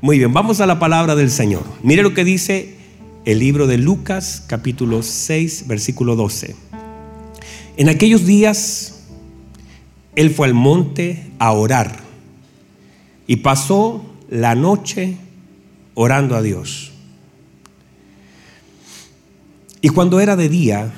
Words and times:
Muy 0.00 0.18
bien, 0.18 0.32
vamos 0.32 0.60
a 0.60 0.66
la 0.66 0.78
palabra 0.78 1.16
del 1.16 1.28
Señor. 1.28 1.64
Mire 1.82 2.04
lo 2.04 2.14
que 2.14 2.22
dice 2.22 2.76
el 3.24 3.40
libro 3.40 3.66
de 3.66 3.78
Lucas 3.78 4.44
capítulo 4.46 5.02
6 5.02 5.66
versículo 5.66 6.14
12. 6.14 6.54
En 7.76 7.88
aquellos 7.88 8.24
días 8.24 9.02
él 10.14 10.30
fue 10.30 10.46
al 10.46 10.54
monte 10.54 11.32
a 11.40 11.50
orar 11.50 11.98
y 13.26 13.38
pasó 13.38 14.04
la 14.30 14.54
noche 14.54 15.16
orando 15.94 16.36
a 16.36 16.42
Dios. 16.42 16.92
Y 19.80 19.88
cuando 19.88 20.20
era 20.20 20.36
de 20.36 20.48
día, 20.48 20.92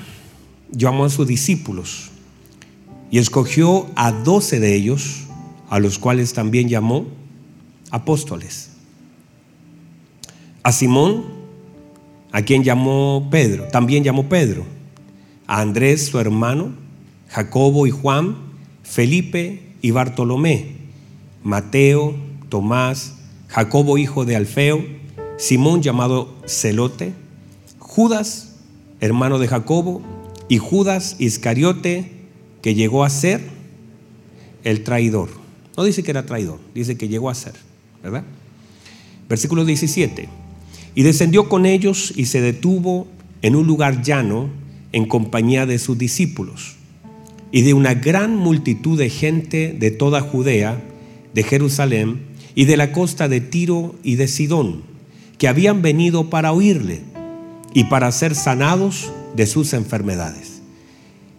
llamó 0.73 1.07
a 1.07 1.11
sus 1.11 1.27
discípulos 1.27 2.11
y 3.11 3.17
escogió 3.17 3.87
a 3.97 4.13
doce 4.13 4.61
de 4.61 4.75
ellos, 4.75 5.23
a 5.71 5.79
los 5.79 5.99
cuales 5.99 6.35
también 6.35 6.69
llamó 6.69 7.07
apóstoles. 7.91 8.70
A 10.63 10.73
Simón, 10.73 11.25
a 12.33 12.43
quien 12.43 12.63
llamó 12.65 13.29
Pedro, 13.31 13.65
también 13.69 14.05
llamó 14.05 14.29
Pedro. 14.29 14.65
A 15.47 15.61
Andrés, 15.61 16.07
su 16.07 16.19
hermano, 16.19 16.73
Jacobo 17.29 17.87
y 17.87 17.91
Juan, 17.91 18.37
Felipe 18.83 19.63
y 19.81 19.91
Bartolomé, 19.91 20.77
Mateo, 21.43 22.15
Tomás, 22.49 23.17
Jacobo 23.49 23.99
hijo 23.99 24.25
de 24.25 24.37
Alfeo, 24.37 24.85
Simón 25.39 25.83
llamado 25.83 26.37
Celote, 26.47 27.15
Judas, 27.79 28.57
hermano 29.01 29.39
de 29.39 29.49
Jacobo, 29.49 30.03
y 30.49 30.59
Judas 30.59 31.17
Iscariote, 31.19 32.13
que 32.61 32.75
llegó 32.75 33.05
a 33.05 33.11
ser 33.11 33.41
el 34.65 34.85
traidor. 34.85 35.31
No 35.77 35.85
dice 35.85 36.03
que 36.03 36.11
era 36.11 36.27
traidor, 36.27 36.59
dice 36.75 36.99
que 36.99 37.09
llegó 37.09 37.31
a 37.31 37.35
ser, 37.35 37.55
¿verdad? 38.03 38.25
Versículo 39.29 39.65
17. 39.65 40.40
Y 40.95 41.03
descendió 41.03 41.49
con 41.49 41.67
ellos 41.67 42.13
y 42.17 42.27
se 42.27 42.41
detuvo 42.41 43.07
en 43.43 43.57
un 43.57 43.67
lugar 43.67 44.03
llano 44.03 44.49
en 44.93 45.07
compañía 45.07 45.67
de 45.67 45.79
sus 45.79 45.97
discípulos 45.99 46.77
y 47.53 47.63
de 47.63 47.75
una 47.75 47.95
gran 47.95 48.37
multitud 48.37 48.99
de 48.99 49.11
gente 49.11 49.75
de 49.79 49.91
toda 49.91 50.21
Judea, 50.21 50.83
de 51.35 51.43
Jerusalén 51.43 52.23
y 52.55 52.65
de 52.65 52.77
la 52.77 52.93
costa 52.93 53.29
de 53.29 53.41
Tiro 53.41 53.95
y 54.03 54.17
de 54.17 54.29
Sidón, 54.29 54.83
que 55.39 55.49
habían 55.49 55.83
venido 55.83 56.31
para 56.31 56.53
oírle 56.53 57.01
y 57.75 57.85
para 57.85 58.11
ser 58.13 58.35
sanados 58.35 59.13
de 59.37 59.47
sus 59.47 59.73
enfermedades. 59.73 60.61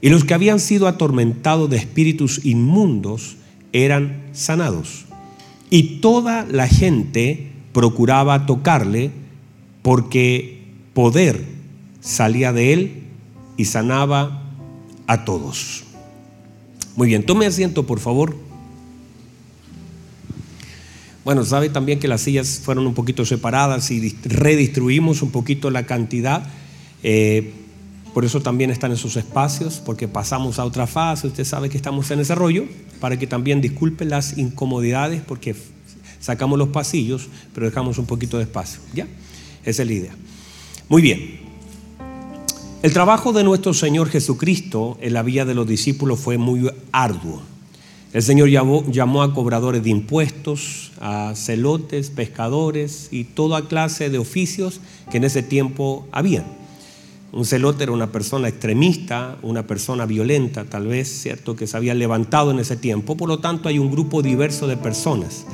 Y 0.01 0.09
los 0.09 0.23
que 0.23 0.33
habían 0.33 0.59
sido 0.59 0.87
atormentados 0.87 1.69
de 1.69 1.77
espíritus 1.77 2.43
inmundos 2.43 3.37
eran 3.71 4.23
sanados. 4.33 5.05
Y 5.69 5.99
toda 6.01 6.45
la 6.49 6.67
gente 6.67 7.51
procuraba 7.71 8.45
tocarle 8.45 9.11
porque 9.81 10.63
poder 10.93 11.45
salía 11.99 12.53
de 12.53 12.73
él 12.73 13.03
y 13.57 13.65
sanaba 13.65 14.43
a 15.07 15.25
todos. 15.25 15.83
Muy 16.95 17.07
bien, 17.07 17.25
tome 17.25 17.45
asiento 17.45 17.85
por 17.85 17.99
favor. 17.99 18.35
Bueno, 21.23 21.45
sabe 21.45 21.69
también 21.69 21.99
que 21.99 22.07
las 22.07 22.21
sillas 22.21 22.61
fueron 22.63 22.87
un 22.87 22.95
poquito 22.95 23.25
separadas 23.25 23.91
y 23.91 24.17
redistribuimos 24.23 25.21
un 25.21 25.31
poquito 25.31 25.69
la 25.69 25.85
cantidad. 25.85 26.43
Eh, 27.03 27.53
por 28.13 28.25
eso 28.25 28.41
también 28.41 28.71
están 28.71 28.91
esos 28.91 29.15
espacios, 29.15 29.81
porque 29.85 30.07
pasamos 30.07 30.59
a 30.59 30.65
otra 30.65 30.87
fase. 30.87 31.27
Usted 31.27 31.45
sabe 31.45 31.69
que 31.69 31.77
estamos 31.77 32.09
en 32.11 32.19
ese 32.19 32.35
rollo, 32.35 32.65
para 32.99 33.17
que 33.17 33.27
también 33.27 33.61
disculpe 33.61 34.03
las 34.03 34.37
incomodidades, 34.37 35.21
porque 35.21 35.55
sacamos 36.19 36.57
los 36.59 36.69
pasillos, 36.69 37.29
pero 37.53 37.67
dejamos 37.67 37.99
un 37.99 38.05
poquito 38.05 38.37
de 38.37 38.43
espacio. 38.43 38.81
¿Ya? 38.93 39.07
Esa 39.65 39.81
es 39.83 39.87
la 39.87 39.93
idea. 39.93 40.15
Muy 40.89 41.01
bien. 41.01 41.39
El 42.83 42.93
trabajo 42.93 43.31
de 43.31 43.43
nuestro 43.43 43.73
Señor 43.75 44.09
Jesucristo 44.09 44.97
en 45.01 45.13
la 45.13 45.21
vida 45.21 45.45
de 45.45 45.53
los 45.53 45.67
discípulos 45.67 46.19
fue 46.19 46.37
muy 46.37 46.69
arduo. 46.91 47.43
El 48.11 48.23
Señor 48.23 48.49
llamó, 48.49 49.21
a 49.21 49.33
cobradores 49.33 49.83
de 49.83 49.91
impuestos, 49.91 50.91
a 50.99 51.33
celotes, 51.35 52.09
pescadores 52.09 53.07
y 53.11 53.23
toda 53.23 53.67
clase 53.67 54.09
de 54.09 54.17
oficios 54.17 54.81
que 55.09 55.17
en 55.17 55.23
ese 55.23 55.43
tiempo 55.43 56.07
había. 56.11 56.43
Un 57.31 57.45
celote 57.45 57.83
era 57.83 57.93
una 57.93 58.11
persona 58.11 58.49
extremista, 58.49 59.37
una 59.43 59.65
persona 59.65 60.05
violenta, 60.05 60.65
tal 60.65 60.87
vez, 60.87 61.07
¿cierto?, 61.07 61.55
que 61.55 61.67
se 61.67 61.77
había 61.77 61.93
levantado 61.93 62.51
en 62.51 62.59
ese 62.59 62.75
tiempo. 62.75 63.15
Por 63.15 63.29
lo 63.29 63.39
tanto, 63.39 63.69
hay 63.69 63.79
un 63.79 63.91
grupo 63.91 64.21
diverso 64.21 64.67
de 64.67 64.75
personas. 64.75 65.45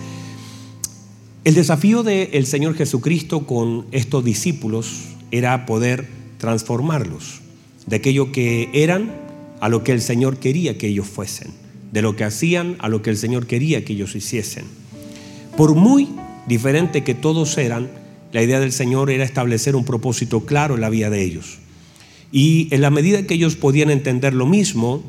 El 1.47 1.53
desafío 1.53 2.03
del 2.03 2.45
Señor 2.45 2.75
Jesucristo 2.75 3.47
con 3.47 3.85
estos 3.93 4.25
discípulos 4.25 5.05
era 5.31 5.65
poder 5.65 6.05
transformarlos 6.39 7.39
de 7.85 7.95
aquello 7.95 8.33
que 8.33 8.69
eran 8.73 9.15
a 9.61 9.69
lo 9.69 9.81
que 9.81 9.93
el 9.93 10.01
Señor 10.01 10.39
quería 10.39 10.77
que 10.77 10.89
ellos 10.89 11.07
fuesen 11.07 11.53
de 11.93 12.01
lo 12.01 12.17
que 12.17 12.25
hacían 12.25 12.75
a 12.79 12.89
lo 12.89 13.01
que 13.01 13.11
el 13.11 13.15
Señor 13.15 13.47
quería 13.47 13.85
que 13.85 13.93
ellos 13.93 14.13
hiciesen. 14.13 14.65
Por 15.55 15.73
muy 15.73 16.09
diferente 16.47 17.05
que 17.05 17.15
todos 17.15 17.57
eran, 17.57 17.87
la 18.33 18.43
idea 18.43 18.59
del 18.59 18.73
Señor 18.73 19.09
era 19.09 19.23
establecer 19.23 19.77
un 19.77 19.85
propósito 19.85 20.45
claro 20.45 20.75
en 20.75 20.81
la 20.81 20.89
vida 20.89 21.09
de 21.09 21.23
ellos. 21.23 21.59
Y 22.29 22.67
en 22.71 22.81
la 22.81 22.89
medida 22.89 23.25
que 23.25 23.35
ellos 23.35 23.55
podían 23.55 23.89
entender 23.89 24.33
lo 24.33 24.47
mismo, 24.47 25.01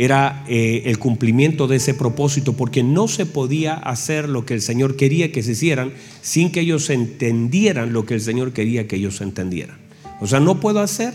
era 0.00 0.46
eh, 0.48 0.84
el 0.86 0.98
cumplimiento 0.98 1.66
de 1.66 1.76
ese 1.76 1.92
propósito, 1.92 2.54
porque 2.54 2.82
no 2.82 3.06
se 3.06 3.26
podía 3.26 3.74
hacer 3.74 4.30
lo 4.30 4.46
que 4.46 4.54
el 4.54 4.62
Señor 4.62 4.96
quería 4.96 5.30
que 5.30 5.42
se 5.42 5.52
hicieran 5.52 5.92
sin 6.22 6.50
que 6.50 6.60
ellos 6.60 6.88
entendieran 6.88 7.92
lo 7.92 8.06
que 8.06 8.14
el 8.14 8.22
Señor 8.22 8.54
quería 8.54 8.88
que 8.88 8.96
ellos 8.96 9.20
entendieran. 9.20 9.76
O 10.22 10.26
sea, 10.26 10.40
no 10.40 10.58
puedo 10.58 10.80
hacer 10.80 11.12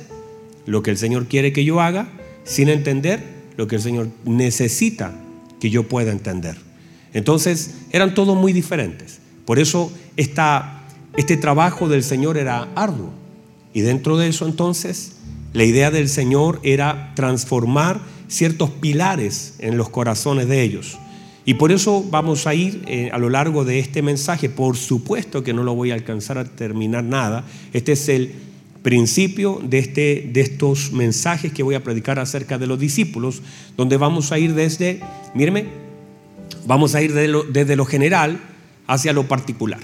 lo 0.67 0.83
que 0.83 0.91
el 0.91 0.99
Señor 0.99 1.25
quiere 1.25 1.51
que 1.51 1.65
yo 1.65 1.81
haga 1.81 2.09
sin 2.43 2.69
entender 2.69 3.23
lo 3.57 3.67
que 3.67 3.77
el 3.77 3.81
Señor 3.81 4.09
necesita 4.23 5.19
que 5.59 5.71
yo 5.71 5.87
pueda 5.89 6.11
entender. 6.11 6.55
Entonces, 7.11 7.73
eran 7.91 8.13
todos 8.13 8.37
muy 8.37 8.53
diferentes. 8.53 9.17
Por 9.45 9.57
eso 9.57 9.91
este 10.15 11.37
trabajo 11.37 11.89
del 11.89 12.03
Señor 12.03 12.37
era 12.37 12.67
arduo. 12.75 13.09
Y 13.73 13.81
dentro 13.81 14.15
de 14.15 14.27
eso 14.27 14.45
entonces, 14.45 15.13
la 15.53 15.63
idea 15.63 15.89
del 15.89 16.07
Señor 16.07 16.59
era 16.61 17.13
transformar 17.15 18.13
ciertos 18.27 18.69
pilares 18.69 19.55
en 19.59 19.77
los 19.77 19.89
corazones 19.89 20.47
de 20.47 20.61
ellos. 20.61 20.97
Y 21.45 21.55
por 21.55 21.71
eso 21.71 22.03
vamos 22.09 22.47
a 22.47 22.55
ir 22.55 22.83
eh, 22.87 23.09
a 23.13 23.19
lo 23.19 23.29
largo 23.29 23.65
de 23.65 23.79
este 23.79 24.01
mensaje. 24.01 24.49
Por 24.49 24.77
supuesto 24.77 25.43
que 25.43 25.53
no 25.53 25.63
lo 25.63 25.75
voy 25.75 25.91
a 25.91 25.93
alcanzar 25.93 26.37
a 26.37 26.45
terminar 26.45 27.03
nada. 27.03 27.45
Este 27.71 27.91
es 27.91 28.09
el 28.09 28.31
principio 28.81 29.61
de, 29.63 29.79
este, 29.79 30.29
de 30.31 30.41
estos 30.41 30.91
mensajes 30.91 31.51
que 31.53 31.63
voy 31.63 31.75
a 31.75 31.83
predicar 31.83 32.19
acerca 32.19 32.57
de 32.57 32.67
los 32.67 32.79
discípulos, 32.79 33.41
donde 33.77 33.97
vamos 33.97 34.31
a 34.31 34.39
ir 34.39 34.53
desde, 34.53 35.01
míreme, 35.33 35.65
vamos 36.65 36.95
a 36.95 37.01
ir 37.01 37.13
desde 37.13 37.75
lo 37.75 37.85
general 37.85 38.39
hacia 38.87 39.13
lo 39.13 39.27
particular. 39.27 39.79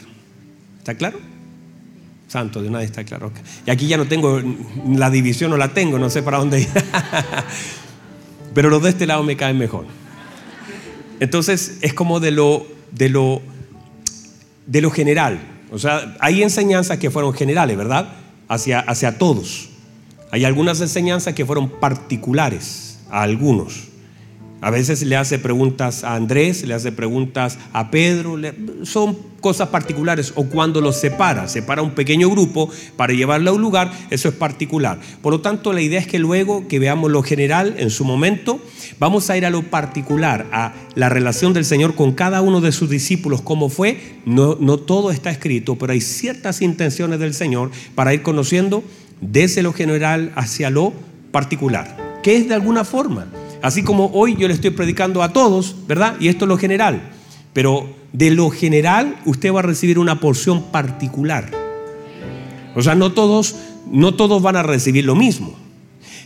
¿Está 0.80 0.96
claro? 0.96 1.20
Santo, 2.28 2.64
de 2.64 2.70
vez 2.70 2.86
está 2.86 3.04
claro. 3.04 3.32
Y 3.68 3.72
aquí 3.72 3.88
ya 3.88 3.98
no 3.98 4.08
tengo 4.08 4.42
la 4.88 5.10
división, 5.10 5.52
no 5.52 5.58
la 5.58 5.74
tengo, 5.74 6.00
no 6.00 6.10
sé 6.10 6.24
para 6.24 6.38
dónde 6.38 6.62
ir. 6.62 6.68
Pero 8.54 8.70
los 8.70 8.84
de 8.84 8.90
este 8.90 9.08
lado 9.08 9.24
me 9.24 9.38
caen 9.38 9.58
mejor. 9.58 9.86
Entonces 11.20 11.78
es 11.82 11.94
como 11.94 12.20
de 12.20 12.32
lo, 12.32 12.66
de 12.92 13.10
lo, 13.10 13.42
de 14.66 14.82
lo 14.82 14.92
general. 14.92 15.40
O 15.72 15.80
sea, 15.80 16.16
hay 16.20 16.44
enseñanzas 16.44 16.98
que 16.98 17.10
fueron 17.12 17.34
generales, 17.34 17.78
¿verdad? 17.78 18.16
hacia, 18.52 19.18
todos. 19.18 19.70
Hay 20.32 20.46
algunas 20.46 20.82
enseñanzas 20.82 21.34
que 21.34 21.46
fueron 21.46 21.70
particulares 21.70 23.00
a 23.10 23.22
algunos. 23.22 23.88
A 24.62 24.70
veces 24.70 25.02
le 25.02 25.16
hace 25.16 25.40
preguntas 25.40 26.04
a 26.04 26.14
Andrés, 26.14 26.64
le 26.68 26.76
hace 26.76 26.92
preguntas 26.92 27.58
a 27.74 27.90
Pedro, 27.90 28.40
son 28.84 29.18
cosas 29.40 29.70
particulares. 29.70 30.34
O 30.36 30.46
cuando 30.46 30.82
los 30.82 30.98
separa, 30.98 31.48
separa 31.48 31.82
un 31.82 31.96
pequeño 31.96 32.30
grupo 32.30 32.70
para 32.96 33.12
llevarlo 33.12 33.50
a 33.50 33.54
un 33.56 33.62
lugar, 33.62 33.92
eso 34.12 34.30
es 34.30 34.36
particular. 34.36 35.00
Por 35.24 35.34
lo 35.34 35.42
tanto, 35.42 35.74
la 35.74 35.82
idea 35.82 36.00
es 36.00 36.06
que 36.06 36.20
luego 36.20 36.68
que 36.68 36.78
veamos 36.78 37.10
lo 37.10 37.24
general 37.24 37.74
en 37.80 37.90
su 37.90 38.06
momento, 38.06 38.60
vamos 39.00 39.32
a 39.32 39.38
ir 39.38 39.48
a 39.48 39.50
lo 39.50 39.64
particular, 39.64 40.46
a 40.52 40.76
la 40.94 41.10
relación 41.10 41.54
del 41.54 41.66
Señor 41.66 41.96
con 41.96 42.12
cada 42.12 42.42
uno 42.42 42.62
de 42.62 42.72
sus 42.72 42.88
discípulos, 42.88 43.42
cómo 43.42 43.68
fue. 43.68 44.00
No, 44.26 44.58
no 44.60 44.78
todo 44.78 45.10
está 45.10 45.32
escrito, 45.32 45.80
pero 45.80 45.94
hay 45.94 46.02
ciertas 46.02 46.62
intenciones 46.62 47.20
del 47.20 47.34
Señor 47.34 47.72
para 47.96 48.14
ir 48.14 48.22
conociendo 48.22 48.84
desde 49.22 49.64
lo 49.64 49.74
general 49.74 50.32
hacia 50.36 50.70
lo 50.70 50.94
particular, 51.32 52.20
que 52.22 52.38
es 52.38 52.48
de 52.48 52.54
alguna 52.54 52.84
forma 52.84 53.26
Así 53.62 53.84
como 53.84 54.08
hoy 54.14 54.36
yo 54.36 54.48
le 54.48 54.54
estoy 54.54 54.72
predicando 54.72 55.22
a 55.22 55.34
todos, 55.34 55.76
¿verdad? 55.88 56.16
Y 56.20 56.28
esto 56.28 56.46
es 56.46 56.50
lo 56.50 56.58
general. 56.58 57.12
Pero 57.54 57.90
de 58.14 58.32
lo 58.32 58.50
general 58.50 59.18
usted 59.26 59.54
va 59.54 59.60
a 59.60 59.64
recibir 59.64 60.00
una 60.00 60.20
porción 60.20 60.64
particular. 60.72 61.52
O 62.76 62.82
sea, 62.82 62.96
no 62.96 63.12
todos, 63.12 63.56
no 63.90 64.16
todos 64.16 64.42
van 64.42 64.56
a 64.56 64.64
recibir 64.64 65.06
lo 65.06 65.16
mismo. 65.16 65.56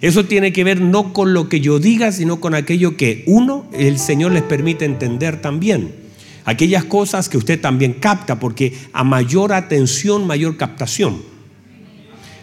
Eso 0.01 0.25
tiene 0.25 0.53
que 0.53 0.63
ver 0.63 0.81
no 0.81 1.13
con 1.13 1.33
lo 1.33 1.49
que 1.49 1.61
yo 1.61 1.79
diga, 1.79 2.11
sino 2.11 2.39
con 2.39 2.53
aquello 2.53 2.95
que 2.95 3.23
uno, 3.27 3.65
el 3.73 3.97
Señor 3.97 4.31
les 4.31 4.43
permite 4.43 4.85
entender 4.85 5.41
también. 5.41 6.03
aquellas 6.47 6.83
cosas 6.83 7.27
que 7.27 7.39
usted 7.39 7.59
también 7.59 7.93
capta, 7.93 8.39
porque 8.39 8.77
a 8.93 9.03
mayor 9.03 9.51
atención, 9.51 10.27
mayor 10.27 10.57
captación. 10.57 11.23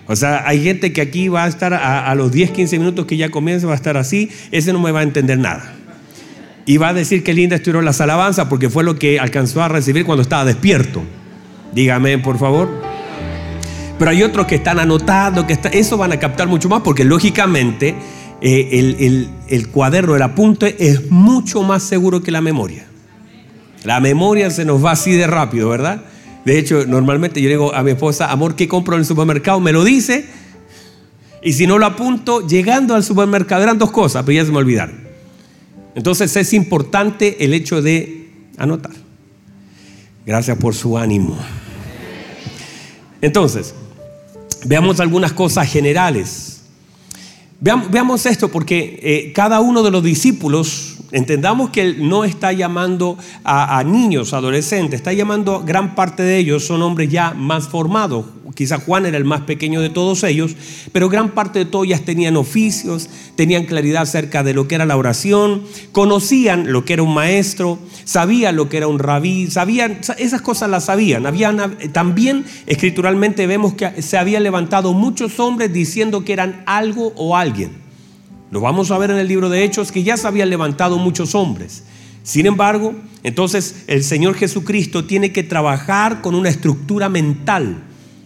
O 0.07 0.17
sea, 0.17 0.47
hay 0.47 0.63
gente 0.63 0.93
que 0.93 1.01
aquí 1.01 1.29
va 1.29 1.45
a 1.45 1.49
estar 1.49 1.73
a, 1.75 2.15
los 2.15 2.33
10, 2.33 2.51
15 2.51 2.79
minutos 2.79 3.07
que 3.07 3.17
ya 3.17 3.31
comienza, 3.31 3.67
va 3.67 3.73
a 3.75 3.77
estar 3.77 3.97
así, 3.97 4.31
ese 4.51 4.73
no 4.73 4.81
me 4.81 4.91
va 4.91 5.01
a 5.01 5.03
entender 5.05 5.39
nada. 5.39 5.75
Y 6.67 6.77
va 6.77 6.89
a 6.89 6.93
decir 6.93 7.23
que 7.23 7.35
linda 7.35 7.57
estuvieron 7.57 7.85
las 7.85 8.01
alabanzas 8.01 8.47
porque 8.49 8.69
fue 8.69 8.85
lo 8.85 8.99
que 8.99 9.19
alcanzó 9.19 9.63
a 9.63 9.69
recibir 9.69 10.05
cuando 10.05 10.23
estaba 10.23 10.45
despierto. 10.45 11.03
Dígame, 11.73 12.19
por 12.19 12.39
favor. 12.39 12.69
Pero 13.99 14.11
hay 14.11 14.23
otros 14.23 14.47
que 14.47 14.57
están 14.57 14.81
anotando, 14.81 15.47
que 15.47 15.59
eso 15.73 15.97
van 15.97 16.13
a 16.13 16.19
captar 16.19 16.49
mucho 16.49 16.69
más 16.69 16.83
porque 16.83 17.05
lógicamente 17.05 17.95
eh, 18.41 18.69
el, 18.73 19.29
el 19.49 19.69
cuaderno, 19.69 20.17
el 20.17 20.23
apunte 20.23 20.77
es 20.79 21.11
mucho 21.11 21.63
más 21.63 21.85
seguro 21.85 22.23
que 22.23 22.33
la 22.33 22.41
memoria. 22.41 22.87
La 23.85 24.01
memoria 24.01 24.51
se 24.51 24.65
nos 24.65 24.85
va 24.85 24.93
así 24.93 25.13
de 25.13 25.27
rápido, 25.27 25.69
¿verdad? 25.69 26.03
De 26.45 26.59
hecho, 26.59 26.87
normalmente 26.87 27.41
yo 27.41 27.49
digo 27.49 27.75
a 27.75 27.83
mi 27.83 27.93
esposa, 27.93 28.31
amor, 28.31 28.57
¿qué 28.57 28.67
compro 28.67 28.95
en 28.95 29.01
el 29.01 29.07
supermercado? 29.07 29.61
Me 29.61 29.73
lo 29.73 29.85
dice. 29.85 30.27
Y 31.43 31.53
si 31.53 31.67
no 31.67 31.79
lo 31.79 31.87
apunto, 31.87 32.47
llegando 32.47 32.95
al 32.95 33.03
supermercado, 33.03 33.63
eran 33.63 33.79
dos 33.79 33.91
cosas, 33.91 34.25
pero 34.25 34.37
ya 34.37 34.45
se 34.45 34.53
me 34.53 34.59
olvidaron. 34.59 35.01
Entonces 35.95 36.35
es 36.37 36.53
importante 36.53 37.45
el 37.45 37.53
hecho 37.53 37.83
de 37.83 38.31
anotar. 38.57 38.93
Gracias 40.25 40.57
por 40.57 40.75
su 40.75 40.97
ánimo. 40.97 41.37
Entonces, 43.21 43.75
veamos 44.65 45.01
algunas 45.01 45.33
cosas 45.33 45.71
generales. 45.71 46.52
Veamos, 47.65 48.27
esto 48.27 48.49
porque 48.51 48.99
eh, 49.03 49.33
cada 49.33 49.61
uno 49.61 49.85
de 49.85 49.93
los 49.93 50.03
discípulos 50.03 50.93
Entendamos 51.13 51.69
que 51.69 51.83
Él 51.83 52.09
no 52.09 52.25
está 52.25 52.53
llamando 52.53 53.19
a, 53.45 53.85
niños, 53.85 54.33
adolescentes, 54.33 54.95
está 54.95 55.13
llamando, 55.13 55.63
gran 55.63 55.95
parte 55.95 56.23
de 56.23 56.39
ellos 56.39 56.65
son 56.65 56.81
hombres 56.81 57.11
ya 57.11 57.35
más 57.35 57.69
formados. 57.69 58.25
Quizá 58.55 58.79
Juan 58.79 59.07
era 59.07 59.17
el 59.17 59.25
más 59.25 59.43
pequeño 59.43 59.81
de 59.81 59.91
todos 59.91 60.25
ellos, 60.25 60.57
pero 60.93 61.09
gran 61.09 61.31
parte 61.31 61.59
de 61.59 61.65
todos 61.65 61.87
tenían 62.05 62.37
oficios, 62.37 63.09
tenían 63.35 63.65
claridad 63.65 64.03
acerca 64.03 64.43
de 64.43 64.55
lo 64.55 64.69
que 64.69 64.75
era 64.75 64.87
la 64.87 64.97
oración, 64.97 65.63
conocían 65.93 66.73
lo 66.73 66.85
que 66.85 66.95
era 66.95 67.03
un 67.03 67.15
maestro, 67.15 67.79
sabían 68.05 68.57
lo 68.57 68.69
que 68.69 68.79
era 68.79 68.89
un 68.89 68.99
rabí, 68.99 69.51
sabían, 69.51 70.01
esas 70.19 70.43
cosas 70.43 70.71
las 70.71 70.85
sabían. 70.87 71.25
También 71.93 72.45
escrituralmente 72.67 73.47
vemos 73.47 73.75
que 73.75 74.03
se 74.03 74.19
habían 74.19 74.43
levantado 74.43 74.93
muchos 74.93 75.41
hombres 75.41 75.73
diciendo 75.73 76.25
que 76.25 76.33
eran 76.33 76.63
algo 76.67 77.13
o 77.17 77.37
alguien. 77.37 77.83
Lo 78.51 78.61
vamos 78.61 78.91
a 78.91 78.99
ver 78.99 79.11
en 79.11 79.17
el 79.17 79.29
libro 79.29 79.49
de 79.49 79.65
Hechos 79.65 79.91
que 79.91 80.03
ya 80.03 80.17
se 80.17 80.27
habían 80.27 80.51
levantado 80.51 80.99
muchos 80.99 81.35
hombres. 81.35 81.85
Sin 82.23 82.47
embargo, 82.47 82.95
entonces 83.23 83.85
el 83.87 84.05
Señor 84.05 84.35
Jesucristo 84.35 85.07
tiene 85.07 85.33
que 85.33 85.43
trabajar 85.43 86.21
con 86.21 86.35
una 86.35 86.51
estructura 86.51 87.09
mental, 87.09 87.83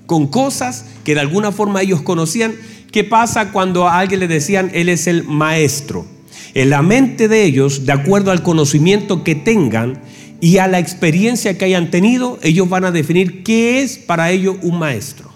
con 0.07 0.29
cosas 0.29 0.87
que 1.05 1.15
de 1.15 1.21
alguna 1.21 1.53
forma 1.53 1.83
ellos 1.83 2.03
conocían. 2.03 2.55
¿Qué 2.91 3.05
pasa 3.05 3.53
cuando 3.53 3.87
a 3.87 3.99
alguien 3.99 4.21
le 4.21 4.29
decían, 4.29 4.71
Él 4.73 4.89
es 4.89 5.07
el 5.07 5.25
maestro? 5.25 6.07
En 6.55 6.71
la 6.71 6.81
mente 6.81 7.29
de 7.29 7.45
ellos, 7.45 7.85
de 7.85 7.93
acuerdo 7.93 8.31
al 8.31 8.43
conocimiento 8.43 9.23
que 9.23 9.35
tengan 9.35 10.01
y 10.41 10.59
a 10.59 10.69
la 10.69 10.79
experiencia 10.79 11.59
que 11.59 11.67
hayan 11.67 11.91
tenido, 11.91 12.39
ellos 12.43 12.69
van 12.69 12.85
a 12.85 12.91
definir 12.93 13.43
qué 13.43 13.83
es 13.83 13.99
para 13.99 14.31
ellos 14.31 14.57
un 14.63 14.79
maestro. 14.79 15.31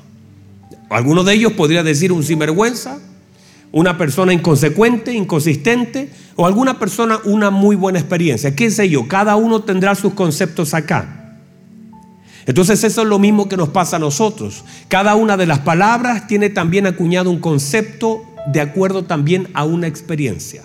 Algunos 0.88 1.26
de 1.26 1.34
ellos 1.34 1.52
podría 1.52 1.82
decir 1.82 2.10
un 2.12 2.24
sinvergüenza, 2.24 2.98
una 3.72 3.98
persona 3.98 4.32
inconsecuente, 4.32 5.12
inconsistente 5.12 6.08
o 6.36 6.46
alguna 6.46 6.78
persona 6.78 7.20
una 7.24 7.50
muy 7.50 7.76
buena 7.76 7.98
experiencia. 7.98 8.56
¿Qué 8.56 8.70
sé 8.70 8.88
yo? 8.88 9.06
Cada 9.06 9.36
uno 9.36 9.62
tendrá 9.62 9.94
sus 9.94 10.14
conceptos 10.14 10.74
acá. 10.74 11.19
Entonces 12.46 12.82
eso 12.84 13.02
es 13.02 13.08
lo 13.08 13.18
mismo 13.18 13.48
que 13.48 13.56
nos 13.56 13.68
pasa 13.68 13.96
a 13.96 14.00
nosotros. 14.00 14.64
Cada 14.88 15.14
una 15.14 15.36
de 15.36 15.46
las 15.46 15.60
palabras 15.60 16.26
tiene 16.26 16.50
también 16.50 16.86
acuñado 16.86 17.30
un 17.30 17.40
concepto 17.40 18.22
de 18.46 18.60
acuerdo 18.60 19.04
también 19.04 19.48
a 19.54 19.64
una 19.64 19.86
experiencia. 19.86 20.62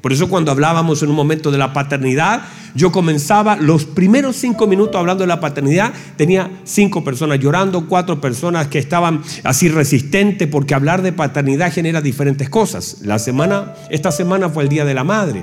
Por 0.00 0.12
eso 0.12 0.28
cuando 0.28 0.52
hablábamos 0.52 1.02
en 1.02 1.10
un 1.10 1.16
momento 1.16 1.50
de 1.50 1.58
la 1.58 1.72
paternidad, 1.72 2.42
yo 2.76 2.92
comenzaba 2.92 3.56
los 3.56 3.86
primeros 3.86 4.36
cinco 4.36 4.68
minutos 4.68 4.94
hablando 4.94 5.24
de 5.24 5.28
la 5.28 5.40
paternidad, 5.40 5.92
tenía 6.16 6.48
cinco 6.62 7.02
personas 7.02 7.40
llorando, 7.40 7.88
cuatro 7.88 8.20
personas 8.20 8.68
que 8.68 8.78
estaban 8.78 9.22
así 9.42 9.68
resistentes, 9.68 10.46
porque 10.46 10.74
hablar 10.74 11.02
de 11.02 11.12
paternidad 11.12 11.72
genera 11.72 12.00
diferentes 12.02 12.48
cosas. 12.48 12.98
La 13.02 13.18
semana, 13.18 13.74
esta 13.90 14.12
semana 14.12 14.48
fue 14.48 14.62
el 14.62 14.68
Día 14.68 14.84
de 14.84 14.94
la 14.94 15.02
Madre. 15.02 15.42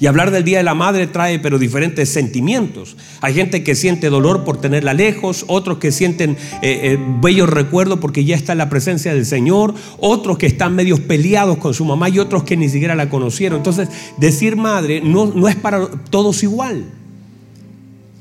Y 0.00 0.06
hablar 0.06 0.30
del 0.30 0.44
Día 0.44 0.58
de 0.58 0.64
la 0.64 0.74
Madre 0.74 1.06
trae 1.06 1.38
pero 1.38 1.58
diferentes 1.58 2.08
sentimientos. 2.08 2.96
Hay 3.20 3.34
gente 3.34 3.62
que 3.62 3.74
siente 3.74 4.08
dolor 4.08 4.44
por 4.44 4.58
tenerla 4.58 4.94
lejos, 4.94 5.44
otros 5.46 5.76
que 5.76 5.92
sienten 5.92 6.30
eh, 6.30 6.38
eh, 6.62 6.98
bellos 7.20 7.50
recuerdos 7.50 7.98
porque 8.00 8.24
ya 8.24 8.34
está 8.34 8.52
en 8.52 8.58
la 8.58 8.70
presencia 8.70 9.12
del 9.12 9.26
Señor, 9.26 9.74
otros 9.98 10.38
que 10.38 10.46
están 10.46 10.74
medios 10.74 11.00
peleados 11.00 11.58
con 11.58 11.74
su 11.74 11.84
mamá 11.84 12.08
y 12.08 12.18
otros 12.18 12.44
que 12.44 12.56
ni 12.56 12.70
siquiera 12.70 12.94
la 12.94 13.10
conocieron. 13.10 13.58
Entonces, 13.58 13.90
decir 14.16 14.56
madre 14.56 15.02
no, 15.02 15.26
no 15.26 15.48
es 15.48 15.56
para 15.56 15.86
todos 16.08 16.42
igual. 16.42 16.86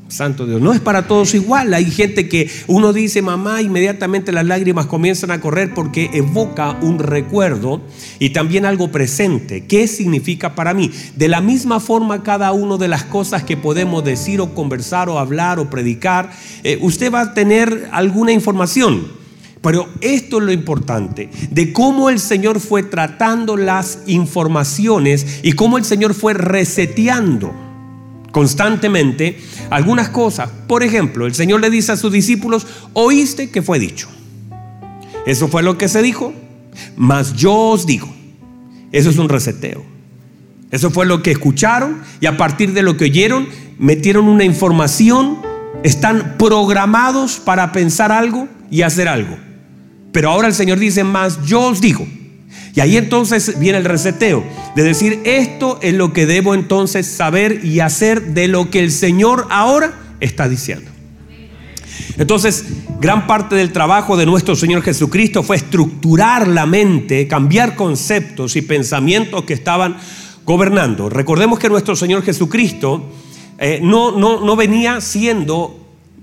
Santo 0.09 0.47
Dios, 0.47 0.59
no 0.59 0.73
es 0.73 0.79
para 0.79 1.07
todos 1.07 1.35
igual. 1.35 1.73
Hay 1.73 1.85
gente 1.85 2.27
que 2.27 2.50
uno 2.67 2.94
dice 2.94 3.21
mamá, 3.21 3.61
inmediatamente 3.61 4.31
las 4.31 4.45
lágrimas 4.45 4.88
comienzan 4.88 5.29
a 5.29 5.39
correr 5.39 5.73
porque 5.73 6.09
evoca 6.13 6.71
un 6.81 6.97
recuerdo 6.97 7.81
y 8.17 8.31
también 8.31 8.65
algo 8.65 8.91
presente. 8.91 9.65
¿Qué 9.65 9.88
significa 9.88 10.56
para 10.56 10.73
mí? 10.73 10.91
De 11.15 11.27
la 11.27 11.41
misma 11.41 11.79
forma, 11.79 12.23
cada 12.23 12.51
una 12.51 12.77
de 12.77 12.88
las 12.88 13.03
cosas 13.03 13.44
que 13.44 13.56
podemos 13.56 14.03
decir 14.03 14.41
o 14.41 14.56
conversar 14.56 15.09
o 15.09 15.19
hablar 15.19 15.59
o 15.59 15.69
predicar, 15.69 16.31
eh, 16.63 16.79
usted 16.81 17.13
va 17.13 17.21
a 17.21 17.33
tener 17.33 17.89
alguna 17.91 18.31
información. 18.31 19.19
Pero 19.61 19.89
esto 20.00 20.38
es 20.38 20.44
lo 20.44 20.53
importante, 20.53 21.29
de 21.51 21.73
cómo 21.73 22.09
el 22.09 22.19
Señor 22.19 22.61
fue 22.61 22.81
tratando 22.81 23.57
las 23.57 24.00
informaciones 24.07 25.41
y 25.44 25.51
cómo 25.51 25.77
el 25.77 25.83
Señor 25.83 26.13
fue 26.13 26.33
reseteando 26.33 27.69
constantemente 28.31 29.40
algunas 29.70 30.10
cosas. 30.10 30.50
Por 30.68 30.84
ejemplo, 30.84 31.26
el 31.26 31.36
Señor 31.36 31.62
le 31.62 31.70
dice 31.70 31.92
a 31.92 31.98
sus 31.98 32.12
discípulos, 32.12 32.68
oíste 32.94 33.50
que 33.50 33.62
fue 33.62 33.80
dicho. 33.80 34.08
Eso 35.26 35.48
fue 35.48 35.64
lo 35.64 35.78
que 35.78 35.88
se 35.88 36.02
dijo, 36.02 36.34
mas 36.96 37.36
yo 37.36 37.54
os 37.54 37.86
digo. 37.86 38.14
Eso 38.92 39.10
es 39.10 39.18
un 39.18 39.30
reseteo. 39.30 39.84
Eso 40.72 40.92
fue 40.92 41.06
lo 41.06 41.24
que 41.24 41.31
escucharon 41.31 42.02
y 42.20 42.28
a 42.28 42.38
partir 42.38 42.74
de 42.74 42.84
lo 42.84 42.98
que 42.98 43.06
oyeron 43.06 43.48
metieron 43.80 44.28
una 44.28 44.44
información, 44.44 45.40
están 45.84 46.36
programados 46.38 47.38
para 47.38 47.72
pensar 47.72 48.12
algo 48.12 48.48
y 48.69 48.81
hacer 48.81 49.07
algo. 49.07 49.38
Pero 50.12 50.30
ahora 50.30 50.48
el 50.48 50.54
Señor 50.54 50.80
dice, 50.80 51.04
más 51.04 51.45
yo 51.45 51.62
os 51.62 51.81
digo. 51.81 52.07
Y 52.75 52.81
ahí 52.81 52.97
entonces 52.97 53.59
viene 53.59 53.77
el 53.77 53.85
reseteo, 53.85 54.44
de 54.75 54.83
decir, 54.83 55.21
esto 55.23 55.79
es 55.81 55.94
lo 55.94 56.13
que 56.13 56.25
debo 56.25 56.53
entonces 56.53 57.07
saber 57.07 57.65
y 57.65 57.79
hacer 57.79 58.33
de 58.33 58.47
lo 58.47 58.69
que 58.69 58.79
el 58.79 58.91
Señor 58.91 59.47
ahora 59.49 59.94
está 60.19 60.47
diciendo. 60.47 60.89
Entonces, 62.18 62.65
gran 62.99 63.27
parte 63.27 63.56
del 63.56 63.71
trabajo 63.71 64.18
de 64.18 64.25
nuestro 64.25 64.56
Señor 64.56 64.81
Jesucristo 64.81 65.41
fue 65.41 65.56
estructurar 65.56 66.47
la 66.47 66.65
mente, 66.65 67.27
cambiar 67.27 67.75
conceptos 67.75 68.56
y 68.56 68.61
pensamientos 68.61 69.44
que 69.44 69.53
estaban 69.53 69.97
gobernando. 70.45 71.09
Recordemos 71.09 71.59
que 71.59 71.69
nuestro 71.69 71.95
Señor 71.95 72.23
Jesucristo 72.23 73.09
eh, 73.57 73.79
no, 73.81 74.11
no, 74.11 74.41
no 74.45 74.56
venía 74.56 74.99
siendo, 75.01 75.79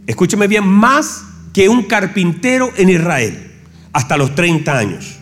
escúcheme 0.06 0.49
bien, 0.49 0.66
más 0.66 1.25
que 1.52 1.68
un 1.68 1.85
carpintero 1.85 2.71
en 2.76 2.90
Israel 2.90 3.52
hasta 3.92 4.16
los 4.16 4.35
30 4.35 4.76
años. 4.76 5.16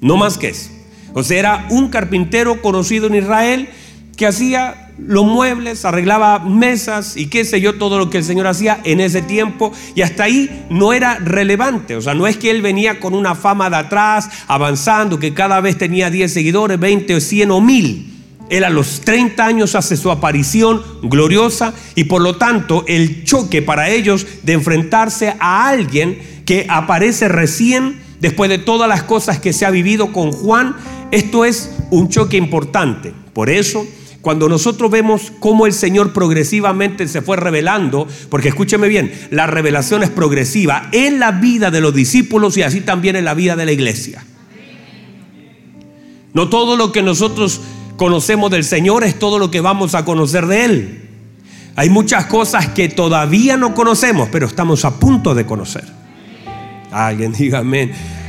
No 0.00 0.16
más 0.16 0.38
que 0.38 0.48
eso. 0.48 0.70
O 1.14 1.22
sea, 1.22 1.38
era 1.38 1.66
un 1.70 1.88
carpintero 1.88 2.62
conocido 2.62 3.06
en 3.06 3.16
Israel 3.16 3.68
que 4.16 4.26
hacía 4.26 4.88
los 4.98 5.24
muebles, 5.24 5.84
arreglaba 5.84 6.40
mesas 6.40 7.16
y 7.16 7.26
qué 7.26 7.44
sé 7.44 7.60
yo, 7.60 7.76
todo 7.76 7.98
lo 7.98 8.10
que 8.10 8.18
el 8.18 8.24
Señor 8.24 8.48
hacía 8.48 8.80
en 8.84 9.00
ese 9.00 9.22
tiempo. 9.22 9.72
Y 9.94 10.02
hasta 10.02 10.24
ahí 10.24 10.66
no 10.70 10.92
era 10.92 11.18
relevante. 11.18 11.96
O 11.96 12.02
sea, 12.02 12.14
no 12.14 12.26
es 12.26 12.36
que 12.36 12.50
él 12.50 12.62
venía 12.62 13.00
con 13.00 13.14
una 13.14 13.34
fama 13.34 13.70
de 13.70 13.76
atrás, 13.76 14.28
avanzando, 14.48 15.18
que 15.18 15.34
cada 15.34 15.60
vez 15.60 15.78
tenía 15.78 16.10
10 16.10 16.32
seguidores, 16.32 16.78
20 16.78 17.14
o 17.14 17.20
100 17.20 17.50
o 17.50 17.60
1000. 17.60 18.14
Él 18.50 18.64
a 18.64 18.70
los 18.70 19.02
30 19.02 19.44
años 19.44 19.74
hace 19.74 19.96
su 19.96 20.10
aparición 20.10 20.82
gloriosa 21.02 21.74
y 21.94 22.04
por 22.04 22.22
lo 22.22 22.36
tanto 22.36 22.84
el 22.88 23.24
choque 23.24 23.60
para 23.60 23.90
ellos 23.90 24.26
de 24.42 24.54
enfrentarse 24.54 25.34
a 25.38 25.68
alguien 25.68 26.18
que 26.46 26.66
aparece 26.68 27.28
recién 27.28 28.07
después 28.20 28.50
de 28.50 28.58
todas 28.58 28.88
las 28.88 29.02
cosas 29.02 29.38
que 29.38 29.52
se 29.52 29.66
ha 29.66 29.70
vivido 29.70 30.12
con 30.12 30.32
Juan, 30.32 30.76
esto 31.10 31.44
es 31.44 31.70
un 31.90 32.08
choque 32.08 32.36
importante. 32.36 33.12
Por 33.32 33.50
eso, 33.50 33.86
cuando 34.20 34.48
nosotros 34.48 34.90
vemos 34.90 35.32
cómo 35.38 35.66
el 35.66 35.72
Señor 35.72 36.12
progresivamente 36.12 37.06
se 37.08 37.22
fue 37.22 37.36
revelando, 37.36 38.06
porque 38.28 38.48
escúcheme 38.48 38.88
bien, 38.88 39.12
la 39.30 39.46
revelación 39.46 40.02
es 40.02 40.10
progresiva 40.10 40.88
en 40.92 41.18
la 41.18 41.32
vida 41.32 41.70
de 41.70 41.80
los 41.80 41.94
discípulos 41.94 42.56
y 42.56 42.62
así 42.62 42.80
también 42.80 43.16
en 43.16 43.24
la 43.24 43.34
vida 43.34 43.56
de 43.56 43.64
la 43.64 43.72
iglesia. 43.72 44.24
No 46.34 46.48
todo 46.48 46.76
lo 46.76 46.92
que 46.92 47.02
nosotros 47.02 47.60
conocemos 47.96 48.50
del 48.50 48.64
Señor 48.64 49.04
es 49.04 49.18
todo 49.18 49.38
lo 49.38 49.50
que 49.50 49.60
vamos 49.60 49.94
a 49.94 50.04
conocer 50.04 50.46
de 50.46 50.64
Él. 50.64 51.08
Hay 51.76 51.90
muchas 51.90 52.26
cosas 52.26 52.68
que 52.68 52.88
todavía 52.88 53.56
no 53.56 53.74
conocemos, 53.74 54.28
pero 54.32 54.46
estamos 54.46 54.84
a 54.84 54.98
punto 54.98 55.34
de 55.34 55.46
conocer. 55.46 55.84
Alguien 56.90 57.32
diga. 57.32 57.62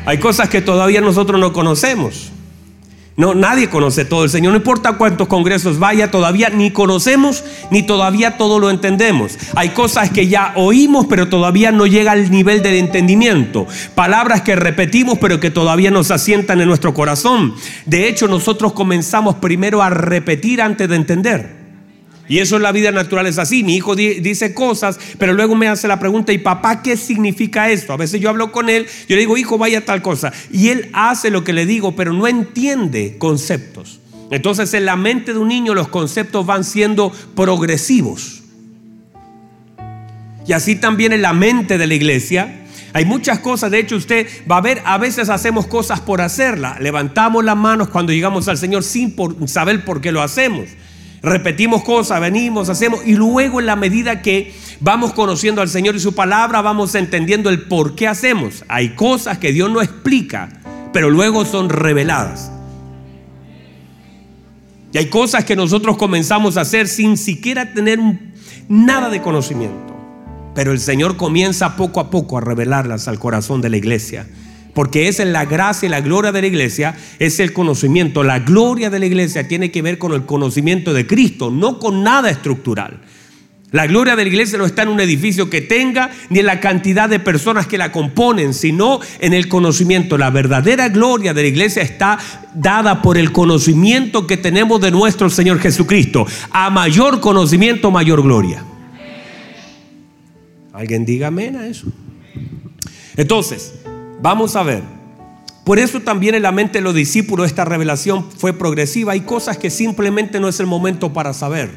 Hay 0.06 0.18
cosas 0.18 0.50
que 0.50 0.62
todavía 0.62 1.02
nosotros 1.02 1.40
no 1.40 1.54
conocemos. 1.54 2.32
No, 3.20 3.36
nadie 3.36 3.70
conoce 3.70 4.06
todo. 4.06 4.24
El 4.24 4.30
Señor 4.30 4.54
no 4.54 4.58
importa 4.60 4.94
cuántos 4.94 5.28
congresos 5.28 5.78
vaya, 5.78 6.10
todavía 6.10 6.50
ni 6.52 6.72
conocemos 6.72 7.44
ni 7.70 7.84
todavía 7.84 8.38
todo 8.38 8.60
lo 8.60 8.70
entendemos. 8.70 9.38
Hay 9.56 9.72
cosas 9.72 10.10
que 10.10 10.30
ya 10.30 10.54
oímos, 10.56 11.06
pero 11.10 11.28
todavía 11.28 11.74
no 11.74 11.86
llega 11.86 12.14
al 12.14 12.32
nivel 12.32 12.64
del 12.64 12.76
entendimiento. 12.76 13.68
Palabras 13.94 14.42
que 14.44 14.56
repetimos, 14.56 15.18
pero 15.20 15.42
que 15.42 15.52
todavía 15.52 15.92
nos 15.92 16.12
asientan 16.12 16.62
en 16.62 16.70
nuestro 16.70 16.94
corazón. 16.94 17.56
De 17.86 18.08
hecho, 18.08 18.30
nosotros 18.30 18.72
comenzamos 18.72 19.36
primero 19.36 19.84
a 19.84 19.90
repetir 19.90 20.62
antes 20.62 20.88
de 20.88 20.96
entender. 20.96 21.59
Y 22.30 22.38
eso 22.38 22.58
en 22.58 22.62
la 22.62 22.72
vida 22.72 22.92
natural 22.92 23.26
es 23.26 23.40
así. 23.40 23.64
Mi 23.64 23.76
hijo 23.76 23.96
dice 23.96 24.54
cosas, 24.54 25.00
pero 25.18 25.34
luego 25.34 25.56
me 25.56 25.68
hace 25.68 25.88
la 25.88 26.00
pregunta, 26.00 26.32
¿y 26.32 26.38
papá 26.38 26.84
qué 26.84 26.96
significa 26.96 27.72
esto? 27.72 27.92
A 27.92 27.98
veces 27.98 28.22
yo 28.22 28.30
hablo 28.30 28.52
con 28.52 28.70
él, 28.70 28.86
yo 29.08 29.16
le 29.16 29.22
digo, 29.22 29.36
hijo, 29.36 29.58
vaya 29.58 29.84
tal 29.84 30.04
cosa. 30.04 30.32
Y 30.52 30.70
él 30.70 30.90
hace 30.94 31.32
lo 31.32 31.44
que 31.44 31.54
le 31.54 31.66
digo, 31.66 31.96
pero 31.96 32.14
no 32.14 32.28
entiende 32.28 33.18
conceptos. 33.18 34.00
Entonces 34.30 34.72
en 34.76 34.86
la 34.86 34.96
mente 34.96 35.34
de 35.34 35.40
un 35.40 35.48
niño 35.48 35.74
los 35.74 35.88
conceptos 35.88 36.46
van 36.46 36.64
siendo 36.64 37.12
progresivos. 37.36 38.44
Y 40.46 40.54
así 40.54 40.76
también 40.76 41.14
en 41.14 41.24
la 41.24 41.34
mente 41.34 41.80
de 41.80 41.88
la 41.88 41.96
iglesia. 41.96 42.56
Hay 42.94 43.06
muchas 43.06 43.40
cosas, 43.40 43.72
de 43.72 43.80
hecho 43.80 43.96
usted 43.96 44.28
va 44.50 44.58
a 44.58 44.62
ver, 44.62 44.82
a 44.86 44.98
veces 44.98 45.30
hacemos 45.30 45.66
cosas 45.66 46.00
por 46.00 46.22
hacerla. 46.22 46.78
Levantamos 46.80 47.44
las 47.44 47.58
manos 47.58 47.90
cuando 47.90 48.14
llegamos 48.14 48.48
al 48.48 48.58
Señor 48.58 48.84
sin 48.84 49.16
saber 49.48 49.84
por 49.84 50.02
qué 50.02 50.12
lo 50.12 50.22
hacemos. 50.22 50.70
Repetimos 51.22 51.84
cosas, 51.84 52.22
venimos, 52.22 52.70
hacemos 52.70 53.06
y 53.06 53.14
luego 53.14 53.60
en 53.60 53.66
la 53.66 53.76
medida 53.76 54.22
que 54.22 54.54
vamos 54.80 55.14
conociendo 55.14 55.62
al 55.62 55.70
Señor 55.70 55.96
y 55.96 56.00
su 56.00 56.16
palabra, 56.16 56.62
vamos 56.62 56.96
entendiendo 56.96 57.50
el 57.50 57.64
por 57.64 57.96
qué 57.96 58.08
hacemos. 58.08 58.64
Hay 58.70 58.90
cosas 58.90 59.38
que 59.38 59.52
Dios 59.52 59.70
no 59.70 59.82
explica, 59.82 60.50
pero 60.94 61.10
luego 61.10 61.44
son 61.44 61.70
reveladas. 61.70 62.52
Y 64.94 64.98
hay 64.98 65.08
cosas 65.08 65.44
que 65.44 65.56
nosotros 65.56 65.98
comenzamos 65.98 66.58
a 66.58 66.62
hacer 66.62 66.88
sin 66.88 67.18
siquiera 67.18 67.74
tener 67.74 68.00
nada 68.70 69.10
de 69.10 69.22
conocimiento. 69.22 69.96
Pero 70.56 70.72
el 70.72 70.80
Señor 70.80 71.16
comienza 71.16 71.76
poco 71.76 72.00
a 72.00 72.10
poco 72.10 72.38
a 72.38 72.42
revelarlas 72.42 73.08
al 73.08 73.20
corazón 73.20 73.62
de 73.62 73.70
la 73.70 73.78
iglesia. 73.78 74.26
Porque 74.80 75.10
es 75.10 75.20
la 75.20 75.44
gracia 75.44 75.88
y 75.88 75.90
la 75.90 76.00
gloria 76.00 76.32
de 76.32 76.40
la 76.40 76.48
iglesia, 76.48 76.96
es 77.20 77.42
el 77.42 77.52
conocimiento. 77.52 78.24
La 78.24 78.40
gloria 78.40 78.90
de 78.90 78.98
la 78.98 79.08
iglesia 79.08 79.46
tiene 79.46 79.72
que 79.72 79.82
ver 79.82 79.98
con 79.98 80.14
el 80.14 80.26
conocimiento 80.26 80.94
de 80.94 81.06
Cristo, 81.06 81.52
no 81.52 81.80
con 81.80 82.02
nada 82.02 82.30
estructural. 82.30 83.02
La 83.72 83.88
gloria 83.88 84.16
de 84.16 84.24
la 84.24 84.30
iglesia 84.30 84.58
no 84.58 84.66
está 84.66 84.84
en 84.84 84.88
un 84.88 85.02
edificio 85.02 85.50
que 85.50 85.60
tenga, 85.60 86.12
ni 86.30 86.40
en 86.40 86.46
la 86.46 86.62
cantidad 86.62 87.10
de 87.10 87.20
personas 87.20 87.68
que 87.68 87.78
la 87.78 87.92
componen, 87.92 88.54
sino 88.54 89.02
en 89.20 89.34
el 89.34 89.50
conocimiento. 89.50 90.18
La 90.18 90.30
verdadera 90.30 90.88
gloria 90.88 91.34
de 91.34 91.42
la 91.42 91.50
iglesia 91.50 91.82
está 91.82 92.18
dada 92.56 93.02
por 93.02 93.18
el 93.18 93.34
conocimiento 93.34 94.28
que 94.28 94.38
tenemos 94.38 94.80
de 94.80 94.92
nuestro 94.92 95.30
Señor 95.30 95.60
Jesucristo. 95.60 96.26
A 96.52 96.70
mayor 96.70 97.20
conocimiento, 97.20 97.92
mayor 97.92 98.24
gloria. 98.24 98.64
¿Alguien 100.72 101.04
diga 101.04 101.28
amén 101.28 101.58
a 101.58 101.68
eso? 101.68 101.92
Entonces, 103.18 103.74
Vamos 104.22 104.56
a 104.56 104.64
ver. 104.64 104.84
Por 105.64 105.80
eso 105.80 106.02
también 106.02 106.36
en 106.36 106.42
la 106.42 106.52
mente 106.52 106.80
de 106.80 106.84
los 106.84 106.96
discípulos 106.96 107.48
esta 107.48 107.64
revelación 107.64 108.26
fue 108.38 108.54
progresiva. 108.54 109.14
Hay 109.14 109.22
cosas 109.22 109.58
que 109.58 109.70
simplemente 109.70 110.40
no 110.40 110.50
es 110.50 110.60
el 110.60 110.66
momento 110.66 111.14
para 111.14 111.34
saber. 111.34 111.70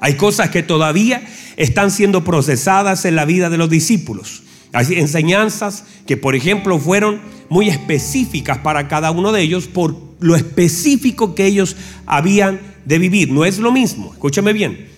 Hay 0.00 0.14
cosas 0.14 0.50
que 0.50 0.62
todavía 0.62 1.22
están 1.56 1.90
siendo 1.90 2.24
procesadas 2.24 3.04
en 3.04 3.16
la 3.16 3.24
vida 3.24 3.50
de 3.50 3.56
los 3.56 3.70
discípulos. 3.70 4.42
Hay 4.72 4.94
enseñanzas 4.94 5.84
que, 6.06 6.16
por 6.16 6.34
ejemplo, 6.34 6.78
fueron 6.78 7.20
muy 7.48 7.68
específicas 7.68 8.58
para 8.58 8.88
cada 8.88 9.10
uno 9.10 9.32
de 9.32 9.42
ellos 9.42 9.66
por 9.66 9.96
lo 10.20 10.34
específico 10.36 11.34
que 11.34 11.46
ellos 11.46 11.76
habían 12.06 12.60
de 12.84 12.98
vivir. 12.98 13.30
No 13.30 13.44
es 13.44 13.58
lo 13.58 13.70
mismo, 13.70 14.12
escúchame 14.12 14.52
bien, 14.52 14.88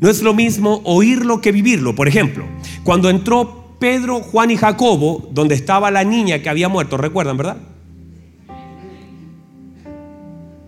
no 0.00 0.08
es 0.08 0.22
lo 0.22 0.32
mismo 0.32 0.80
oírlo 0.84 1.40
que 1.40 1.52
vivirlo. 1.52 1.94
Por 1.94 2.08
ejemplo, 2.08 2.44
cuando 2.84 3.10
entró 3.10 3.65
Pedro, 3.78 4.20
Juan 4.20 4.50
y 4.50 4.56
Jacobo, 4.56 5.28
donde 5.32 5.54
estaba 5.54 5.90
la 5.90 6.04
niña 6.04 6.40
que 6.42 6.48
había 6.48 6.68
muerto, 6.68 6.96
recuerdan, 6.96 7.36
¿verdad? 7.36 7.58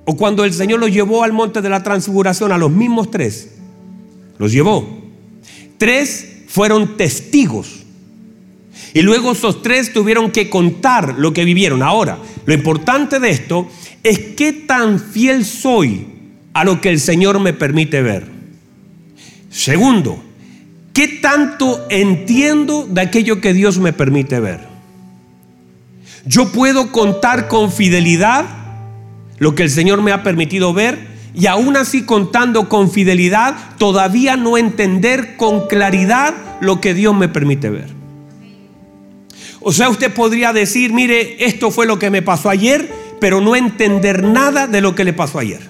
O 0.05 0.17
cuando 0.17 0.45
el 0.45 0.53
Señor 0.53 0.81
los 0.81 0.91
llevó 0.91 1.23
al 1.23 1.33
monte 1.33 1.61
de 1.61 1.69
la 1.69 1.83
transfiguración 1.83 2.53
a 2.53 2.59
los 2.59 2.71
mismos 2.71 3.11
tres, 3.11 3.59
los 4.39 4.53
llevó. 4.53 4.89
Tres 5.77 6.45
fueron 6.49 6.97
testigos. 6.97 7.85
Y 8.95 9.03
luego 9.03 9.33
esos 9.33 9.63
tres 9.63 9.93
tuvieron 9.93 10.31
que 10.31 10.49
contar 10.49 11.19
lo 11.19 11.33
que 11.33 11.45
vivieron. 11.45 11.83
Ahora, 11.83 12.19
lo 12.47 12.55
importante 12.55 13.21
de 13.21 13.31
esto 13.31 13.69
es 14.03 14.19
qué 14.19 14.53
tan 14.53 14.99
fiel 14.99 15.45
soy 15.45 16.07
a 16.55 16.65
lo 16.65 16.81
que 16.81 16.89
el 16.89 17.01
Señor 17.01 17.39
me 17.39 17.53
permite 17.53 18.01
ver. 18.01 18.27
Segundo, 19.51 20.23
¿Qué 20.99 21.07
tanto 21.07 21.87
entiendo 21.91 22.85
de 22.91 23.01
aquello 23.01 23.41
que 23.41 23.55
Dios 23.55 23.79
me 23.79 23.93
permite 23.93 24.41
ver? 24.41 24.59
Yo 26.27 26.51
puedo 26.51 26.91
contar 26.91 27.47
con 27.47 27.71
fidelidad 27.71 28.45
lo 29.39 29.55
que 29.55 29.63
el 29.63 29.71
Señor 29.71 30.03
me 30.03 30.11
ha 30.11 30.25
permitido 30.25 30.75
ver 30.75 30.99
y 31.35 31.47
aún 31.47 31.77
así 31.77 32.03
contando 32.03 32.69
con 32.69 32.91
fidelidad 32.91 33.55
todavía 33.79 34.37
no 34.37 34.59
entender 34.59 35.37
con 35.37 35.69
claridad 35.69 36.35
lo 36.61 36.81
que 36.81 36.95
Dios 36.95 37.15
me 37.15 37.29
permite 37.29 37.71
ver. 37.71 37.91
O 39.61 39.71
sea, 39.71 39.91
usted 39.91 40.13
podría 40.13 40.53
decir, 40.53 40.93
mire, 40.93 41.45
esto 41.45 41.71
fue 41.71 41.87
lo 41.87 42.01
que 42.01 42.11
me 42.11 42.23
pasó 42.23 42.51
ayer, 42.51 42.93
pero 43.21 43.41
no 43.41 43.55
entender 43.55 44.25
nada 44.25 44.67
de 44.67 44.81
lo 44.81 44.97
que 44.97 45.05
le 45.05 45.13
pasó 45.13 45.39
ayer. 45.39 45.61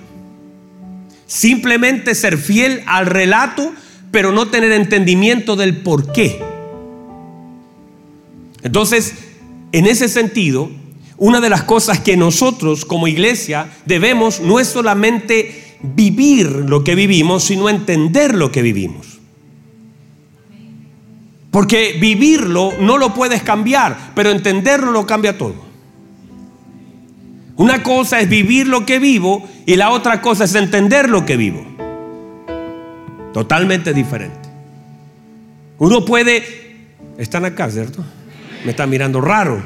Simplemente 1.26 2.14
ser 2.14 2.38
fiel 2.38 2.82
al 2.86 3.04
relato 3.04 3.74
pero 4.10 4.32
no 4.32 4.48
tener 4.48 4.72
entendimiento 4.72 5.56
del 5.56 5.78
por 5.78 6.12
qué. 6.12 6.40
Entonces, 8.62 9.14
en 9.72 9.86
ese 9.86 10.08
sentido, 10.08 10.70
una 11.16 11.40
de 11.40 11.50
las 11.50 11.64
cosas 11.64 12.00
que 12.00 12.16
nosotros 12.16 12.84
como 12.84 13.08
iglesia 13.08 13.68
debemos 13.86 14.40
no 14.40 14.60
es 14.60 14.68
solamente 14.68 15.76
vivir 15.82 16.46
lo 16.46 16.84
que 16.84 16.94
vivimos, 16.94 17.44
sino 17.44 17.68
entender 17.68 18.34
lo 18.34 18.50
que 18.50 18.62
vivimos. 18.62 19.18
Porque 21.50 21.96
vivirlo 22.00 22.72
no 22.80 22.98
lo 22.98 23.14
puedes 23.14 23.42
cambiar, 23.42 24.12
pero 24.14 24.30
entenderlo 24.30 24.92
lo 24.92 25.06
cambia 25.06 25.36
todo. 25.36 25.66
Una 27.56 27.82
cosa 27.82 28.20
es 28.20 28.28
vivir 28.28 28.68
lo 28.68 28.86
que 28.86 29.00
vivo 29.00 29.48
y 29.66 29.74
la 29.74 29.90
otra 29.90 30.22
cosa 30.22 30.44
es 30.44 30.54
entender 30.54 31.08
lo 31.08 31.26
que 31.26 31.36
vivo. 31.36 31.67
Totalmente 33.32 33.92
diferente. 33.92 34.48
Uno 35.78 36.04
puede, 36.04 36.42
están 37.18 37.44
acá, 37.44 37.70
¿cierto? 37.70 38.04
Me 38.64 38.72
están 38.72 38.90
mirando 38.90 39.20
raro. 39.20 39.62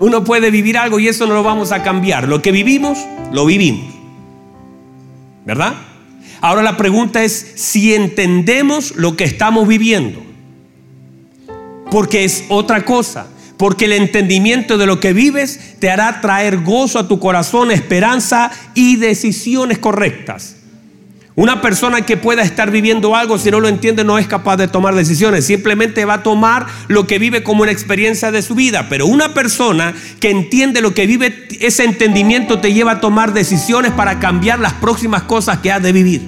Uno 0.00 0.24
puede 0.24 0.50
vivir 0.50 0.76
algo 0.76 0.98
y 0.98 1.08
eso 1.08 1.26
no 1.26 1.34
lo 1.34 1.42
vamos 1.42 1.72
a 1.72 1.82
cambiar. 1.82 2.26
Lo 2.28 2.42
que 2.42 2.50
vivimos, 2.50 2.98
lo 3.32 3.46
vivimos. 3.46 3.94
¿Verdad? 5.44 5.74
Ahora 6.40 6.62
la 6.62 6.76
pregunta 6.76 7.22
es 7.22 7.52
si 7.54 7.94
entendemos 7.94 8.96
lo 8.96 9.16
que 9.16 9.24
estamos 9.24 9.68
viviendo. 9.68 10.22
Porque 11.90 12.24
es 12.24 12.44
otra 12.48 12.84
cosa. 12.84 13.28
Porque 13.56 13.84
el 13.84 13.92
entendimiento 13.92 14.78
de 14.78 14.86
lo 14.86 14.98
que 14.98 15.12
vives 15.12 15.76
te 15.78 15.90
hará 15.90 16.20
traer 16.20 16.62
gozo 16.62 16.98
a 16.98 17.06
tu 17.06 17.20
corazón, 17.20 17.70
esperanza 17.70 18.50
y 18.74 18.96
decisiones 18.96 19.78
correctas. 19.78 20.56
Una 21.36 21.60
persona 21.60 22.02
que 22.02 22.16
pueda 22.16 22.42
estar 22.42 22.70
viviendo 22.70 23.16
algo, 23.16 23.38
si 23.38 23.50
no 23.50 23.58
lo 23.58 23.66
entiende, 23.66 24.04
no 24.04 24.18
es 24.18 24.28
capaz 24.28 24.56
de 24.56 24.68
tomar 24.68 24.94
decisiones. 24.94 25.44
Simplemente 25.44 26.04
va 26.04 26.14
a 26.14 26.22
tomar 26.22 26.66
lo 26.86 27.08
que 27.08 27.18
vive 27.18 27.42
como 27.42 27.62
una 27.62 27.72
experiencia 27.72 28.30
de 28.30 28.40
su 28.40 28.54
vida. 28.54 28.86
Pero 28.88 29.06
una 29.06 29.34
persona 29.34 29.94
que 30.20 30.30
entiende 30.30 30.80
lo 30.80 30.94
que 30.94 31.08
vive, 31.08 31.48
ese 31.60 31.82
entendimiento 31.84 32.60
te 32.60 32.72
lleva 32.72 32.92
a 32.92 33.00
tomar 33.00 33.32
decisiones 33.32 33.90
para 33.90 34.20
cambiar 34.20 34.60
las 34.60 34.74
próximas 34.74 35.24
cosas 35.24 35.58
que 35.58 35.72
ha 35.72 35.80
de 35.80 35.92
vivir. 35.92 36.22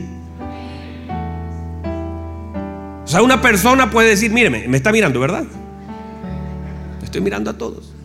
O 3.04 3.08
sea, 3.08 3.22
una 3.22 3.40
persona 3.40 3.88
puede 3.92 4.08
decir, 4.08 4.32
míreme, 4.32 4.66
me 4.66 4.76
está 4.76 4.90
mirando, 4.90 5.20
¿verdad? 5.20 5.44
Estoy 7.04 7.20
mirando 7.20 7.50
a 7.50 7.56
todos. 7.56 7.95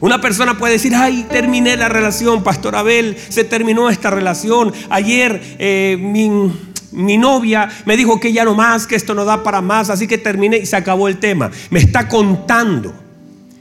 Una 0.00 0.20
persona 0.20 0.56
puede 0.56 0.74
decir, 0.74 0.94
ay, 0.94 1.26
terminé 1.30 1.76
la 1.76 1.88
relación, 1.90 2.42
Pastor 2.42 2.74
Abel, 2.74 3.16
se 3.28 3.44
terminó 3.44 3.90
esta 3.90 4.10
relación. 4.10 4.72
Ayer 4.88 5.40
eh, 5.58 5.98
mi, 6.00 7.18
novia 7.18 7.68
me 7.84 7.98
dijo 7.98 8.18
que 8.18 8.32
ya 8.32 8.44
no 8.44 8.54
más, 8.54 8.86
que 8.86 8.96
esto 8.96 9.14
no 9.14 9.26
da 9.26 9.42
para 9.42 9.60
más, 9.60 9.90
así 9.90 10.06
que 10.06 10.16
terminé 10.16 10.56
y 10.58 10.66
se 10.66 10.76
acabó 10.76 11.06
el 11.06 11.18
tema. 11.18 11.50
Me 11.68 11.80
está 11.80 12.08
contando 12.08 12.94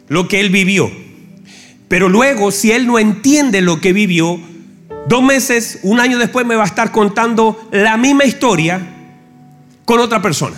lo 0.08 0.29
que 0.29 0.39
él 0.39 0.50
vivió. 0.50 0.89
Pero 1.89 2.08
luego, 2.08 2.51
si 2.51 2.72
él 2.72 2.88
no 2.88 3.00
entiende 3.00 3.62
lo 3.62 3.81
que 3.81 3.91
vivió, 3.91 4.39
dos 5.10 5.22
meses, 5.22 5.79
un 5.84 6.00
año 6.00 6.17
después 6.17 6.46
me 6.46 6.55
va 6.55 6.63
a 6.63 6.67
estar 6.67 6.93
contando 6.93 7.67
la 7.72 7.98
misma 7.98 8.24
historia 8.24 8.79
con 9.84 10.00
otra 10.00 10.22
persona. 10.22 10.55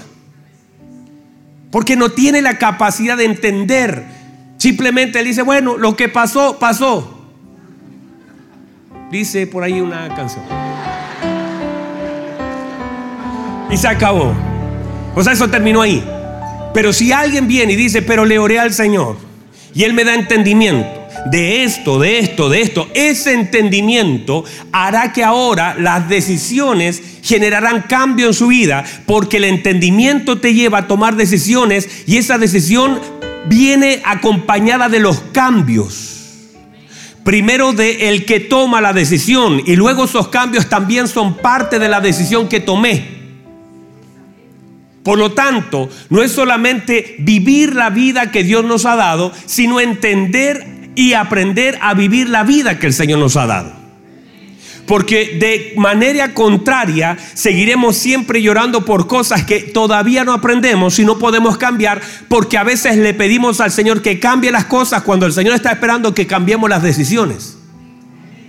Porque 1.71 1.95
no 1.95 2.09
tiene 2.09 2.43
la 2.43 2.59
capacidad 2.59 3.17
de 3.17 3.25
entender. 3.25 4.20
Simplemente 4.61 5.17
él 5.17 5.25
dice, 5.25 5.41
bueno, 5.41 5.75
lo 5.75 5.95
que 5.95 6.07
pasó, 6.07 6.59
pasó. 6.59 7.19
Dice 9.09 9.47
por 9.47 9.63
ahí 9.63 9.81
una 9.81 10.07
canción. 10.13 10.45
Y 13.71 13.75
se 13.75 13.87
acabó. 13.87 14.35
O 15.15 15.23
sea, 15.23 15.33
eso 15.33 15.49
terminó 15.49 15.81
ahí. 15.81 16.07
Pero 16.75 16.93
si 16.93 17.11
alguien 17.11 17.47
viene 17.47 17.73
y 17.73 17.75
dice, 17.75 18.03
pero 18.03 18.23
le 18.23 18.37
oré 18.37 18.59
al 18.59 18.71
Señor 18.71 19.17
y 19.73 19.81
Él 19.81 19.95
me 19.95 20.03
da 20.03 20.13
entendimiento 20.13 21.07
de 21.31 21.63
esto, 21.63 21.97
de 21.97 22.19
esto, 22.19 22.47
de 22.47 22.61
esto, 22.61 22.87
ese 22.93 23.33
entendimiento 23.33 24.45
hará 24.71 25.11
que 25.11 25.23
ahora 25.23 25.73
las 25.73 26.07
decisiones 26.07 27.01
generarán 27.23 27.85
cambio 27.89 28.27
en 28.27 28.35
su 28.35 28.45
vida 28.49 28.83
porque 29.07 29.37
el 29.37 29.45
entendimiento 29.45 30.39
te 30.39 30.53
lleva 30.53 30.77
a 30.77 30.87
tomar 30.87 31.15
decisiones 31.15 32.03
y 32.05 32.17
esa 32.17 32.37
decisión 32.37 33.20
viene 33.47 34.01
acompañada 34.05 34.89
de 34.89 34.99
los 34.99 35.19
cambios. 35.31 36.19
Primero 37.23 37.73
de 37.73 38.09
el 38.09 38.25
que 38.25 38.39
toma 38.39 38.81
la 38.81 38.93
decisión 38.93 39.61
y 39.65 39.75
luego 39.75 40.05
esos 40.05 40.29
cambios 40.29 40.69
también 40.69 41.07
son 41.07 41.37
parte 41.37 41.77
de 41.77 41.87
la 41.87 42.01
decisión 42.01 42.49
que 42.49 42.59
tomé. 42.59 43.21
Por 45.03 45.17
lo 45.17 45.31
tanto, 45.31 45.89
no 46.09 46.21
es 46.21 46.31
solamente 46.31 47.15
vivir 47.19 47.75
la 47.75 47.89
vida 47.89 48.31
que 48.31 48.43
Dios 48.43 48.63
nos 48.63 48.85
ha 48.85 48.95
dado, 48.95 49.31
sino 49.45 49.79
entender 49.79 50.91
y 50.95 51.13
aprender 51.13 51.77
a 51.81 51.93
vivir 51.93 52.29
la 52.29 52.43
vida 52.43 52.77
que 52.77 52.87
el 52.87 52.93
Señor 52.93 53.19
nos 53.19 53.35
ha 53.35 53.47
dado. 53.47 53.80
Porque 54.91 55.37
de 55.39 55.73
manera 55.77 56.33
contraria 56.33 57.17
seguiremos 57.33 57.95
siempre 57.95 58.41
llorando 58.41 58.83
por 58.83 59.07
cosas 59.07 59.45
que 59.45 59.61
todavía 59.61 60.25
no 60.25 60.33
aprendemos 60.33 60.99
y 60.99 61.05
no 61.05 61.17
podemos 61.17 61.57
cambiar 61.57 62.01
porque 62.27 62.57
a 62.57 62.65
veces 62.65 62.97
le 62.97 63.13
pedimos 63.13 63.61
al 63.61 63.71
Señor 63.71 64.01
que 64.01 64.19
cambie 64.19 64.51
las 64.51 64.65
cosas 64.65 65.03
cuando 65.03 65.25
el 65.25 65.31
Señor 65.31 65.55
está 65.55 65.71
esperando 65.71 66.13
que 66.13 66.27
cambiemos 66.27 66.69
las 66.69 66.83
decisiones. 66.83 67.57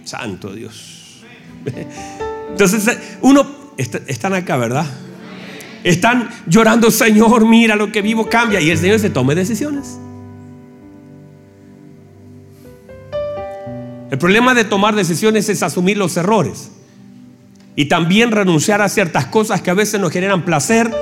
Santo 0.02 0.52
Dios. 0.52 1.22
Entonces 2.50 2.98
uno, 3.20 3.46
están 3.76 4.34
acá, 4.34 4.56
¿verdad? 4.56 4.86
Están 5.84 6.28
llorando, 6.48 6.90
Señor, 6.90 7.46
mira 7.46 7.76
lo 7.76 7.92
que 7.92 8.02
vivo, 8.02 8.28
cambia. 8.28 8.60
Y 8.60 8.68
el 8.68 8.78
Señor 8.78 8.98
se 8.98 9.10
tome 9.10 9.36
decisiones. 9.36 9.96
El 14.12 14.18
problema 14.18 14.52
de 14.52 14.64
tomar 14.64 14.94
decisiones 14.94 15.48
es 15.48 15.62
asumir 15.62 15.96
los 15.96 16.18
errores. 16.18 16.70
Y 17.76 17.86
también 17.86 18.30
renunciar 18.30 18.82
a 18.82 18.90
ciertas 18.90 19.24
cosas 19.24 19.62
que 19.62 19.70
a 19.70 19.74
veces 19.74 19.98
nos 19.98 20.12
generan 20.12 20.44
placer 20.44 20.94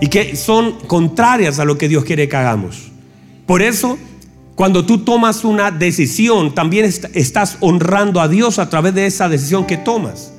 y 0.00 0.06
que 0.06 0.36
son 0.36 0.78
contrarias 0.86 1.58
a 1.58 1.64
lo 1.64 1.76
que 1.76 1.88
Dios 1.88 2.04
quiere 2.04 2.28
que 2.28 2.36
hagamos. 2.36 2.92
Por 3.44 3.60
eso, 3.60 3.98
cuando 4.54 4.86
tú 4.86 4.98
tomas 4.98 5.44
una 5.44 5.72
decisión, 5.72 6.54
también 6.54 6.84
estás 6.84 7.56
honrando 7.58 8.20
a 8.20 8.28
Dios 8.28 8.60
a 8.60 8.70
través 8.70 8.94
de 8.94 9.06
esa 9.06 9.28
decisión 9.28 9.66
que 9.66 9.76
tomas. 9.76 10.32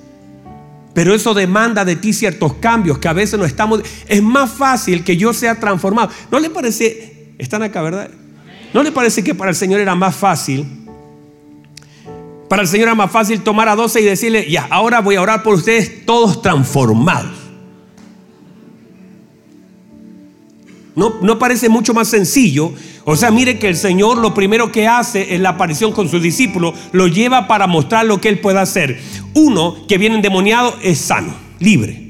Pero 0.93 1.13
eso 1.13 1.33
demanda 1.33 1.83
de 1.83 1.97
ti 1.97 2.13
ciertos 2.13 2.53
cambios 2.53 2.97
que 2.97 3.09
a 3.09 3.13
veces 3.13 3.37
no 3.37 3.43
estamos... 3.43 3.81
Es 4.07 4.23
más 4.23 4.51
fácil 4.51 5.03
que 5.03 5.17
yo 5.17 5.33
sea 5.33 5.59
transformado. 5.59 6.11
¿No 6.31 6.39
le 6.39 6.49
parece... 6.49 7.33
Están 7.37 7.61
acá, 7.61 7.81
¿verdad? 7.81 8.09
¿No 8.73 8.83
le 8.83 8.93
parece 8.93 9.21
que 9.21 9.35
para 9.35 9.49
el 9.49 9.57
Señor 9.57 9.81
era 9.81 9.95
más 9.95 10.15
fácil? 10.15 10.84
Para 12.49 12.61
el 12.61 12.67
Señor 12.67 12.89
era 12.89 12.95
más 12.95 13.11
fácil 13.11 13.41
tomar 13.41 13.69
a 13.69 13.75
12 13.75 14.01
y 14.01 14.03
decirle, 14.03 14.49
ya, 14.49 14.67
ahora 14.69 15.01
voy 15.01 15.15
a 15.15 15.21
orar 15.21 15.43
por 15.43 15.55
ustedes 15.55 16.05
todos 16.05 16.41
transformados. 16.41 17.33
¿No, 20.95 21.15
¿No 21.21 21.39
parece 21.39 21.67
mucho 21.67 21.93
más 21.93 22.07
sencillo? 22.07 22.71
O 23.03 23.15
sea, 23.15 23.29
mire 23.29 23.59
que 23.59 23.67
el 23.67 23.75
Señor 23.75 24.17
lo 24.17 24.33
primero 24.33 24.71
que 24.71 24.87
hace 24.87 25.35
en 25.35 25.43
la 25.43 25.49
aparición 25.49 25.91
con 25.91 26.07
sus 26.07 26.21
discípulos 26.21 26.73
lo 26.91 27.07
lleva 27.07 27.47
para 27.47 27.67
mostrar 27.67 28.05
lo 28.05 28.21
que 28.21 28.29
Él 28.29 28.39
puede 28.39 28.59
hacer. 28.59 28.99
Uno 29.33 29.75
que 29.87 29.97
viene 29.97 30.15
endemoniado 30.15 30.75
es 30.81 30.99
sano, 30.99 31.33
libre. 31.59 32.04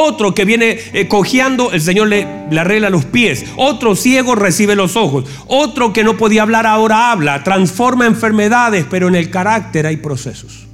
Otro 0.00 0.32
que 0.32 0.44
viene 0.44 0.78
eh, 0.92 1.08
cojeando, 1.08 1.72
el 1.72 1.80
Señor 1.80 2.06
le, 2.06 2.24
le, 2.50 2.60
arregla 2.60 2.88
los 2.88 3.04
pies. 3.04 3.44
Otro 3.56 3.96
ciego 3.96 4.36
recibe 4.36 4.76
los 4.76 4.94
ojos. 4.94 5.24
Otro 5.48 5.92
que 5.92 6.04
no 6.04 6.16
podía 6.16 6.42
hablar 6.42 6.66
ahora 6.66 7.10
habla. 7.10 7.42
Transforma 7.42 8.06
enfermedades, 8.06 8.86
pero 8.88 9.08
en 9.08 9.16
el 9.16 9.28
carácter 9.30 9.86
hay 9.86 9.96
procesos. 9.96 10.68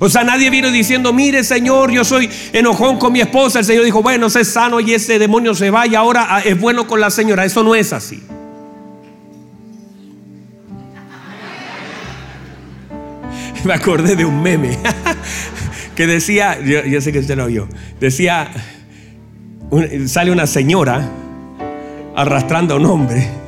O 0.00 0.08
sea, 0.08 0.24
nadie 0.24 0.50
vino 0.50 0.72
diciendo, 0.72 1.12
mire 1.12 1.44
Señor, 1.44 1.92
yo 1.92 2.04
soy 2.04 2.28
enojón 2.52 2.98
con 2.98 3.12
mi 3.12 3.20
esposa. 3.20 3.60
El 3.60 3.64
Señor 3.64 3.84
dijo, 3.84 4.02
bueno, 4.02 4.28
sé 4.28 4.44
sano 4.44 4.80
y 4.80 4.94
ese 4.94 5.20
demonio 5.20 5.54
se 5.54 5.70
va 5.70 5.86
y 5.86 5.94
ahora 5.94 6.26
ah, 6.28 6.40
es 6.40 6.60
bueno 6.60 6.88
con 6.88 7.00
la 7.00 7.10
señora. 7.10 7.44
Eso 7.44 7.62
no 7.62 7.76
es 7.76 7.92
así. 7.92 8.20
Me 13.64 13.74
acordé 13.74 14.16
de 14.16 14.24
un 14.24 14.42
meme 14.42 14.76
que 15.96 16.06
decía, 16.06 16.58
yo, 16.60 17.00
sé 17.00 17.12
que 17.12 17.18
usted 17.20 17.36
lo 17.36 17.46
vio, 17.46 17.68
decía, 18.00 18.50
sale 20.06 20.30
una 20.30 20.46
señora 20.46 21.08
arrastrando 22.14 22.74
a 22.74 22.76
un 22.78 22.86
hombre 22.86 23.42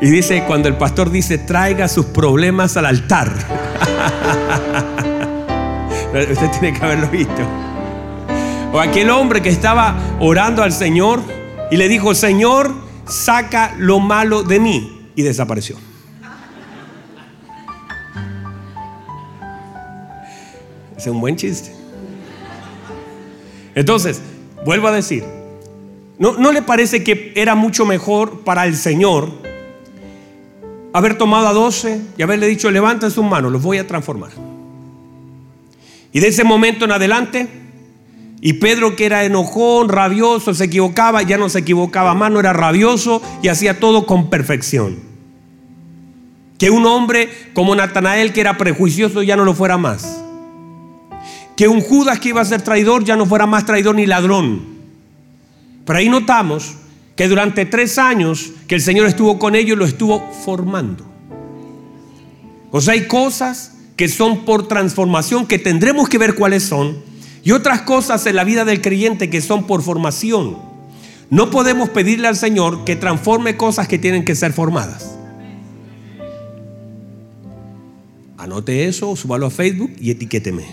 y 0.00 0.10
dice, 0.10 0.44
cuando 0.46 0.68
el 0.68 0.76
pastor 0.76 1.10
dice, 1.10 1.38
traiga 1.38 1.88
sus 1.88 2.06
problemas 2.06 2.76
al 2.76 2.86
altar. 2.86 3.32
Usted 6.12 6.50
tiene 6.60 6.78
que 6.78 6.84
haberlo 6.84 7.08
visto. 7.08 7.42
O 8.72 8.80
aquel 8.80 9.08
hombre 9.10 9.40
que 9.40 9.48
estaba 9.48 9.96
orando 10.20 10.62
al 10.62 10.72
Señor 10.72 11.22
y 11.70 11.76
le 11.76 11.88
dijo, 11.88 12.14
Señor, 12.14 12.74
saca 13.06 13.74
lo 13.78 13.98
malo 14.00 14.42
de 14.42 14.60
mí. 14.60 15.10
Y 15.14 15.22
desapareció. 15.22 15.76
Un 21.10 21.20
buen 21.20 21.36
chiste. 21.36 21.72
Entonces, 23.74 24.20
vuelvo 24.64 24.88
a 24.88 24.92
decir, 24.92 25.24
¿no, 26.18 26.32
¿no 26.38 26.52
le 26.52 26.62
parece 26.62 27.04
que 27.04 27.32
era 27.36 27.54
mucho 27.54 27.84
mejor 27.84 28.40
para 28.40 28.66
el 28.66 28.76
Señor 28.76 29.30
haber 30.92 31.18
tomado 31.18 31.48
a 31.48 31.52
12 31.52 32.00
y 32.16 32.22
haberle 32.22 32.46
dicho, 32.46 32.70
levanten 32.70 33.10
sus 33.10 33.24
manos, 33.24 33.52
los 33.52 33.62
voy 33.62 33.78
a 33.78 33.86
transformar? 33.86 34.30
Y 36.12 36.20
de 36.20 36.28
ese 36.28 36.44
momento 36.44 36.86
en 36.86 36.92
adelante, 36.92 37.48
y 38.40 38.54
Pedro 38.54 38.96
que 38.96 39.06
era 39.06 39.24
enojón, 39.24 39.88
rabioso, 39.88 40.54
se 40.54 40.64
equivocaba, 40.64 41.22
ya 41.22 41.36
no 41.36 41.48
se 41.48 41.58
equivocaba 41.58 42.14
más, 42.14 42.30
no 42.30 42.40
era 42.40 42.52
rabioso 42.52 43.20
y 43.42 43.48
hacía 43.48 43.80
todo 43.80 44.06
con 44.06 44.30
perfección. 44.30 44.96
Que 46.58 46.70
un 46.70 46.86
hombre 46.86 47.28
como 47.52 47.74
Natanael 47.74 48.32
que 48.32 48.40
era 48.40 48.56
prejuicioso 48.56 49.22
ya 49.22 49.36
no 49.36 49.44
lo 49.44 49.52
fuera 49.52 49.76
más. 49.76 50.22
Que 51.56 51.68
un 51.68 51.80
Judas 51.80 52.20
que 52.20 52.28
iba 52.28 52.40
a 52.40 52.44
ser 52.44 52.62
traidor 52.62 53.04
ya 53.04 53.16
no 53.16 53.26
fuera 53.26 53.46
más 53.46 53.64
traidor 53.64 53.94
ni 53.94 54.06
ladrón. 54.06 54.76
Pero 55.84 55.98
ahí 55.98 56.08
notamos 56.08 56.74
que 57.16 57.28
durante 57.28 57.64
tres 57.64 57.98
años 57.98 58.52
que 58.68 58.74
el 58.74 58.82
Señor 58.82 59.06
estuvo 59.06 59.38
con 59.38 59.54
ellos, 59.54 59.78
lo 59.78 59.86
estuvo 59.86 60.30
formando. 60.44 61.04
O 62.70 62.80
sea, 62.80 62.94
hay 62.94 63.06
cosas 63.06 63.72
que 63.96 64.08
son 64.08 64.44
por 64.44 64.68
transformación, 64.68 65.46
que 65.46 65.58
tendremos 65.58 66.08
que 66.08 66.18
ver 66.18 66.34
cuáles 66.34 66.64
son, 66.64 66.98
y 67.42 67.52
otras 67.52 67.82
cosas 67.82 68.26
en 68.26 68.36
la 68.36 68.44
vida 68.44 68.64
del 68.64 68.82
creyente 68.82 69.30
que 69.30 69.40
son 69.40 69.66
por 69.66 69.82
formación. 69.82 70.58
No 71.30 71.50
podemos 71.50 71.88
pedirle 71.88 72.28
al 72.28 72.36
Señor 72.36 72.84
que 72.84 72.96
transforme 72.96 73.56
cosas 73.56 73.88
que 73.88 73.98
tienen 73.98 74.24
que 74.24 74.34
ser 74.34 74.52
formadas. 74.52 75.15
Anote 78.38 78.86
eso, 78.86 79.16
súbalo 79.16 79.46
a 79.46 79.50
Facebook 79.50 79.92
y 79.98 80.10
etiquéteme. 80.10 80.66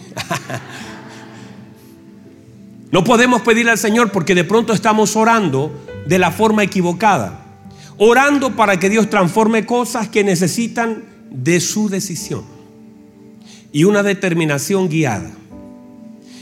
no 2.92 3.04
podemos 3.04 3.42
pedirle 3.42 3.72
al 3.72 3.78
Señor 3.78 4.12
porque 4.12 4.36
de 4.36 4.44
pronto 4.44 4.74
estamos 4.74 5.16
orando 5.16 5.72
de 6.06 6.20
la 6.20 6.32
forma 6.32 6.64
equivocada. 6.64 7.40
Orando 7.98 8.56
para 8.56 8.80
que 8.80 8.90
Dios 8.90 9.10
transforme 9.10 9.66
cosas 9.66 10.10
que 10.10 10.24
necesitan 10.24 11.04
de 11.30 11.60
su 11.60 11.90
decisión 11.90 12.44
y 13.72 13.86
una 13.86 14.04
determinación 14.04 14.90
guiada. 14.90 15.32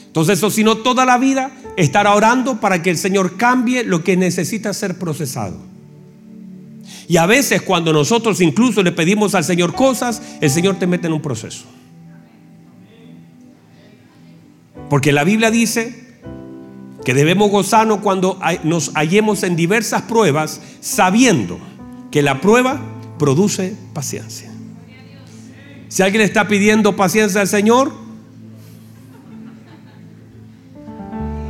Entonces, 0.07 0.39
eso 0.39 0.49
sino 0.49 0.77
toda 0.77 1.05
la 1.05 1.17
vida 1.17 1.51
estará 1.77 2.13
orando 2.15 2.60
para 2.60 2.81
que 2.81 2.89
el 2.89 2.97
Señor 2.97 3.38
cambie 3.38 3.84
lo 3.84 4.03
que 4.03 4.17
necesita 4.17 4.73
ser 4.73 4.97
procesado. 4.97 5.70
Y 7.08 7.17
a 7.17 7.25
veces 7.25 7.62
cuando 7.62 7.93
nosotros 7.93 8.41
incluso 8.41 8.84
le 8.84 8.91
pedimos 8.91 9.36
al 9.36 9.43
Señor 9.43 9.73
cosas, 9.73 10.21
el 10.41 10.49
Señor 10.49 10.77
te 10.77 10.88
mete 10.88 11.08
en 11.08 11.13
un 11.13 11.21
proceso. 11.21 11.65
Porque 14.89 15.12
la 15.12 15.23
Biblia 15.23 15.51
dice 15.51 16.17
que 17.06 17.13
debemos 17.13 17.49
gozarnos 17.49 17.99
cuando 17.99 18.39
nos 18.63 18.93
hallemos 18.93 19.43
en 19.43 19.56
diversas 19.56 20.04
pruebas, 20.04 20.62
sabiendo 20.82 21.60
que 22.12 22.21
la 22.21 22.41
prueba 22.41 22.80
produce 23.17 23.75
paciencia. 23.93 24.51
Si 25.88 26.04
alguien 26.04 26.21
está 26.21 26.47
pidiendo 26.47 26.95
paciencia 26.95 27.41
al 27.41 27.47
Señor, 27.47 27.91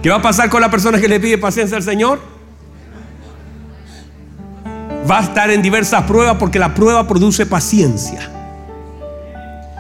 ¿Qué 0.02 0.10
va 0.10 0.16
a 0.16 0.22
pasar 0.22 0.50
con 0.50 0.62
la 0.62 0.72
persona 0.72 1.00
que 1.00 1.08
le 1.08 1.20
pide 1.20 1.38
paciencia 1.38 1.78
al 1.78 1.84
Señor? 1.84 2.20
Va 5.10 5.20
a 5.20 5.24
estar 5.24 5.50
en 5.50 5.62
diversas 5.62 6.04
pruebas 6.04 6.38
porque 6.38 6.60
la 6.60 6.74
prueba 6.74 7.08
produce 7.08 7.46
paciencia. 7.46 8.30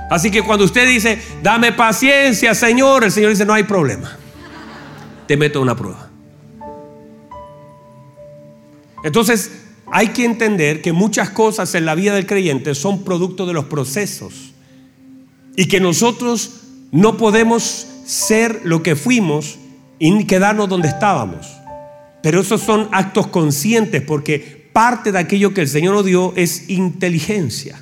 Así 0.09 0.29
que 0.29 0.41
cuando 0.41 0.65
usted 0.65 0.87
dice, 0.87 1.21
dame 1.41 1.71
paciencia, 1.71 2.53
Señor, 2.53 3.03
el 3.03 3.11
Señor 3.11 3.29
dice, 3.29 3.45
no 3.45 3.53
hay 3.53 3.63
problema. 3.63 4.17
Te 5.27 5.37
meto 5.37 5.61
una 5.61 5.75
prueba. 5.75 6.09
Entonces, 9.03 9.51
hay 9.91 10.09
que 10.09 10.25
entender 10.25 10.81
que 10.81 10.93
muchas 10.93 11.29
cosas 11.29 11.73
en 11.75 11.85
la 11.85 11.95
vida 11.95 12.13
del 12.13 12.25
creyente 12.25 12.75
son 12.75 13.03
producto 13.03 13.45
de 13.45 13.53
los 13.53 13.65
procesos 13.65 14.53
y 15.55 15.67
que 15.67 15.79
nosotros 15.79 16.61
no 16.91 17.17
podemos 17.17 17.87
ser 18.05 18.61
lo 18.63 18.83
que 18.83 18.95
fuimos 18.95 19.59
y 19.99 20.25
quedarnos 20.25 20.69
donde 20.69 20.87
estábamos. 20.87 21.47
Pero 22.21 22.41
esos 22.41 22.61
son 22.61 22.89
actos 22.91 23.27
conscientes 23.27 24.01
porque 24.01 24.60
parte 24.73 25.11
de 25.11 25.19
aquello 25.19 25.53
que 25.53 25.61
el 25.61 25.67
Señor 25.67 25.95
nos 25.95 26.05
dio 26.05 26.33
es 26.35 26.69
inteligencia. 26.69 27.81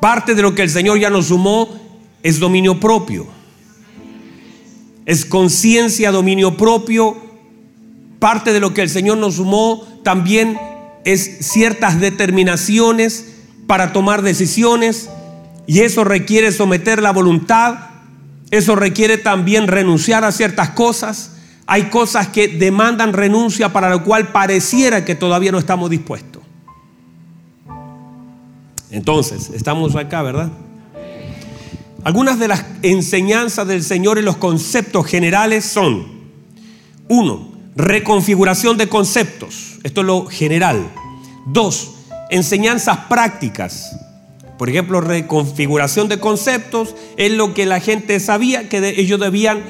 Parte 0.00 0.34
de 0.34 0.42
lo 0.42 0.54
que 0.54 0.62
el 0.62 0.70
Señor 0.70 0.98
ya 0.98 1.10
nos 1.10 1.26
sumó 1.26 1.68
es 2.22 2.38
dominio 2.38 2.78
propio. 2.78 3.26
Es 5.04 5.24
conciencia, 5.24 6.10
dominio 6.10 6.56
propio. 6.56 7.16
Parte 8.18 8.52
de 8.52 8.60
lo 8.60 8.74
que 8.74 8.82
el 8.82 8.90
Señor 8.90 9.18
nos 9.18 9.36
sumó 9.36 9.86
también 10.02 10.58
es 11.04 11.38
ciertas 11.40 12.00
determinaciones 12.00 13.34
para 13.66 13.92
tomar 13.92 14.22
decisiones 14.22 15.08
y 15.66 15.80
eso 15.80 16.04
requiere 16.04 16.52
someter 16.52 17.02
la 17.02 17.12
voluntad, 17.12 17.90
eso 18.50 18.76
requiere 18.76 19.18
también 19.18 19.66
renunciar 19.66 20.24
a 20.24 20.32
ciertas 20.32 20.70
cosas. 20.70 21.35
Hay 21.66 21.84
cosas 21.84 22.28
que 22.28 22.48
demandan 22.48 23.12
renuncia 23.12 23.72
para 23.72 23.90
lo 23.90 24.04
cual 24.04 24.28
pareciera 24.28 25.04
que 25.04 25.14
todavía 25.14 25.50
no 25.50 25.58
estamos 25.58 25.90
dispuestos. 25.90 26.42
Entonces, 28.90 29.50
estamos 29.52 29.96
acá, 29.96 30.22
¿verdad? 30.22 30.50
Algunas 32.04 32.38
de 32.38 32.46
las 32.46 32.64
enseñanzas 32.82 33.66
del 33.66 33.82
Señor 33.82 34.16
en 34.18 34.24
los 34.24 34.36
conceptos 34.36 35.06
generales 35.06 35.64
son, 35.64 36.06
uno, 37.08 37.50
reconfiguración 37.74 38.76
de 38.76 38.88
conceptos. 38.88 39.78
Esto 39.82 40.02
es 40.02 40.06
lo 40.06 40.26
general. 40.26 40.88
Dos, 41.46 41.96
enseñanzas 42.30 42.98
prácticas. 43.08 43.96
Por 44.56 44.70
ejemplo, 44.70 45.00
reconfiguración 45.00 46.08
de 46.08 46.20
conceptos 46.20 46.94
es 47.16 47.32
lo 47.32 47.54
que 47.54 47.66
la 47.66 47.80
gente 47.80 48.20
sabía 48.20 48.68
que 48.68 48.94
ellos 49.00 49.18
debían 49.18 49.64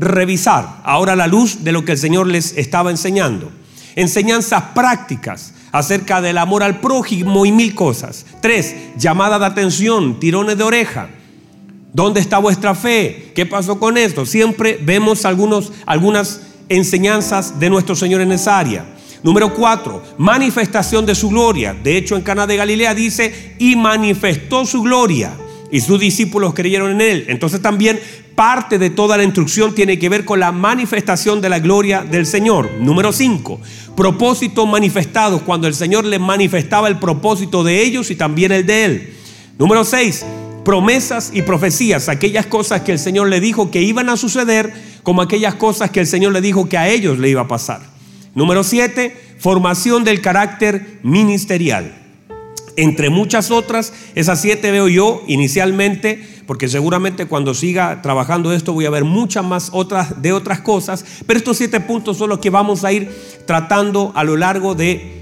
revisar, 0.00 0.80
ahora 0.82 1.14
la 1.14 1.26
luz 1.26 1.62
de 1.62 1.72
lo 1.72 1.84
que 1.84 1.92
el 1.92 1.98
Señor 1.98 2.26
les 2.26 2.56
estaba 2.56 2.90
enseñando. 2.90 3.52
Enseñanzas 3.96 4.62
prácticas 4.74 5.52
acerca 5.72 6.20
del 6.20 6.38
amor 6.38 6.62
al 6.62 6.80
prójimo 6.80 7.44
y 7.44 7.52
mil 7.52 7.74
cosas. 7.74 8.24
Tres, 8.40 8.74
llamada 8.96 9.38
de 9.38 9.46
atención, 9.46 10.18
tirones 10.18 10.56
de 10.56 10.64
oreja. 10.64 11.10
¿Dónde 11.92 12.20
está 12.20 12.38
vuestra 12.38 12.74
fe? 12.74 13.32
¿Qué 13.34 13.46
pasó 13.46 13.78
con 13.78 13.98
esto? 13.98 14.24
Siempre 14.24 14.78
vemos 14.82 15.24
algunos, 15.24 15.72
algunas 15.86 16.40
enseñanzas 16.68 17.58
de 17.60 17.68
nuestro 17.68 17.94
Señor 17.94 18.20
en 18.20 18.32
esa 18.32 18.58
área. 18.58 18.86
Número 19.22 19.54
cuatro, 19.54 20.02
manifestación 20.16 21.04
de 21.04 21.14
su 21.14 21.28
gloria. 21.28 21.74
De 21.74 21.96
hecho, 21.96 22.16
en 22.16 22.22
Cana 22.22 22.46
de 22.46 22.56
Galilea 22.56 22.94
dice, 22.94 23.54
y 23.58 23.76
manifestó 23.76 24.64
su 24.64 24.82
gloria. 24.82 25.32
Y 25.70 25.80
sus 25.80 26.00
discípulos 26.00 26.54
creyeron 26.54 26.90
en 26.92 27.00
él. 27.00 27.24
Entonces 27.28 27.60
también 27.60 28.00
parte 28.34 28.78
de 28.78 28.90
toda 28.90 29.16
la 29.16 29.24
instrucción 29.24 29.74
tiene 29.74 29.98
que 29.98 30.08
ver 30.08 30.24
con 30.24 30.40
la 30.40 30.52
manifestación 30.52 31.40
de 31.40 31.48
la 31.48 31.58
gloria 31.58 32.02
del 32.02 32.26
Señor. 32.26 32.70
Número 32.80 33.12
cinco, 33.12 33.60
propósitos 33.96 34.68
manifestados 34.68 35.42
cuando 35.42 35.66
el 35.66 35.74
Señor 35.74 36.04
les 36.04 36.20
manifestaba 36.20 36.88
el 36.88 36.98
propósito 36.98 37.62
de 37.62 37.82
ellos 37.82 38.10
y 38.10 38.16
también 38.16 38.52
el 38.52 38.66
de 38.66 38.84
él. 38.84 39.14
Número 39.58 39.84
seis, 39.84 40.24
promesas 40.64 41.30
y 41.34 41.42
profecías, 41.42 42.08
aquellas 42.08 42.46
cosas 42.46 42.82
que 42.82 42.92
el 42.92 42.98
Señor 42.98 43.28
le 43.28 43.40
dijo 43.40 43.70
que 43.70 43.82
iban 43.82 44.08
a 44.08 44.16
suceder, 44.16 44.72
como 45.02 45.22
aquellas 45.22 45.54
cosas 45.54 45.90
que 45.90 46.00
el 46.00 46.06
Señor 46.06 46.32
le 46.32 46.40
dijo 46.40 46.68
que 46.68 46.78
a 46.78 46.88
ellos 46.88 47.18
le 47.18 47.28
iba 47.28 47.42
a 47.42 47.48
pasar. 47.48 47.82
Número 48.34 48.64
siete, 48.64 49.16
formación 49.38 50.04
del 50.04 50.20
carácter 50.20 51.00
ministerial. 51.02 51.99
Entre 52.80 53.10
muchas 53.10 53.50
otras, 53.50 53.92
esas 54.14 54.40
siete 54.40 54.70
veo 54.70 54.88
yo 54.88 55.22
inicialmente, 55.26 56.26
porque 56.46 56.66
seguramente 56.66 57.26
cuando 57.26 57.52
siga 57.52 58.00
trabajando 58.00 58.54
esto 58.54 58.72
voy 58.72 58.86
a 58.86 58.90
ver 58.90 59.04
muchas 59.04 59.44
más 59.44 59.68
otras 59.74 60.22
de 60.22 60.32
otras 60.32 60.60
cosas, 60.60 61.04
pero 61.26 61.36
estos 61.36 61.58
siete 61.58 61.80
puntos 61.80 62.16
son 62.16 62.30
los 62.30 62.38
que 62.38 62.48
vamos 62.48 62.82
a 62.82 62.90
ir 62.90 63.10
tratando 63.46 64.12
a 64.14 64.24
lo 64.24 64.38
largo 64.38 64.74
de 64.74 65.12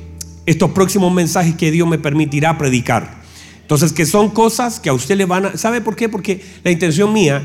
estos 0.46 0.70
próximos 0.70 1.12
mensajes 1.12 1.56
que 1.56 1.72
Dios 1.72 1.88
me 1.88 1.98
permitirá 1.98 2.56
predicar. 2.56 3.22
Entonces, 3.60 3.92
que 3.92 4.06
son 4.06 4.30
cosas 4.30 4.78
que 4.78 4.88
a 4.88 4.92
usted 4.92 5.16
le 5.16 5.24
van 5.24 5.46
a... 5.46 5.56
¿Sabe 5.56 5.80
por 5.80 5.96
qué? 5.96 6.08
Porque 6.08 6.40
la 6.62 6.70
intención 6.70 7.12
mía, 7.12 7.42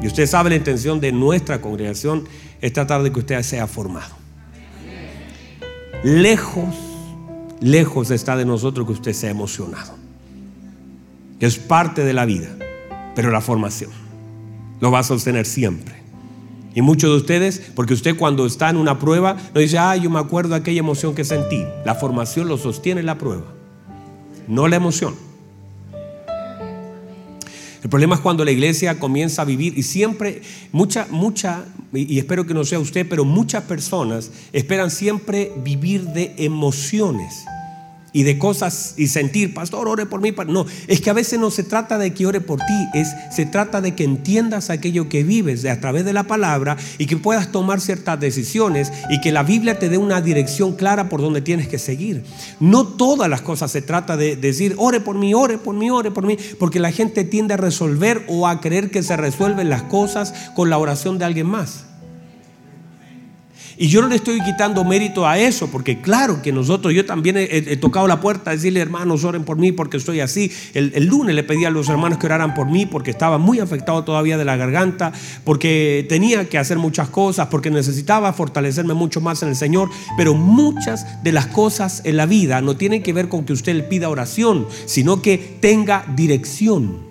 y 0.00 0.06
usted 0.06 0.26
sabe 0.26 0.48
la 0.48 0.56
intención 0.56 0.98
de 0.98 1.12
nuestra 1.12 1.60
congregación, 1.60 2.26
es 2.62 2.72
tratar 2.72 3.02
de 3.02 3.12
que 3.12 3.18
usted 3.18 3.42
sea 3.42 3.66
formado. 3.66 4.14
Lejos, 6.02 6.74
lejos 7.60 8.10
está 8.10 8.36
de 8.36 8.44
nosotros 8.44 8.86
que 8.86 8.92
usted 8.92 9.12
sea 9.12 9.30
emocionado. 9.30 9.94
Es 11.40 11.58
parte 11.58 12.04
de 12.04 12.12
la 12.12 12.24
vida, 12.24 12.48
pero 13.14 13.30
la 13.30 13.40
formación 13.40 13.90
lo 14.80 14.90
va 14.90 15.00
a 15.00 15.04
sostener 15.04 15.46
siempre. 15.46 15.94
Y 16.74 16.82
muchos 16.82 17.10
de 17.10 17.16
ustedes, 17.16 17.72
porque 17.74 17.94
usted 17.94 18.16
cuando 18.16 18.44
está 18.44 18.68
en 18.68 18.76
una 18.76 18.98
prueba, 18.98 19.36
no 19.54 19.60
dice, 19.60 19.78
ah, 19.78 19.96
yo 19.96 20.10
me 20.10 20.18
acuerdo 20.18 20.50
de 20.50 20.56
aquella 20.56 20.80
emoción 20.80 21.14
que 21.14 21.24
sentí. 21.24 21.64
La 21.86 21.94
formación 21.94 22.48
lo 22.48 22.58
sostiene 22.58 23.02
la 23.02 23.16
prueba, 23.16 23.46
no 24.46 24.68
la 24.68 24.76
emoción. 24.76 25.14
El 27.82 27.90
problema 27.90 28.14
es 28.16 28.20
cuando 28.20 28.44
la 28.44 28.50
iglesia 28.50 28.98
comienza 28.98 29.42
a 29.42 29.44
vivir 29.44 29.76
y 29.76 29.82
siempre, 29.82 30.42
mucha, 30.72 31.06
mucha, 31.10 31.64
y 31.92 32.18
espero 32.18 32.46
que 32.46 32.54
no 32.54 32.64
sea 32.64 32.78
usted, 32.78 33.06
pero 33.08 33.24
muchas 33.24 33.64
personas 33.64 34.30
esperan 34.52 34.90
siempre 34.90 35.52
vivir 35.62 36.02
de 36.02 36.34
emociones 36.38 37.44
y 38.16 38.22
de 38.22 38.38
cosas 38.38 38.94
y 38.96 39.08
sentir, 39.08 39.52
pastor, 39.52 39.86
ore 39.86 40.06
por 40.06 40.22
mí. 40.22 40.32
No, 40.48 40.64
es 40.86 41.02
que 41.02 41.10
a 41.10 41.12
veces 41.12 41.38
no 41.38 41.50
se 41.50 41.64
trata 41.64 41.98
de 41.98 42.14
que 42.14 42.24
ore 42.24 42.40
por 42.40 42.60
ti, 42.60 42.88
es, 42.94 43.08
se 43.30 43.44
trata 43.44 43.82
de 43.82 43.94
que 43.94 44.04
entiendas 44.04 44.70
aquello 44.70 45.10
que 45.10 45.22
vives 45.22 45.66
a 45.66 45.80
través 45.80 46.06
de 46.06 46.14
la 46.14 46.22
palabra 46.22 46.78
y 46.96 47.04
que 47.04 47.18
puedas 47.18 47.52
tomar 47.52 47.78
ciertas 47.78 48.18
decisiones 48.18 48.90
y 49.10 49.20
que 49.20 49.32
la 49.32 49.42
Biblia 49.42 49.78
te 49.78 49.90
dé 49.90 49.98
una 49.98 50.22
dirección 50.22 50.76
clara 50.76 51.10
por 51.10 51.20
donde 51.20 51.42
tienes 51.42 51.68
que 51.68 51.78
seguir. 51.78 52.24
No 52.58 52.86
todas 52.86 53.28
las 53.28 53.42
cosas 53.42 53.70
se 53.70 53.82
trata 53.82 54.16
de 54.16 54.34
decir, 54.36 54.76
ore 54.78 55.00
por 55.00 55.18
mí, 55.18 55.34
ore 55.34 55.58
por 55.58 55.74
mí, 55.74 55.90
ore 55.90 56.10
por 56.10 56.24
mí, 56.24 56.38
porque 56.58 56.80
la 56.80 56.92
gente 56.92 57.22
tiende 57.22 57.52
a 57.52 57.58
resolver 57.58 58.24
o 58.28 58.46
a 58.48 58.62
creer 58.62 58.90
que 58.90 59.02
se 59.02 59.18
resuelven 59.18 59.68
las 59.68 59.82
cosas 59.82 60.32
con 60.54 60.70
la 60.70 60.78
oración 60.78 61.18
de 61.18 61.26
alguien 61.26 61.48
más. 61.48 61.84
Y 63.78 63.88
yo 63.88 64.00
no 64.00 64.08
le 64.08 64.16
estoy 64.16 64.40
quitando 64.40 64.84
mérito 64.84 65.26
a 65.26 65.38
eso, 65.38 65.68
porque 65.70 66.00
claro 66.00 66.40
que 66.40 66.50
nosotros, 66.50 66.94
yo 66.94 67.04
también 67.04 67.36
he, 67.36 67.76
tocado 67.76 68.08
la 68.08 68.20
puerta 68.20 68.50
a 68.50 68.54
decirle, 68.54 68.80
hermanos, 68.80 69.22
oren 69.24 69.44
por 69.44 69.58
mí 69.58 69.70
porque 69.70 69.98
estoy 69.98 70.20
así. 70.20 70.50
El, 70.72 70.92
el, 70.94 71.04
lunes 71.06 71.34
le 71.34 71.42
pedí 71.42 71.66
a 71.66 71.70
los 71.70 71.90
hermanos 71.90 72.18
que 72.18 72.26
oraran 72.26 72.54
por 72.54 72.70
mí 72.70 72.86
porque 72.86 73.10
estaba 73.10 73.36
muy 73.36 73.60
afectado 73.60 74.02
todavía 74.02 74.38
de 74.38 74.46
la 74.46 74.56
garganta, 74.56 75.12
porque 75.44 76.06
tenía 76.08 76.48
que 76.48 76.56
hacer 76.56 76.78
muchas 76.78 77.10
cosas, 77.10 77.48
porque 77.48 77.70
necesitaba 77.70 78.32
fortalecerme 78.32 78.94
mucho 78.94 79.20
más 79.20 79.42
en 79.42 79.50
el 79.50 79.56
Señor. 79.56 79.90
Pero 80.16 80.32
muchas 80.32 81.22
de 81.22 81.32
las 81.32 81.46
cosas 81.46 82.00
en 82.04 82.16
la 82.16 82.24
vida 82.24 82.62
no 82.62 82.76
tienen 82.76 83.02
que 83.02 83.12
ver 83.12 83.28
con 83.28 83.44
que 83.44 83.52
usted 83.52 83.74
le 83.74 83.82
pida 83.82 84.08
oración, 84.08 84.66
sino 84.86 85.20
que 85.20 85.58
tenga 85.60 86.06
dirección. 86.16 87.04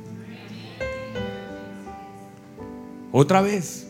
Otra 3.11 3.41
vez, 3.41 3.87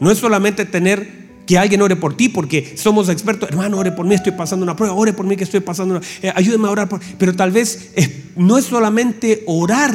no 0.00 0.10
es 0.10 0.18
solamente 0.18 0.64
tener 0.64 1.23
que 1.46 1.58
alguien 1.58 1.82
ore 1.82 1.96
por 1.96 2.16
ti 2.16 2.28
porque 2.28 2.74
somos 2.76 3.08
expertos. 3.08 3.48
Hermano, 3.48 3.78
ore 3.78 3.92
por 3.92 4.06
mí, 4.06 4.14
estoy 4.14 4.32
pasando 4.32 4.64
una 4.64 4.76
prueba. 4.76 4.94
Ore 4.94 5.12
por 5.12 5.26
mí 5.26 5.36
que 5.36 5.44
estoy 5.44 5.60
pasando 5.60 5.96
una... 5.96 6.06
Eh, 6.22 6.32
ayúdeme 6.34 6.68
a 6.68 6.70
orar. 6.70 6.88
Por... 6.88 7.00
Pero 7.18 7.34
tal 7.34 7.50
vez 7.50 7.90
no 8.36 8.58
es 8.58 8.64
solamente 8.64 9.42
orar 9.46 9.92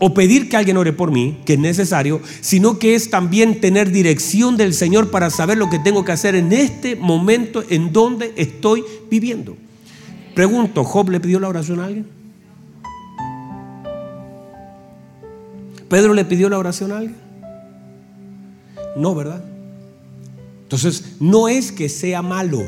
o 0.00 0.14
pedir 0.14 0.48
que 0.48 0.56
alguien 0.56 0.76
ore 0.76 0.92
por 0.92 1.10
mí, 1.10 1.40
que 1.44 1.54
es 1.54 1.58
necesario, 1.58 2.20
sino 2.40 2.78
que 2.78 2.94
es 2.94 3.10
también 3.10 3.60
tener 3.60 3.90
dirección 3.90 4.56
del 4.56 4.72
Señor 4.72 5.10
para 5.10 5.30
saber 5.30 5.58
lo 5.58 5.68
que 5.70 5.78
tengo 5.78 6.04
que 6.04 6.12
hacer 6.12 6.34
en 6.34 6.52
este 6.52 6.94
momento 6.94 7.64
en 7.68 7.92
donde 7.92 8.32
estoy 8.36 8.84
viviendo. 9.10 9.56
Pregunto, 10.34 10.84
¿Job 10.84 11.10
le 11.10 11.18
pidió 11.18 11.40
la 11.40 11.48
oración 11.48 11.80
a 11.80 11.86
alguien? 11.86 12.06
¿Pedro 15.88 16.14
le 16.14 16.24
pidió 16.24 16.48
la 16.48 16.58
oración 16.58 16.92
a 16.92 16.98
alguien? 16.98 17.16
No, 18.96 19.14
¿verdad? 19.14 19.42
Entonces, 20.68 21.16
no 21.20 21.48
es 21.48 21.72
que 21.72 21.88
sea 21.88 22.22
malo, 22.22 22.62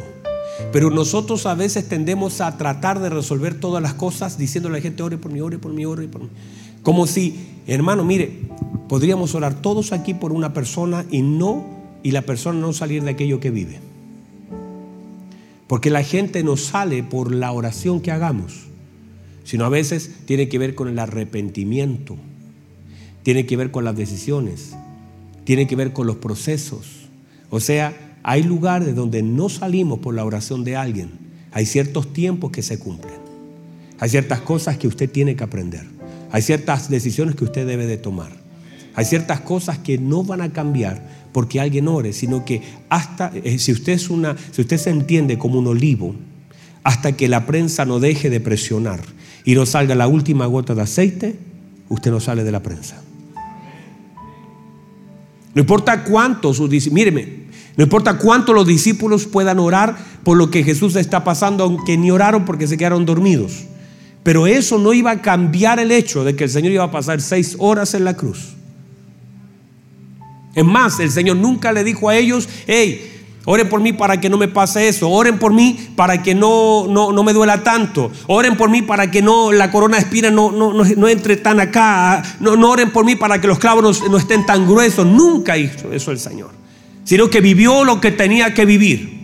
pero 0.73 0.91
nosotros 0.91 1.47
a 1.47 1.55
veces 1.55 1.89
tendemos 1.89 2.41
a 2.41 2.57
tratar 2.57 3.01
de 3.01 3.11
resolver 3.11 3.61
todas 3.61 3.83
las 3.83 3.95
cosas 3.95 4.39
diciéndole 4.39 4.77
a 4.77 4.79
la 4.79 4.83
gente, 4.83 5.03
ore 5.03 5.19
por 5.19 5.31
mí, 5.31 5.41
ore 5.41 5.59
por 5.59 5.73
mí, 5.73 5.85
ore 5.85 6.09
por 6.09 6.23
mí. 6.23 6.29
Como 6.83 7.07
si 7.07 7.51
Hermano, 7.71 8.05
mire, 8.05 8.33
podríamos 8.89 9.37
orar 9.37 9.63
todos 9.63 9.93
aquí 9.93 10.13
por 10.13 10.33
una 10.33 10.53
persona 10.53 11.07
y 11.09 11.23
no, 11.23 11.65
y 12.03 12.11
la 12.11 12.23
persona 12.23 12.59
no 12.59 12.73
salir 12.73 13.05
de 13.05 13.11
aquello 13.11 13.39
que 13.39 13.51
vive. 13.51 13.79
Porque 15.69 15.89
la 15.89 16.03
gente 16.03 16.43
no 16.43 16.57
sale 16.57 17.05
por 17.05 17.33
la 17.33 17.53
oración 17.53 18.01
que 18.01 18.11
hagamos, 18.11 18.65
sino 19.45 19.65
a 19.65 19.69
veces 19.69 20.11
tiene 20.25 20.49
que 20.49 20.59
ver 20.59 20.75
con 20.75 20.89
el 20.89 20.99
arrepentimiento, 20.99 22.17
tiene 23.23 23.47
que 23.47 23.57
ver 23.57 23.71
con 23.71 23.85
las 23.85 23.95
decisiones, 23.95 24.75
tiene 25.45 25.69
que 25.69 25.77
ver 25.77 25.93
con 25.93 26.09
los 26.09 26.17
procesos. 26.17 27.00
O 27.51 27.61
sea, 27.61 27.95
hay 28.23 28.43
lugares 28.43 28.95
donde 28.95 29.23
no 29.23 29.49
salimos 29.49 29.99
por 29.99 30.15
la 30.15 30.25
oración 30.25 30.65
de 30.65 30.77
alguien. 30.77 31.11
Hay 31.53 31.67
ciertos 31.67 32.13
tiempos 32.13 32.53
que 32.53 32.63
se 32.63 32.79
cumplen. 32.79 33.19
Hay 33.99 34.09
ciertas 34.09 34.41
cosas 34.41 34.79
que 34.79 34.89
usted 34.89 35.11
tiene 35.11 35.37
que 35.37 35.45
aprender. 35.45 35.85
Hay 36.31 36.43
ciertas 36.43 36.89
decisiones 36.89 37.35
que 37.35 37.45
usted 37.45 37.67
debe 37.67 37.87
de 37.87 37.99
tomar. 37.99 38.31
Hay 38.95 39.05
ciertas 39.05 39.41
cosas 39.41 39.79
que 39.79 39.99
no 39.99 40.23
van 40.23 40.41
a 40.41 40.53
cambiar 40.53 41.21
porque 41.33 41.61
alguien 41.61 41.89
ore, 41.89 42.13
sino 42.13 42.45
que 42.45 42.63
hasta, 42.89 43.33
eh, 43.35 43.59
si 43.59 43.73
usted, 43.73 43.93
es 43.93 44.11
una, 44.11 44.37
si 44.53 44.63
usted 44.63 44.79
se 44.79 44.91
entiende 44.91 45.39
como 45.39 45.59
un 45.59 45.67
olivo, 45.67 46.15
hasta 46.83 47.13
que 47.13 47.29
la 47.29 47.47
prensa 47.47 47.85
no 47.85 48.01
deje 48.01 48.31
de 48.31 48.41
presionar 48.41 49.01
y 49.45 49.55
no 49.55 49.67
salga 49.67 49.95
la 49.95 50.09
última 50.09 50.47
gota 50.47 50.75
de 50.75 50.83
aceite, 50.83 51.37
usted 51.89 52.11
no 52.11 52.21
sale 52.21 52.45
de 52.45 52.53
la 52.53 52.63
prensa. 52.63 53.03
No 55.55 55.61
importa 55.61 56.05
cuánto 56.05 56.55
sus 56.55 56.91
míreme, 56.91 57.41
no 57.77 57.85
importa 57.85 58.19
cuánto 58.19 58.53
los 58.53 58.67
discípulos 58.67 59.27
puedan 59.27 59.59
orar 59.59 59.97
por 60.23 60.37
lo 60.37 60.51
que 60.51 60.63
Jesús 60.63 60.97
está 60.97 61.25
pasando, 61.25 61.65
aunque 61.65 61.97
ni 61.97 62.11
oraron 62.11 62.45
porque 62.45 62.67
se 62.67 62.77
quedaron 62.77 63.07
dormidos. 63.07 63.65
Pero 64.23 64.47
eso 64.47 64.79
no 64.79 64.93
iba 64.93 65.13
a 65.13 65.23
cambiar 65.23 65.81
el 65.81 65.91
hecho 65.91 66.25
de 66.25 66.37
que 66.37 66.45
el 66.45 66.51
Señor 66.51 66.73
iba 66.73 66.85
a 66.85 66.91
pasar 66.91 67.21
seis 67.21 67.57
horas 67.59 67.95
en 67.95 68.05
la 68.05 68.15
cruz. 68.15 68.55
Es 70.55 70.65
más, 70.65 71.01
el 71.01 71.11
Señor 71.11 71.37
nunca 71.37 71.73
le 71.73 71.85
dijo 71.85 72.09
a 72.09 72.17
ellos, 72.17 72.49
hey, 72.67 73.20
oren 73.45 73.69
por 73.69 73.81
mí 73.81 73.93
para 73.93 74.21
que 74.21 74.29
no 74.29 74.37
me 74.37 74.49
pase 74.49 74.89
eso, 74.89 75.09
oren 75.09 75.39
por 75.39 75.53
mí 75.53 75.79
para 75.97 76.23
que 76.23 76.35
no, 76.35 76.87
no, 76.89 77.23
me 77.23 77.33
duela 77.33 77.63
tanto, 77.63 78.11
oren 78.27 78.57
por 78.57 78.71
mí 78.71 78.83
para 78.83 79.11
que 79.11 79.23
no 79.23 79.53
la 79.53 79.71
corona 79.71 79.97
de 79.97 80.03
espinas 80.03 80.33
no, 80.33 80.51
no, 80.51 81.09
entre 81.09 81.37
tan 81.37 81.61
acá, 81.61 82.23
no, 82.41 82.57
no 82.57 82.71
oren 82.71 82.91
por 82.91 83.05
mí 83.05 83.17
para 83.17 83.41
que 83.41 83.47
los 83.47 83.59
clavos 83.59 84.03
no 84.09 84.17
estén 84.17 84.45
tan 84.47 84.67
gruesos. 84.67 85.07
Nunca 85.07 85.57
hizo 85.57 85.93
eso 85.93 86.11
el 86.11 86.19
Señor, 86.19 86.51
sino 87.05 87.31
que 87.31 87.41
vivió 87.41 87.85
lo 87.85 88.01
que 88.01 88.11
tenía 88.11 88.55
que 88.55 88.65
vivir. 88.65 89.21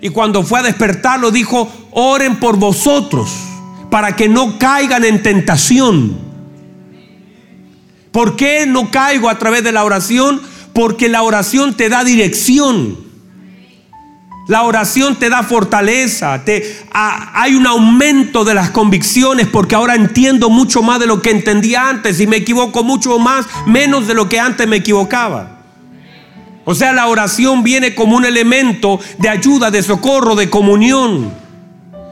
Y 0.00 0.08
cuando 0.08 0.42
fue 0.42 0.60
a 0.60 0.62
despertar, 0.64 1.20
lo 1.20 1.30
dijo, 1.30 1.70
oren 1.92 2.40
por 2.40 2.56
vosotros 2.56 3.30
para 3.90 4.16
que 4.16 4.28
no 4.28 4.58
caigan 4.58 5.04
en 5.04 5.22
tentación. 5.22 6.16
¿Por 8.10 8.36
qué 8.36 8.66
no 8.66 8.90
caigo 8.90 9.28
a 9.28 9.38
través 9.38 9.62
de 9.62 9.70
la 9.70 9.84
oración? 9.84 10.40
Porque 10.72 11.08
la 11.08 11.22
oración 11.22 11.76
te 11.76 11.88
da 11.88 12.02
dirección. 12.02 13.11
La 14.52 14.64
oración 14.64 15.16
te 15.16 15.30
da 15.30 15.42
fortaleza, 15.42 16.44
te, 16.44 16.76
hay 16.92 17.54
un 17.54 17.66
aumento 17.66 18.44
de 18.44 18.52
las 18.52 18.68
convicciones 18.68 19.46
porque 19.46 19.74
ahora 19.74 19.94
entiendo 19.94 20.50
mucho 20.50 20.82
más 20.82 21.00
de 21.00 21.06
lo 21.06 21.22
que 21.22 21.30
entendía 21.30 21.88
antes 21.88 22.20
y 22.20 22.26
me 22.26 22.36
equivoco 22.36 22.84
mucho 22.84 23.18
más, 23.18 23.46
menos 23.66 24.06
de 24.06 24.12
lo 24.12 24.28
que 24.28 24.38
antes 24.38 24.68
me 24.68 24.76
equivocaba. 24.76 25.62
O 26.66 26.74
sea, 26.74 26.92
la 26.92 27.06
oración 27.06 27.62
viene 27.62 27.94
como 27.94 28.14
un 28.14 28.26
elemento 28.26 29.00
de 29.16 29.30
ayuda, 29.30 29.70
de 29.70 29.82
socorro, 29.82 30.34
de 30.34 30.50
comunión. 30.50 31.32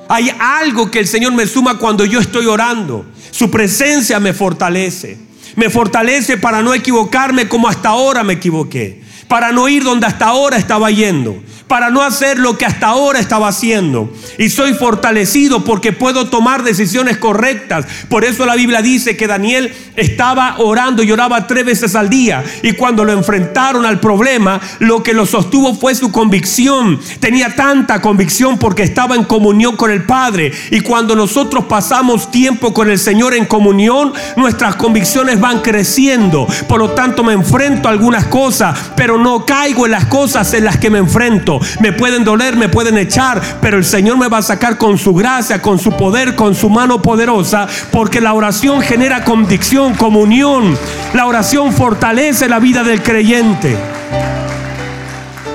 Hay 0.09 0.33
algo 0.39 0.91
que 0.91 1.01
el 1.01 1.09
Señor 1.09 1.35
me 1.35 1.47
suma 1.47 1.77
cuando 1.77 2.07
yo 2.07 2.21
estoy 2.21 2.47
orando. 2.47 3.05
Su 3.33 3.51
presencia 3.51 4.19
me 4.19 4.33
fortalece. 4.33 5.19
Me 5.57 5.69
fortalece 5.69 6.39
para 6.39 6.63
no 6.63 6.73
equivocarme 6.73 7.49
como 7.49 7.69
hasta 7.69 7.91
ahora 7.91 8.25
me 8.25 8.33
equivoqué. 8.33 9.03
Para 9.29 9.53
no 9.53 9.69
ir 9.69 9.85
donde 9.85 10.07
hasta 10.07 10.25
ahora 10.25 10.57
estaba 10.57 10.91
yendo 10.91 11.37
para 11.71 11.89
no 11.89 12.03
hacer 12.03 12.41
lo 12.41 12.59
que 12.59 12.67
hasta 12.67 12.89
ahora 12.89 13.21
estaba 13.21 13.47
haciendo. 13.47 14.13
Y 14.39 14.49
soy 14.49 14.75
fortalecido 14.75 15.63
porque 15.63 15.93
puedo 15.93 16.29
tomar 16.29 16.65
decisiones 16.65 17.17
correctas. 17.17 17.87
Por 18.09 18.25
eso 18.25 18.45
la 18.45 18.57
Biblia 18.57 18.83
dice 18.83 19.17
que 19.17 19.29
Daniel 19.29 19.73
estaba 19.95 20.57
orando 20.59 21.05
y 21.05 21.13
oraba 21.13 21.47
tres 21.47 21.65
veces 21.65 21.95
al 21.95 22.11
día. 22.11 22.43
Y 22.65 22.73
cuando 22.73 23.05
lo 23.05 23.13
enfrentaron 23.13 23.87
al 23.87 24.01
problema, 24.01 24.61
lo 24.81 25.05
que 25.05 25.13
lo 25.13 25.27
sostuvo 25.27 25.73
fue 25.77 25.95
su 25.95 26.11
convicción. 26.11 26.99
Tenía 27.21 27.55
tanta 27.55 28.01
convicción 28.01 28.59
porque 28.59 28.83
estaba 28.83 29.15
en 29.15 29.23
comunión 29.23 29.77
con 29.77 29.93
el 29.93 30.03
Padre. 30.03 30.51
Y 30.73 30.81
cuando 30.81 31.15
nosotros 31.15 31.67
pasamos 31.67 32.33
tiempo 32.33 32.75
con 32.75 32.91
el 32.91 32.99
Señor 32.99 33.33
en 33.33 33.47
comunión, 33.47 34.13
nuestras 34.37 34.75
convicciones 34.75 35.39
van 35.39 35.61
creciendo. 35.61 36.49
Por 36.69 36.81
lo 36.81 36.91
tanto, 36.91 37.23
me 37.23 37.33
enfrento 37.33 37.87
a 37.87 37.93
algunas 37.93 38.25
cosas, 38.25 38.77
pero 38.97 39.19
no 39.19 39.47
caigo 39.47 39.87
en 39.87 39.93
las 39.93 40.07
cosas 40.07 40.53
en 40.55 40.65
las 40.65 40.77
que 40.77 40.91
me 40.91 40.99
enfrento 40.99 41.60
me 41.81 41.93
pueden 41.93 42.25
doler, 42.25 42.57
me 42.57 42.69
pueden 42.69 42.99
echar, 42.99 43.41
pero 43.61 43.79
el 43.79 43.85
Señor 43.85 44.19
me 44.19 44.29
va 44.29 44.39
a 44.39 44.43
sacar 44.43 44.79
con 44.79 44.99
su 44.99 45.15
gracia, 45.15 45.61
con 45.61 45.79
su 45.79 45.93
poder, 45.93 46.35
con 46.35 46.55
su 46.55 46.69
mano 46.69 47.01
poderosa, 47.03 47.67
porque 47.91 48.21
la 48.21 48.35
oración 48.35 48.81
genera 48.81 49.25
convicción, 49.25 49.95
comunión. 49.95 50.77
La 51.15 51.27
oración 51.27 51.73
fortalece 51.73 52.49
la 52.49 52.59
vida 52.59 52.83
del 52.83 53.03
creyente. 53.03 53.77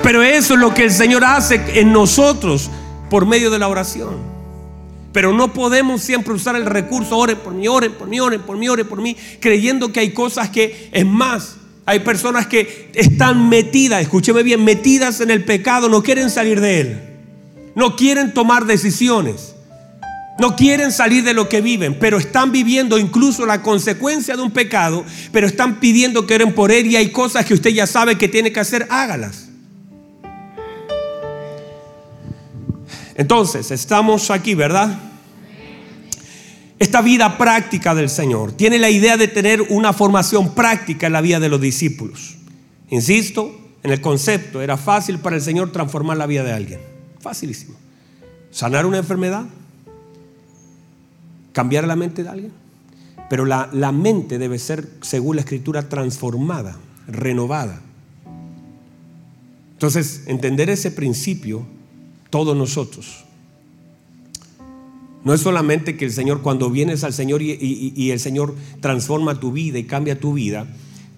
Pero 0.02 0.22
eso 0.22 0.54
es 0.54 0.60
lo 0.60 0.72
que 0.72 0.84
el 0.84 0.92
Señor 0.92 1.24
hace 1.24 1.80
en 1.80 1.92
nosotros 1.92 2.70
por 3.10 3.26
medio 3.26 3.50
de 3.50 3.58
la 3.58 3.68
oración. 3.68 4.36
Pero 5.12 5.32
no 5.32 5.52
podemos 5.52 6.02
siempre 6.02 6.34
usar 6.34 6.56
el 6.56 6.66
recurso, 6.66 7.16
oren 7.16 7.38
por 7.38 7.54
mí, 7.54 7.66
oren 7.66 7.92
por 7.92 8.06
mí, 8.06 8.20
oren 8.20 8.42
por 8.42 8.56
mí, 8.56 8.68
oren 8.68 8.86
por 8.86 9.00
mí, 9.00 9.16
creyendo 9.40 9.90
que 9.90 10.00
hay 10.00 10.12
cosas 10.12 10.50
que 10.50 10.90
es 10.92 11.06
más. 11.06 11.56
Hay 11.86 12.00
personas 12.00 12.48
que 12.48 12.90
están 12.94 13.48
metidas, 13.48 14.02
escúcheme 14.02 14.42
bien, 14.42 14.64
metidas 14.64 15.20
en 15.20 15.30
el 15.30 15.44
pecado, 15.44 15.88
no 15.88 16.02
quieren 16.02 16.30
salir 16.30 16.60
de 16.60 16.80
él. 16.80 17.00
No 17.76 17.94
quieren 17.94 18.34
tomar 18.34 18.66
decisiones. 18.66 19.54
No 20.38 20.56
quieren 20.56 20.92
salir 20.92 21.24
de 21.24 21.32
lo 21.32 21.48
que 21.48 21.62
viven, 21.62 21.98
pero 21.98 22.18
están 22.18 22.52
viviendo 22.52 22.98
incluso 22.98 23.46
la 23.46 23.62
consecuencia 23.62 24.36
de 24.36 24.42
un 24.42 24.50
pecado, 24.50 25.04
pero 25.32 25.46
están 25.46 25.80
pidiendo 25.80 26.26
que 26.26 26.34
oren 26.34 26.54
por 26.54 26.72
él 26.72 26.86
y 26.86 26.96
hay 26.96 27.10
cosas 27.10 27.46
que 27.46 27.54
usted 27.54 27.70
ya 27.70 27.86
sabe 27.86 28.18
que 28.18 28.28
tiene 28.28 28.52
que 28.52 28.60
hacer, 28.60 28.86
hágalas. 28.90 29.48
Entonces, 33.14 33.70
estamos 33.70 34.30
aquí, 34.30 34.54
¿verdad? 34.54 34.98
Esta 36.78 37.00
vida 37.00 37.38
práctica 37.38 37.94
del 37.94 38.08
Señor. 38.08 38.52
Tiene 38.52 38.78
la 38.78 38.90
idea 38.90 39.16
de 39.16 39.28
tener 39.28 39.62
una 39.62 39.92
formación 39.92 40.54
práctica 40.54 41.06
en 41.06 41.12
la 41.12 41.20
vida 41.20 41.40
de 41.40 41.48
los 41.48 41.60
discípulos. 41.60 42.36
Insisto, 42.90 43.58
en 43.82 43.92
el 43.92 44.00
concepto, 44.00 44.60
era 44.60 44.76
fácil 44.76 45.18
para 45.18 45.36
el 45.36 45.42
Señor 45.42 45.72
transformar 45.72 46.16
la 46.16 46.26
vida 46.26 46.42
de 46.42 46.52
alguien. 46.52 46.80
Facilísimo. 47.20 47.76
Sanar 48.50 48.86
una 48.86 48.98
enfermedad, 48.98 49.46
cambiar 51.52 51.86
la 51.86 51.96
mente 51.96 52.22
de 52.22 52.28
alguien. 52.28 52.52
Pero 53.28 53.44
la, 53.44 53.68
la 53.72 53.90
mente 53.90 54.38
debe 54.38 54.58
ser, 54.58 54.88
según 55.00 55.36
la 55.36 55.42
escritura, 55.42 55.88
transformada, 55.88 56.76
renovada. 57.08 57.80
Entonces, 59.72 60.22
entender 60.26 60.70
ese 60.70 60.90
principio, 60.90 61.66
todos 62.30 62.56
nosotros, 62.56 63.25
no 65.26 65.34
es 65.34 65.40
solamente 65.40 65.96
que 65.96 66.04
el 66.04 66.12
Señor, 66.12 66.40
cuando 66.40 66.70
vienes 66.70 67.02
al 67.02 67.12
Señor 67.12 67.42
y, 67.42 68.10
el 68.12 68.20
Señor 68.20 68.54
transforma 68.78 69.40
tu 69.40 69.50
vida 69.50 69.76
y 69.76 69.82
cambia 69.82 70.20
tu 70.20 70.34
vida, 70.34 70.68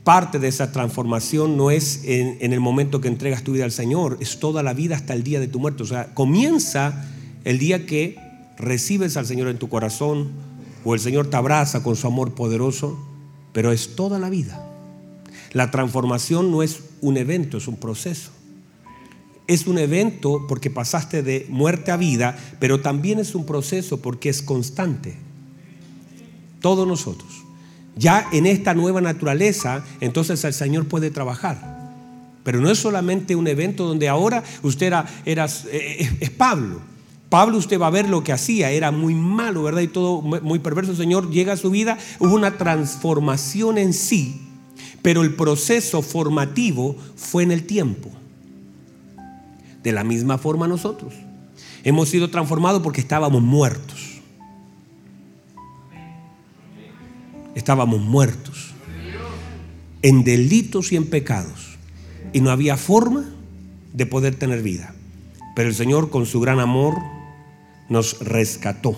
parte 0.03 0.39
de 0.39 0.49
esa 0.49 0.73
transformación 0.73 1.59
no 1.59 1.71
es 1.71 2.05
en, 2.07 2.39
en, 2.41 2.55
el 2.55 2.61
momento 2.61 3.03
que 3.03 3.09
entregas 3.09 3.45
tu 3.45 3.53
vida 3.53 3.65
al 3.67 3.71
Señor, 3.71 4.17
es 4.19 4.41
toda 4.41 4.63
la 4.63 4.73
vida 4.73 4.97
hasta 4.97 5.13
el 5.13 5.25
día 5.25 5.41
de 5.41 5.47
tu 5.47 5.61
muerte. 5.61 5.83
O 5.83 5.87
sea, 5.87 6.15
comienza 6.15 7.07
el 7.45 7.59
día 7.59 7.85
que 7.85 8.17
recibes 8.57 9.19
al 9.19 9.27
Señor 9.27 9.49
en 9.49 9.59
tu 9.59 9.69
corazón 9.69 10.31
o 10.87 10.95
el 10.95 11.01
Señor 11.01 11.29
te 11.29 11.37
abraza 11.37 11.83
con 11.83 11.95
su 11.95 12.07
amor 12.07 12.35
poderoso, 12.35 12.99
pero 13.53 13.73
es 13.73 13.95
toda 13.95 14.19
la 14.19 14.31
vida. 14.31 14.67
La 15.53 15.71
transformación 15.71 16.51
no 16.51 16.63
es 16.63 16.81
un 17.03 17.19
evento, 17.19 17.59
es 17.59 17.69
un 17.69 17.77
proceso 17.77 18.31
es 19.49 19.67
un 19.67 19.79
evento 19.79 20.45
porque 20.47 20.71
pasaste 20.71 21.23
de 21.23 21.47
muerte 21.49 21.91
a 21.91 21.97
vida, 21.97 22.39
pero 22.61 22.81
también 22.81 23.19
es 23.19 23.35
un 23.35 23.47
proceso 23.47 23.97
porque 23.97 24.29
es 24.29 24.43
constante. 24.43 25.17
Todos 26.61 26.87
nosotros. 26.87 27.29
Ya 27.97 28.29
en 28.31 28.47
esta 28.47 28.75
nueva 28.75 29.01
naturaleza, 29.01 29.85
entonces 30.01 30.45
el 30.45 30.53
Señor 30.53 30.87
puede 30.87 31.11
trabajar. 31.11 31.79
Pero 32.45 32.61
no 32.61 32.71
es 32.71 32.79
solamente 32.79 33.35
un 33.35 33.49
evento 33.49 33.87
donde 33.87 34.09
ahora 34.09 34.45
usted 34.63 34.87
era, 34.87 35.07
era 35.25 35.47
eh, 35.73 36.09
es, 36.21 36.31
Pablo. 36.31 36.81
Pablo 37.31 37.59
usted 37.59 37.81
va 37.81 37.89
a 37.89 37.91
ver 37.91 38.09
lo 38.09 38.23
que 38.23 38.33
hacía, 38.33 38.71
era 38.71 38.91
muy 38.91 39.15
malo, 39.15 39.63
¿verdad? 39.63 39.81
Y 39.81 39.89
todo 39.89 40.21
muy 40.23 40.59
perverso. 40.59 40.93
El 40.93 40.97
Señor 40.99 41.31
llega 41.31 41.55
a 41.55 41.57
su 41.57 41.71
vida, 41.71 41.99
hubo 42.19 42.35
una 42.35 42.57
transformación 42.57 43.79
en 43.79 43.93
sí, 43.93 44.41
pero 45.03 45.23
el 45.23 45.35
proceso 45.35 46.03
formativo 46.03 46.97
fue 47.17 47.43
en 47.43 47.53
el 47.53 47.65
tiempo. 47.65 48.11
De 49.89 49.93
la 49.93 50.05
misma 50.05 50.37
forma 50.37 50.69
nosotros. 50.69 51.15
Hemos 51.83 52.11
sido 52.11 52.29
transformados 52.29 52.83
porque 52.83 53.01
estábamos 53.01 53.41
muertos. 53.41 54.21
Estábamos 57.55 57.99
muertos. 57.99 58.75
en 60.03 60.25
delitos 60.25 60.93
y 60.93 60.97
en 60.97 61.09
pecados. 61.09 61.79
Y 62.35 62.43
no 62.43 62.51
había 62.51 62.77
forma 62.77 63.25
de 63.95 64.05
poder 64.05 64.35
tener 64.35 64.63
vida. 64.63 64.95
Pero 65.57 65.71
el 65.71 65.75
Señor 65.75 66.11
con 66.11 66.27
su 66.27 66.39
gran 66.39 66.61
amor 66.61 66.99
nos 67.89 68.19
rescató. 68.19 68.95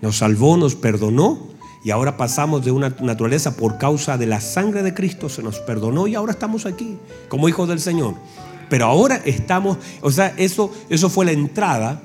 Nos 0.00 0.16
salvó, 0.16 0.56
nos 0.56 0.76
perdonó 0.76 1.48
y 1.84 1.90
ahora 1.90 2.16
pasamos 2.16 2.64
de 2.64 2.70
una 2.70 2.96
naturaleza 3.00 3.54
por 3.54 3.76
causa 3.76 4.16
de 4.16 4.24
la 4.24 4.40
sangre 4.40 4.82
de 4.82 4.94
Cristo, 4.94 5.28
se 5.28 5.42
nos 5.42 5.58
perdonó 5.58 6.06
y 6.06 6.14
ahora 6.14 6.32
estamos 6.32 6.64
aquí 6.64 6.96
como 7.28 7.50
hijos 7.50 7.68
del 7.68 7.80
Señor. 7.80 8.14
Pero 8.68 8.86
ahora 8.86 9.20
estamos, 9.24 9.78
o 10.00 10.10
sea, 10.10 10.34
eso, 10.36 10.74
eso 10.88 11.08
fue 11.08 11.24
la 11.24 11.32
entrada 11.32 12.00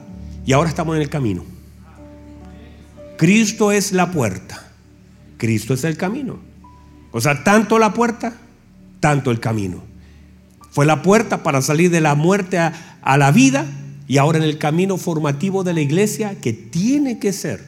y 0.45 0.54
ahora 0.54 0.69
estamos 0.69 0.95
en 0.95 1.02
el 1.02 1.10
camino. 1.10 1.43
Cristo 3.17 3.71
es 3.71 3.91
la 3.91 4.12
puerta, 4.12 4.71
Cristo 5.38 5.73
es 5.73 5.84
el 5.84 5.97
camino. 5.97 6.39
O 7.12 7.21
sea, 7.21 7.43
tanto 7.43 7.80
la 7.80 7.93
puerta, 7.93 8.34
tanto 8.99 9.32
el 9.32 9.39
camino. 9.39 9.84
Fue 10.71 10.86
la 10.86 11.02
puerta 11.04 11.43
para 11.43 11.62
salir 11.62 11.91
de 11.91 12.02
la 12.02 12.15
muerte 12.15 12.58
a, 12.58 12.97
a 13.02 13.17
la 13.17 13.32
vida 13.32 13.65
y 14.08 14.17
ahora 14.17 14.39
en 14.39 14.43
el 14.43 14.58
camino 14.58 14.97
formativo 14.97 15.63
de 15.63 15.73
la 15.73 15.82
iglesia 15.82 16.39
que 16.41 16.54
tiene 16.54 17.19
que 17.19 17.32
ser 17.32 17.63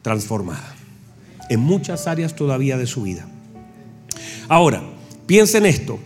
transformada 0.00 0.74
en 1.48 1.60
muchas 1.60 2.06
áreas 2.06 2.34
todavía 2.34 2.78
de 2.78 2.86
su 2.86 3.02
vida. 3.02 3.26
Ahora, 4.48 4.82
piensen 5.26 5.66
esto. 5.66 5.98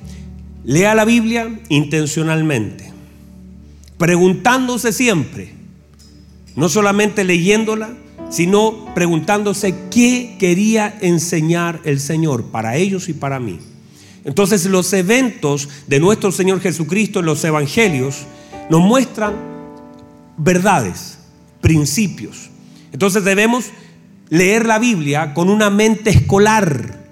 Lea 0.67 0.97
la 0.97 1.05
Biblia 1.05 1.61
intencionalmente, 1.69 2.93
preguntándose 3.99 4.93
siempre, 4.93 5.53
no 6.57 6.69
solamente 6.69 7.23
leyéndola, 7.23 7.91
sino 8.31 8.93
preguntándose 8.93 9.77
qué 9.93 10.35
quería 10.41 10.99
enseñar 11.01 11.81
el 11.85 12.01
Señor 12.01 12.47
para 12.47 12.75
ellos 12.75 13.09
y 13.09 13.13
para 13.13 13.39
mí. 13.39 13.61
Entonces 14.25 14.67
los 14.67 14.93
eventos 14.93 15.69
de 15.87 16.01
nuestro 16.01 16.33
Señor 16.33 16.61
Jesucristo 16.61 17.21
en 17.21 17.27
los 17.27 17.45
evangelios 17.45 18.27
nos 18.69 18.81
muestran 18.81 19.35
verdades, 20.37 21.19
principios. 21.61 22.51
Entonces 22.93 23.23
debemos 23.23 23.67
leer 24.31 24.67
la 24.67 24.81
Biblia 24.81 25.33
con 25.33 25.49
una 25.49 25.71
mente 25.71 26.11
escolar, 26.11 27.06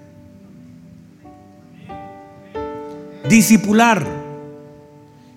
discipular, 3.29 4.05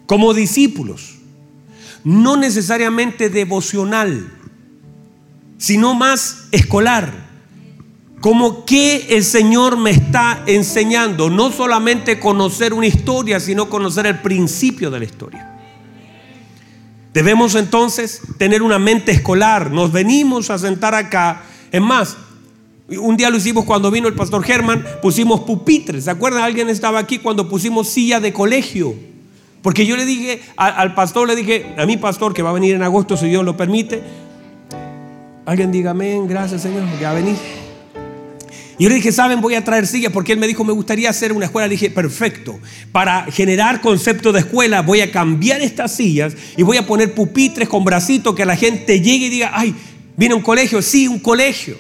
como 0.07 0.35
discípulos, 0.35 1.17
no 2.05 2.37
necesariamente 2.37 3.29
devocional, 3.29 4.33
sino 5.59 5.95
más 5.95 6.49
escolar. 6.53 7.29
Como 8.21 8.65
que 8.65 9.17
el 9.17 9.25
Señor 9.25 9.77
me 9.77 9.91
está 9.91 10.43
enseñando, 10.47 11.31
no 11.31 11.53
solamente 11.53 12.19
conocer 12.19 12.75
una 12.75 12.87
historia, 12.87 13.39
sino 13.39 13.69
conocer 13.69 14.07
el 14.07 14.21
principio 14.21 14.91
de 14.91 14.99
la 14.99 15.05
historia. 15.05 15.59
Debemos 17.15 17.55
entonces 17.55 18.21
tener 18.39 18.63
una 18.63 18.79
mente 18.79 19.13
escolar. 19.13 19.71
Nos 19.71 19.93
venimos 19.93 20.51
a 20.51 20.59
sentar 20.59 20.95
acá 20.95 21.43
es 21.71 21.81
más, 21.81 22.17
un 22.89 23.17
día 23.17 23.29
lo 23.31 23.37
hicimos 23.37 23.65
cuando 23.65 23.91
vino 23.91 24.09
el 24.09 24.15
pastor 24.15 24.43
Germán, 24.43 24.85
pusimos 25.03 25.41
pupitres. 25.41 26.05
¿Se 26.05 26.11
acuerdan? 26.11 26.43
Alguien 26.43 26.69
estaba 26.69 26.99
aquí 26.99 27.19
cuando 27.19 27.49
pusimos 27.49 27.89
silla 27.89 28.21
de 28.21 28.33
colegio. 28.33 28.95
Porque 29.63 29.85
yo 29.85 29.97
le 29.97 30.07
dije 30.07 30.41
al 30.57 30.95
pastor, 30.95 31.29
le 31.29 31.37
dije, 31.37 31.75
a 31.77 31.85
mi 31.85 31.97
pastor 31.97 32.33
que 32.33 32.43
va 32.43 32.51
a 32.51 32.53
venir 32.53 32.75
en 32.75 32.83
agosto 32.83 33.17
si 33.17 33.27
Dios 33.27 33.45
lo 33.45 33.57
permite. 33.57 34.03
Alguien 35.45 35.73
diga 35.73 35.91
amén, 35.91 36.27
gracias 36.27 36.63
Señor, 36.63 36.85
ya 37.01 37.13
venir. 37.13 37.37
Y 38.79 38.85
yo 38.85 38.89
le 38.91 38.95
dije, 38.95 39.11
¿saben? 39.11 39.41
Voy 39.41 39.55
a 39.57 39.65
traer 39.65 39.87
silla 39.87 40.11
porque 40.11 40.33
él 40.33 40.39
me 40.39 40.47
dijo, 40.47 40.63
me 40.63 40.73
gustaría 40.73 41.11
hacer 41.11 41.33
una 41.33 41.47
escuela. 41.47 41.67
Le 41.67 41.73
dije, 41.73 41.91
perfecto. 41.91 42.59
Para 42.93 43.25
generar 43.25 43.81
concepto 43.81 44.31
de 44.33 44.41
escuela, 44.41 44.83
voy 44.83 45.01
a 45.01 45.11
cambiar 45.11 45.61
estas 45.61 45.97
sillas 45.97 46.35
y 46.57 46.63
voy 46.63 46.77
a 46.77 46.87
poner 46.87 47.13
pupitres 47.13 47.69
con 47.69 47.85
bracitos 47.85 48.37
que 48.37 48.47
la 48.47 48.57
gente 48.57 49.01
llegue 49.01 49.27
y 49.27 49.31
diga, 49.31 49.51
ay, 49.53 49.75
¿Viene 50.19 50.35
un 50.35 50.43
colegio? 50.43 50.83
Sí, 50.83 51.07
un 51.07 51.21
colegio. 51.21 51.77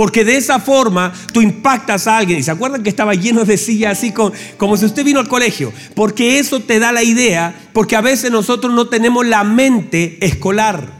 Porque 0.00 0.24
de 0.24 0.38
esa 0.38 0.58
forma 0.58 1.12
tú 1.30 1.42
impactas 1.42 2.06
a 2.06 2.16
alguien. 2.16 2.38
Y 2.38 2.42
se 2.42 2.50
acuerdan 2.50 2.82
que 2.82 2.88
estaba 2.88 3.12
lleno 3.12 3.44
de 3.44 3.58
sillas 3.58 3.98
así 3.98 4.14
como 4.56 4.76
si 4.78 4.86
usted 4.86 5.04
vino 5.04 5.20
al 5.20 5.28
colegio. 5.28 5.74
Porque 5.94 6.38
eso 6.38 6.60
te 6.60 6.78
da 6.78 6.90
la 6.90 7.02
idea. 7.02 7.54
Porque 7.74 7.96
a 7.96 8.00
veces 8.00 8.30
nosotros 8.30 8.72
no 8.72 8.88
tenemos 8.88 9.26
la 9.26 9.44
mente 9.44 10.16
escolar. 10.24 10.90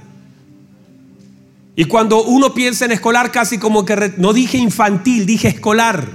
Y 1.77 1.87
cuando 1.87 2.25
uno 2.25 2.53
piensa 2.53 2.85
en 2.85 2.93
escolar, 2.93 3.33
casi 3.33 3.57
como 3.57 3.87
que 3.87 4.13
no 4.19 4.35
dije 4.35 4.59
infantil, 4.59 5.25
dije 5.25 5.49
escolar. 5.49 6.07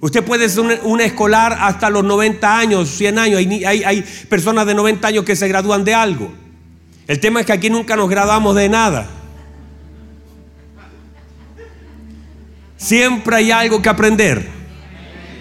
Usted 0.00 0.22
puede 0.22 0.50
ser 0.50 0.80
un, 0.82 1.00
escolar 1.00 1.56
hasta 1.60 1.88
los 1.88 2.04
90 2.04 2.58
años, 2.58 2.90
100 2.90 3.18
años. 3.18 3.38
Hay, 3.38 3.64
hay, 3.64 3.84
hay 3.84 4.04
personas 4.28 4.66
de 4.66 4.74
90 4.74 5.08
años 5.08 5.24
que 5.24 5.34
se 5.34 5.48
gradúan 5.48 5.82
de 5.82 5.94
algo. 5.94 6.30
El 7.06 7.20
tema 7.20 7.40
es 7.40 7.46
que 7.46 7.54
aquí 7.54 7.70
nunca 7.70 7.96
nos 7.96 8.10
graduamos 8.10 8.54
de 8.54 8.68
nada. 8.68 9.21
Siempre 12.82 13.36
hay 13.36 13.52
algo 13.52 13.80
que 13.80 13.88
aprender. 13.88 14.48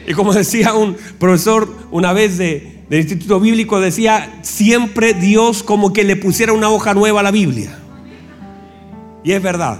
Y 0.08 0.14
como 0.14 0.32
decía 0.34 0.76
un 0.76 0.96
profesor 1.18 1.76
una 1.90 2.14
vez 2.14 2.38
de, 2.38 2.84
del 2.88 3.02
Instituto 3.02 3.40
Bíblico, 3.40 3.82
decía, 3.82 4.40
siempre 4.44 5.16
Dios 5.16 5.64
como 5.64 5.92
que 5.92 6.04
le 6.04 6.16
pusiera 6.16 6.54
una 6.54 6.70
hoja 6.70 6.94
nueva 6.94 7.22
a 7.22 7.24
la 7.24 7.32
Biblia. 7.32 7.80
Y 9.24 9.32
es 9.32 9.42
verdad. 9.42 9.80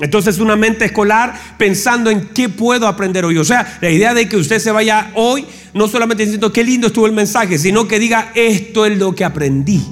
Entonces 0.00 0.38
una 0.38 0.54
mente 0.54 0.84
escolar 0.84 1.34
pensando 1.58 2.10
en 2.10 2.28
qué 2.28 2.48
puedo 2.48 2.86
aprender 2.86 3.24
hoy. 3.24 3.38
O 3.38 3.44
sea, 3.44 3.78
la 3.80 3.90
idea 3.90 4.14
de 4.14 4.28
que 4.28 4.36
usted 4.36 4.60
se 4.60 4.70
vaya 4.70 5.10
hoy, 5.14 5.46
no 5.72 5.88
solamente 5.88 6.24
diciendo 6.24 6.52
qué 6.52 6.62
lindo 6.62 6.86
estuvo 6.88 7.06
el 7.06 7.12
mensaje, 7.12 7.58
sino 7.58 7.88
que 7.88 7.98
diga, 7.98 8.30
esto 8.36 8.86
es 8.86 8.96
lo 8.98 9.14
que 9.14 9.24
aprendí. 9.24 9.84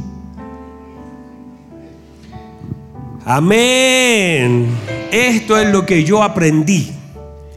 Amén. 3.24 5.01
Esto 5.12 5.58
es 5.58 5.70
lo 5.70 5.84
que 5.84 6.04
yo 6.04 6.22
aprendí. 6.22 6.90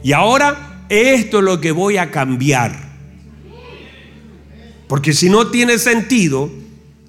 Y 0.04 0.12
ahora 0.12 0.84
esto 0.88 1.38
es 1.38 1.44
lo 1.44 1.60
que 1.60 1.72
voy 1.72 1.96
a 1.96 2.10
cambiar. 2.10 2.76
Porque 4.86 5.12
si 5.12 5.28
no 5.28 5.48
tiene 5.48 5.78
sentido 5.78 6.50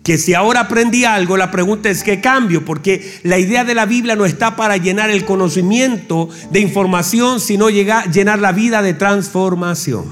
que 0.04 0.18
si 0.18 0.34
ahora 0.34 0.62
aprendí 0.62 1.04
algo, 1.04 1.36
la 1.36 1.52
pregunta 1.52 1.90
es 1.90 2.02
qué 2.02 2.22
cambio, 2.22 2.64
porque 2.64 3.20
la 3.24 3.38
idea 3.38 3.66
de 3.66 3.76
la 3.76 3.86
Biblia 3.86 4.16
no 4.16 4.24
está 4.24 4.56
para 4.56 4.78
llenar 4.78 5.10
el 5.10 5.26
conocimiento 5.26 6.30
de 6.50 6.62
información, 6.62 7.42
sino 7.42 7.70
llenar 7.70 8.40
la 8.40 8.54
vida 8.54 8.82
de 8.82 8.94
transformación. 8.94 10.06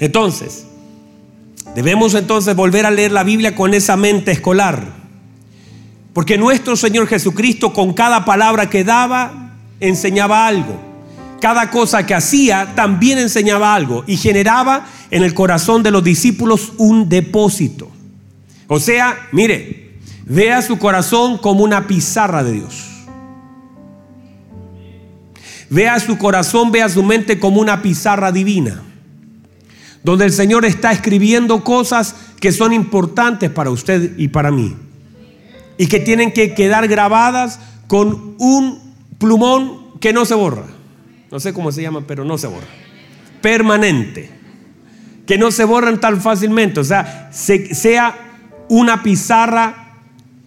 Entonces, 0.00 0.66
debemos 1.76 2.14
entonces 2.14 2.56
volver 2.56 2.84
a 2.84 2.90
leer 2.90 3.12
la 3.12 3.22
Biblia 3.22 3.54
con 3.54 3.74
esa 3.74 3.96
mente 3.96 4.32
escolar. 4.32 5.01
Porque 6.12 6.36
nuestro 6.36 6.76
Señor 6.76 7.06
Jesucristo 7.06 7.72
con 7.72 7.94
cada 7.94 8.24
palabra 8.24 8.68
que 8.68 8.84
daba 8.84 9.54
enseñaba 9.80 10.46
algo. 10.46 10.78
Cada 11.40 11.70
cosa 11.70 12.06
que 12.06 12.14
hacía 12.14 12.74
también 12.74 13.18
enseñaba 13.18 13.74
algo 13.74 14.04
y 14.06 14.16
generaba 14.16 14.86
en 15.10 15.24
el 15.24 15.34
corazón 15.34 15.82
de 15.82 15.90
los 15.90 16.04
discípulos 16.04 16.74
un 16.76 17.08
depósito. 17.08 17.90
O 18.68 18.78
sea, 18.78 19.28
mire, 19.32 19.98
vea 20.24 20.62
su 20.62 20.78
corazón 20.78 21.38
como 21.38 21.64
una 21.64 21.86
pizarra 21.86 22.44
de 22.44 22.52
Dios. 22.52 22.88
Vea 25.68 25.98
su 25.98 26.18
corazón, 26.18 26.70
vea 26.70 26.88
su 26.90 27.02
mente 27.02 27.40
como 27.40 27.60
una 27.60 27.80
pizarra 27.80 28.30
divina, 28.30 28.82
donde 30.04 30.26
el 30.26 30.32
Señor 30.32 30.66
está 30.66 30.92
escribiendo 30.92 31.64
cosas 31.64 32.14
que 32.38 32.52
son 32.52 32.74
importantes 32.74 33.50
para 33.50 33.70
usted 33.70 34.16
y 34.18 34.28
para 34.28 34.50
mí 34.50 34.76
y 35.78 35.86
que 35.86 36.00
tienen 36.00 36.32
que 36.32 36.54
quedar 36.54 36.88
grabadas 36.88 37.60
con 37.86 38.36
un 38.38 38.80
plumón 39.18 39.98
que 40.00 40.12
no 40.12 40.24
se 40.24 40.34
borra. 40.34 40.64
No 41.30 41.40
sé 41.40 41.52
cómo 41.52 41.72
se 41.72 41.82
llama, 41.82 42.04
pero 42.06 42.24
no 42.24 42.38
se 42.38 42.46
borra. 42.46 42.66
Permanente. 43.40 44.30
Que 45.26 45.38
no 45.38 45.50
se 45.50 45.64
borran 45.64 46.00
tan 46.00 46.20
fácilmente. 46.20 46.80
O 46.80 46.84
sea, 46.84 47.30
sea 47.32 48.16
una 48.68 49.02
pizarra, 49.02 49.98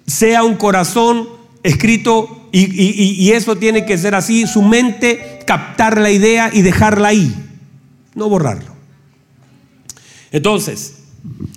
sea 0.06 0.44
un 0.44 0.56
corazón 0.56 1.28
escrito 1.64 2.50
y, 2.52 3.26
y 3.26 3.32
eso 3.32 3.56
tiene 3.56 3.86
que 3.86 3.98
ser 3.98 4.16
así. 4.16 4.46
Su 4.46 4.62
mente 4.62 5.40
captar 5.46 6.00
la 6.00 6.12
idea 6.12 6.50
y 6.54 6.62
dejarla 6.62 7.10
ahí. 7.10 7.34
No 8.14 8.30
borrarlo. 8.30 8.76
Entonces, 10.32 10.98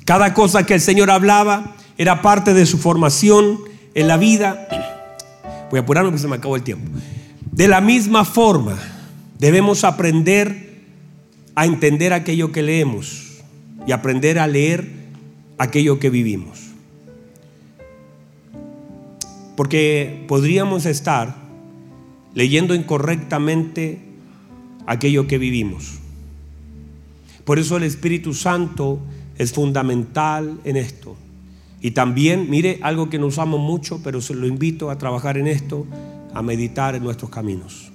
cada 0.04 0.34
cosa 0.34 0.64
que 0.64 0.74
el 0.74 0.80
Señor 0.80 1.10
hablaba, 1.10 1.74
era 1.98 2.22
parte 2.22 2.54
de 2.54 2.64
su 2.64 2.78
formación 2.78 3.58
en 3.94 4.08
la 4.08 4.16
vida. 4.16 4.68
Voy 5.70 5.78
a 5.78 5.82
apurarme 5.82 6.10
porque 6.10 6.22
se 6.22 6.28
me 6.28 6.36
acabó 6.36 6.56
el 6.56 6.62
tiempo. 6.62 6.88
De 7.52 7.66
la 7.66 7.80
misma 7.80 8.24
forma, 8.24 8.78
debemos 9.38 9.82
aprender 9.82 10.84
a 11.56 11.66
entender 11.66 12.12
aquello 12.12 12.52
que 12.52 12.62
leemos 12.62 13.42
y 13.84 13.90
aprender 13.90 14.38
a 14.38 14.46
leer 14.46 14.88
aquello 15.58 15.98
que 15.98 16.08
vivimos. 16.08 16.60
Porque 19.56 20.24
podríamos 20.28 20.86
estar 20.86 21.34
leyendo 22.32 22.76
incorrectamente 22.76 23.98
aquello 24.86 25.26
que 25.26 25.38
vivimos. 25.38 25.98
Por 27.44 27.58
eso 27.58 27.76
el 27.76 27.82
Espíritu 27.82 28.34
Santo 28.34 29.00
es 29.36 29.52
fundamental 29.52 30.60
en 30.62 30.76
esto. 30.76 31.16
Y 31.80 31.92
también, 31.92 32.50
mire, 32.50 32.80
algo 32.82 33.08
que 33.08 33.18
no 33.18 33.26
usamos 33.26 33.60
mucho, 33.60 34.00
pero 34.02 34.20
se 34.20 34.34
lo 34.34 34.46
invito 34.46 34.90
a 34.90 34.98
trabajar 34.98 35.38
en 35.38 35.46
esto, 35.46 35.86
a 36.34 36.42
meditar 36.42 36.94
en 36.94 37.04
nuestros 37.04 37.30
caminos. 37.30 37.92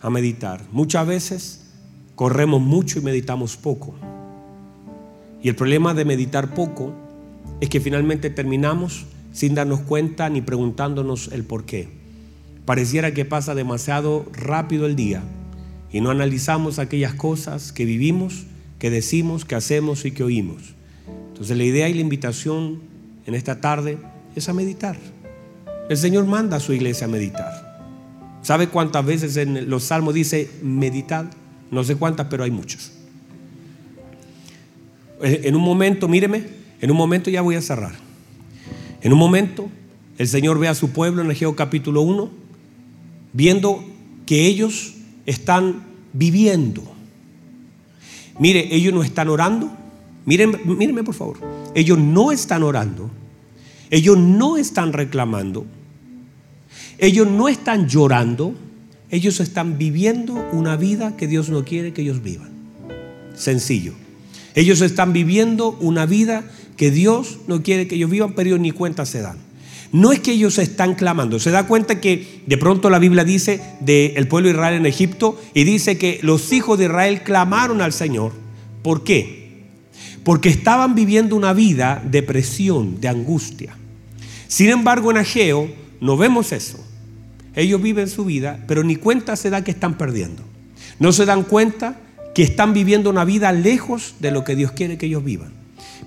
A 0.00 0.10
meditar. 0.10 0.62
Muchas 0.70 1.06
veces 1.06 1.70
corremos 2.14 2.60
mucho 2.60 2.98
y 2.98 3.02
meditamos 3.02 3.56
poco. 3.56 3.94
Y 5.42 5.48
el 5.48 5.56
problema 5.56 5.92
de 5.94 6.04
meditar 6.04 6.54
poco 6.54 6.94
es 7.60 7.68
que 7.68 7.80
finalmente 7.80 8.30
terminamos 8.30 9.06
sin 9.32 9.54
darnos 9.54 9.80
cuenta 9.80 10.28
ni 10.28 10.40
preguntándonos 10.40 11.28
el 11.32 11.44
por 11.44 11.64
qué. 11.64 11.88
Pareciera 12.64 13.12
que 13.12 13.24
pasa 13.24 13.54
demasiado 13.54 14.26
rápido 14.32 14.86
el 14.86 14.96
día 14.96 15.22
y 15.92 16.00
no 16.00 16.10
analizamos 16.10 16.78
aquellas 16.78 17.14
cosas 17.14 17.72
que 17.72 17.84
vivimos, 17.84 18.44
que 18.78 18.90
decimos, 18.90 19.44
que 19.44 19.54
hacemos 19.54 20.04
y 20.04 20.12
que 20.12 20.24
oímos. 20.24 20.75
Entonces 21.36 21.58
la 21.58 21.64
idea 21.64 21.86
y 21.86 21.92
la 21.92 22.00
invitación 22.00 22.80
en 23.26 23.34
esta 23.34 23.60
tarde 23.60 23.98
es 24.34 24.48
a 24.48 24.54
meditar. 24.54 24.96
El 25.90 25.98
Señor 25.98 26.24
manda 26.24 26.56
a 26.56 26.60
su 26.60 26.72
iglesia 26.72 27.04
a 27.06 27.10
meditar. 27.10 28.40
¿Sabe 28.40 28.68
cuántas 28.68 29.04
veces 29.04 29.36
en 29.36 29.68
los 29.68 29.84
salmos 29.84 30.14
dice 30.14 30.48
meditad? 30.62 31.26
No 31.70 31.84
sé 31.84 31.96
cuántas, 31.96 32.28
pero 32.28 32.42
hay 32.42 32.50
muchas. 32.50 32.90
En 35.20 35.54
un 35.54 35.60
momento, 35.60 36.08
míreme, 36.08 36.42
en 36.80 36.90
un 36.90 36.96
momento 36.96 37.28
ya 37.28 37.42
voy 37.42 37.56
a 37.56 37.60
cerrar. 37.60 37.92
En 39.02 39.12
un 39.12 39.18
momento, 39.18 39.68
el 40.16 40.28
Señor 40.28 40.58
ve 40.58 40.68
a 40.68 40.74
su 40.74 40.88
pueblo 40.88 41.20
en 41.20 41.30
Egeo 41.30 41.54
capítulo 41.54 42.00
1, 42.00 42.30
viendo 43.34 43.84
que 44.24 44.46
ellos 44.46 44.94
están 45.26 45.84
viviendo. 46.14 46.82
Mire, 48.38 48.74
ellos 48.74 48.94
no 48.94 49.02
están 49.02 49.28
orando. 49.28 49.70
Miren, 50.26 50.60
mírenme 50.64 51.04
por 51.04 51.14
favor. 51.14 51.38
Ellos 51.74 51.98
no 51.98 52.32
están 52.32 52.62
orando. 52.62 53.10
Ellos 53.90 54.18
no 54.18 54.56
están 54.56 54.92
reclamando. 54.92 55.64
Ellos 56.98 57.28
no 57.28 57.48
están 57.48 57.88
llorando. 57.88 58.54
Ellos 59.10 59.38
están 59.40 59.78
viviendo 59.78 60.34
una 60.52 60.76
vida 60.76 61.16
que 61.16 61.28
Dios 61.28 61.48
no 61.48 61.64
quiere 61.64 61.92
que 61.92 62.02
ellos 62.02 62.22
vivan. 62.22 62.50
Sencillo. 63.36 63.94
Ellos 64.56 64.80
están 64.80 65.12
viviendo 65.12 65.76
una 65.80 66.06
vida 66.06 66.44
que 66.76 66.90
Dios 66.90 67.38
no 67.46 67.62
quiere 67.62 67.86
que 67.86 67.94
ellos 67.94 68.10
vivan, 68.10 68.34
pero 68.34 68.48
ellos 68.48 68.60
ni 68.60 68.72
cuenta 68.72 69.06
se 69.06 69.20
dan. 69.20 69.38
No 69.92 70.10
es 70.10 70.18
que 70.18 70.32
ellos 70.32 70.58
están 70.58 70.94
clamando. 70.94 71.38
Se 71.38 71.52
da 71.52 71.68
cuenta 71.68 72.00
que 72.00 72.42
de 72.46 72.58
pronto 72.58 72.90
la 72.90 72.98
Biblia 72.98 73.22
dice 73.22 73.60
del 73.80 74.26
pueblo 74.26 74.48
de 74.48 74.54
Israel 74.54 74.74
en 74.74 74.86
Egipto 74.86 75.40
y 75.54 75.62
dice 75.62 75.96
que 75.96 76.18
los 76.22 76.52
hijos 76.52 76.78
de 76.78 76.86
Israel 76.86 77.22
clamaron 77.22 77.80
al 77.80 77.92
Señor. 77.92 78.32
¿Por 78.82 79.04
qué? 79.04 79.45
Porque 80.26 80.48
estaban 80.48 80.96
viviendo 80.96 81.36
una 81.36 81.52
vida 81.52 82.02
de 82.04 82.20
presión, 82.20 83.00
de 83.00 83.06
angustia. 83.06 83.76
Sin 84.48 84.70
embargo, 84.70 85.12
en 85.12 85.18
Ageo 85.18 85.70
no 86.00 86.16
vemos 86.16 86.50
eso. 86.50 86.84
Ellos 87.54 87.80
viven 87.80 88.08
su 88.08 88.24
vida, 88.24 88.58
pero 88.66 88.82
ni 88.82 88.96
cuenta 88.96 89.36
se 89.36 89.50
da 89.50 89.62
que 89.62 89.70
están 89.70 89.96
perdiendo. 89.96 90.42
No 90.98 91.12
se 91.12 91.26
dan 91.26 91.44
cuenta 91.44 92.00
que 92.34 92.42
están 92.42 92.74
viviendo 92.74 93.08
una 93.08 93.24
vida 93.24 93.52
lejos 93.52 94.16
de 94.18 94.32
lo 94.32 94.42
que 94.42 94.56
Dios 94.56 94.72
quiere 94.72 94.98
que 94.98 95.06
ellos 95.06 95.22
vivan. 95.22 95.52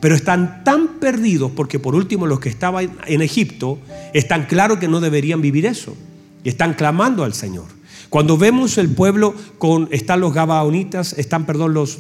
Pero 0.01 0.15
están 0.15 0.65
tan 0.65 0.99
perdidos 0.99 1.53
porque 1.55 1.80
por 1.80 1.95
último 1.95 2.28
los 2.28 2.41
que 2.41 2.49
estaban 2.49 2.91
en 3.07 3.22
Egipto 3.22 3.80
están 4.13 4.47
claros 4.47 4.80
que 4.80 4.89
no 4.89 4.99
deberían 4.99 5.39
vivir 5.39 5.65
eso. 5.65 5.95
Y 6.43 6.49
están 6.49 6.74
clamando 6.74 7.24
al 7.24 7.34
Señor. 7.34 7.67
Cuando 8.09 8.38
vemos 8.38 8.78
el 8.78 8.89
pueblo 8.89 9.34
con, 9.59 9.88
están 9.91 10.20
los 10.20 10.34
Gabaonitas, 10.34 11.13
están, 11.13 11.45
perdón, 11.45 11.74
los 11.74 11.99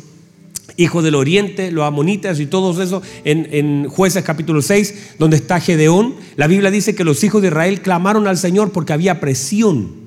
hijos 0.77 1.03
del 1.03 1.15
oriente, 1.15 1.71
los 1.71 1.85
amonitas 1.85 2.39
y 2.39 2.45
todos 2.45 2.79
esos 2.79 3.03
en, 3.23 3.47
en, 3.51 3.89
jueces 3.89 4.23
capítulo 4.23 4.61
6, 4.61 5.15
donde 5.19 5.37
está 5.37 5.59
Gedeón, 5.59 6.15
la 6.35 6.47
Biblia 6.47 6.71
dice 6.71 6.95
que 6.95 7.03
los 7.03 7.23
hijos 7.23 7.41
de 7.41 7.49
Israel 7.49 7.81
clamaron 7.81 8.27
al 8.27 8.37
Señor 8.37 8.71
porque 8.71 8.93
había 8.93 9.19
presión. 9.19 9.99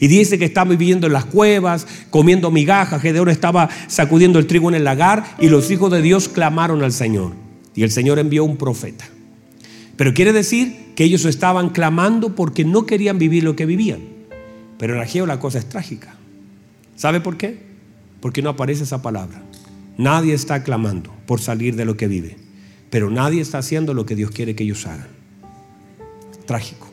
Y 0.00 0.08
dice 0.08 0.38
que 0.38 0.44
estaban 0.44 0.76
viviendo 0.76 1.06
en 1.06 1.12
las 1.12 1.24
cuevas, 1.24 1.86
comiendo 2.10 2.50
migajas. 2.50 3.00
Gedeón 3.00 3.28
estaba 3.28 3.70
sacudiendo 3.86 4.38
el 4.38 4.46
trigo 4.46 4.68
en 4.68 4.74
el 4.74 4.84
lagar 4.84 5.24
y 5.38 5.48
los 5.48 5.70
hijos 5.70 5.90
de 5.90 6.02
Dios 6.02 6.28
clamaron 6.28 6.82
al 6.82 6.92
Señor. 6.92 7.32
Y 7.74 7.82
el 7.82 7.90
Señor 7.90 8.18
envió 8.18 8.44
un 8.44 8.56
profeta. 8.56 9.06
Pero 9.96 10.12
quiere 10.12 10.32
decir 10.32 10.92
que 10.96 11.04
ellos 11.04 11.24
estaban 11.24 11.70
clamando 11.70 12.34
porque 12.34 12.64
no 12.64 12.86
querían 12.86 13.18
vivir 13.18 13.44
lo 13.44 13.56
que 13.56 13.66
vivían. 13.66 14.00
Pero 14.78 14.94
en 14.94 15.00
Ageo 15.00 15.26
la 15.26 15.38
cosa 15.38 15.58
es 15.58 15.68
trágica. 15.68 16.14
¿Sabe 16.96 17.20
por 17.20 17.36
qué? 17.36 17.58
Porque 18.20 18.42
no 18.42 18.50
aparece 18.50 18.84
esa 18.84 19.02
palabra. 19.02 19.42
Nadie 19.96 20.34
está 20.34 20.62
clamando 20.62 21.14
por 21.26 21.40
salir 21.40 21.76
de 21.76 21.84
lo 21.84 21.96
que 21.96 22.08
vive. 22.08 22.36
Pero 22.90 23.10
nadie 23.10 23.40
está 23.40 23.58
haciendo 23.58 23.94
lo 23.94 24.06
que 24.06 24.14
Dios 24.14 24.30
quiere 24.30 24.54
que 24.54 24.64
ellos 24.64 24.86
hagan. 24.86 25.08
Trágico. 26.46 26.88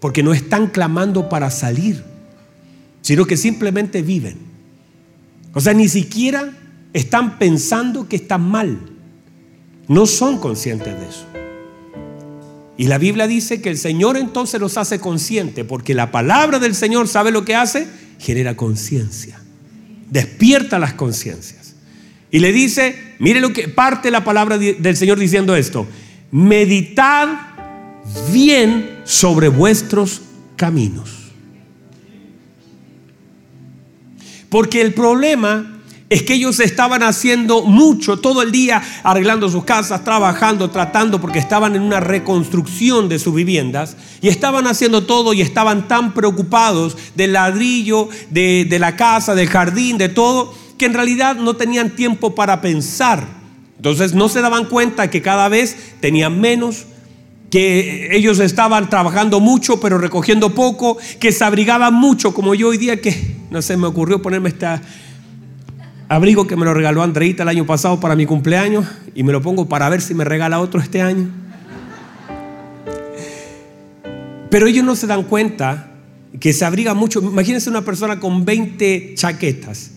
Porque 0.00 0.22
no 0.22 0.32
están 0.32 0.68
clamando 0.68 1.28
para 1.28 1.50
salir, 1.50 2.04
sino 3.02 3.26
que 3.26 3.36
simplemente 3.36 4.02
viven. 4.02 4.36
O 5.54 5.60
sea, 5.60 5.74
ni 5.74 5.88
siquiera 5.88 6.56
están 6.92 7.38
pensando 7.38 8.08
que 8.08 8.16
están 8.16 8.42
mal. 8.42 8.78
No 9.88 10.06
son 10.06 10.38
conscientes 10.38 10.98
de 10.98 11.08
eso. 11.08 11.26
Y 12.76 12.86
la 12.86 12.98
Biblia 12.98 13.26
dice 13.26 13.60
que 13.60 13.70
el 13.70 13.76
Señor 13.78 14.16
entonces 14.16 14.60
los 14.60 14.76
hace 14.78 15.00
conscientes, 15.00 15.64
porque 15.64 15.94
la 15.94 16.12
palabra 16.12 16.60
del 16.60 16.76
Señor, 16.76 17.08
¿sabe 17.08 17.32
lo 17.32 17.44
que 17.44 17.56
hace? 17.56 17.88
Genera 18.20 18.56
conciencia. 18.56 19.40
Despierta 20.08 20.78
las 20.78 20.94
conciencias. 20.94 21.57
Y 22.30 22.40
le 22.40 22.52
dice, 22.52 23.14
mire 23.18 23.40
lo 23.40 23.52
que 23.52 23.68
parte 23.68 24.10
la 24.10 24.24
palabra 24.24 24.58
del 24.58 24.96
Señor 24.96 25.18
diciendo 25.18 25.56
esto, 25.56 25.86
meditad 26.30 27.28
bien 28.32 29.00
sobre 29.04 29.48
vuestros 29.48 30.22
caminos. 30.56 31.10
Porque 34.50 34.80
el 34.80 34.94
problema 34.94 35.78
es 36.10 36.22
que 36.22 36.34
ellos 36.34 36.58
estaban 36.60 37.02
haciendo 37.02 37.64
mucho 37.64 38.18
todo 38.18 38.40
el 38.40 38.50
día, 38.50 38.82
arreglando 39.02 39.48
sus 39.50 39.64
casas, 39.64 40.04
trabajando, 40.04 40.70
tratando, 40.70 41.20
porque 41.20 41.38
estaban 41.38 41.76
en 41.76 41.82
una 41.82 42.00
reconstrucción 42.00 43.08
de 43.10 43.18
sus 43.18 43.34
viviendas 43.34 43.96
y 44.22 44.28
estaban 44.28 44.66
haciendo 44.66 45.04
todo 45.04 45.34
y 45.34 45.42
estaban 45.42 45.86
tan 45.86 46.14
preocupados 46.14 46.96
del 47.14 47.34
ladrillo, 47.34 48.08
de, 48.30 48.66
de 48.68 48.78
la 48.78 48.96
casa, 48.96 49.34
del 49.34 49.48
jardín, 49.48 49.98
de 49.98 50.08
todo, 50.08 50.54
que 50.78 50.86
en 50.86 50.94
realidad 50.94 51.36
no 51.36 51.56
tenían 51.56 51.94
tiempo 51.94 52.34
para 52.34 52.60
pensar. 52.60 53.26
Entonces 53.76 54.14
no 54.14 54.28
se 54.28 54.40
daban 54.40 54.64
cuenta 54.64 55.10
que 55.10 55.20
cada 55.22 55.48
vez 55.48 55.76
tenían 56.00 56.40
menos 56.40 56.86
que 57.50 58.16
ellos 58.16 58.40
estaban 58.40 58.90
trabajando 58.90 59.40
mucho 59.40 59.80
pero 59.80 59.98
recogiendo 59.98 60.54
poco, 60.54 60.98
que 61.18 61.32
se 61.32 61.44
abrigaban 61.44 61.94
mucho, 61.94 62.34
como 62.34 62.54
yo 62.54 62.68
hoy 62.68 62.76
día 62.76 63.00
que 63.00 63.36
no 63.50 63.62
sé, 63.62 63.76
me 63.76 63.86
ocurrió 63.86 64.20
ponerme 64.20 64.50
este 64.50 64.66
abrigo 66.08 66.46
que 66.46 66.56
me 66.56 66.64
lo 66.64 66.74
regaló 66.74 67.02
Andreita 67.02 67.42
el 67.44 67.48
año 67.48 67.66
pasado 67.66 67.98
para 68.00 68.16
mi 68.16 68.26
cumpleaños 68.26 68.86
y 69.14 69.22
me 69.22 69.32
lo 69.32 69.40
pongo 69.40 69.68
para 69.68 69.88
ver 69.88 70.02
si 70.02 70.14
me 70.14 70.24
regala 70.24 70.60
otro 70.60 70.80
este 70.80 71.00
año. 71.00 71.28
Pero 74.50 74.66
ellos 74.66 74.84
no 74.84 74.96
se 74.96 75.06
dan 75.06 75.24
cuenta 75.24 75.92
que 76.40 76.52
se 76.52 76.64
abriga 76.64 76.94
mucho. 76.94 77.20
Imagínense 77.20 77.68
una 77.68 77.82
persona 77.82 78.18
con 78.18 78.44
20 78.44 79.14
chaquetas 79.14 79.92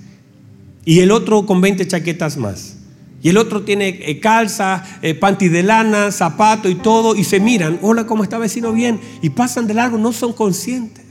y 0.85 0.99
el 0.99 1.11
otro 1.11 1.45
con 1.45 1.61
20 1.61 1.87
chaquetas 1.87 2.37
más. 2.37 2.75
Y 3.23 3.29
el 3.29 3.37
otro 3.37 3.63
tiene 3.63 3.99
eh, 4.01 4.19
calza, 4.19 4.83
eh, 5.01 5.13
panty 5.13 5.47
de 5.47 5.61
lana, 5.61 6.11
zapato 6.11 6.69
y 6.69 6.75
todo, 6.75 7.15
y 7.15 7.23
se 7.23 7.39
miran, 7.39 7.77
hola, 7.83 8.07
¿cómo 8.07 8.23
está 8.23 8.39
vecino? 8.39 8.73
Bien. 8.73 8.99
Y 9.21 9.29
pasan 9.29 9.67
de 9.67 9.75
largo, 9.75 9.97
no 9.97 10.11
son 10.11 10.33
conscientes. 10.33 11.05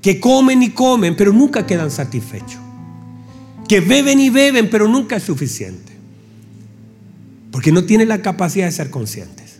Que 0.00 0.20
comen 0.20 0.62
y 0.62 0.70
comen, 0.70 1.16
pero 1.16 1.32
nunca 1.32 1.66
quedan 1.66 1.90
satisfechos. 1.90 2.60
Que 3.68 3.80
beben 3.80 4.20
y 4.20 4.30
beben, 4.30 4.70
pero 4.70 4.88
nunca 4.88 5.16
es 5.16 5.22
suficiente. 5.22 5.92
Porque 7.50 7.70
no 7.70 7.84
tienen 7.84 8.08
la 8.08 8.22
capacidad 8.22 8.66
de 8.66 8.72
ser 8.72 8.90
conscientes. 8.90 9.58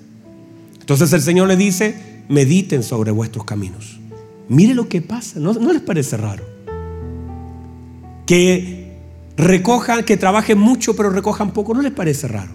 Entonces 0.80 1.12
el 1.12 1.20
Señor 1.20 1.48
le 1.48 1.56
dice, 1.56 1.94
mediten 2.28 2.82
sobre 2.82 3.10
vuestros 3.10 3.44
caminos. 3.44 4.00
Mire 4.48 4.74
lo 4.74 4.88
que 4.88 5.02
pasa, 5.02 5.38
¿no, 5.38 5.52
no 5.52 5.72
les 5.72 5.82
parece 5.82 6.16
raro? 6.16 6.53
Que 8.26 8.92
recojan, 9.36 10.04
que 10.04 10.16
trabajen 10.16 10.58
mucho 10.58 10.96
pero 10.96 11.10
recojan 11.10 11.52
poco, 11.52 11.74
¿no 11.74 11.82
les 11.82 11.92
parece 11.92 12.28
raro? 12.28 12.52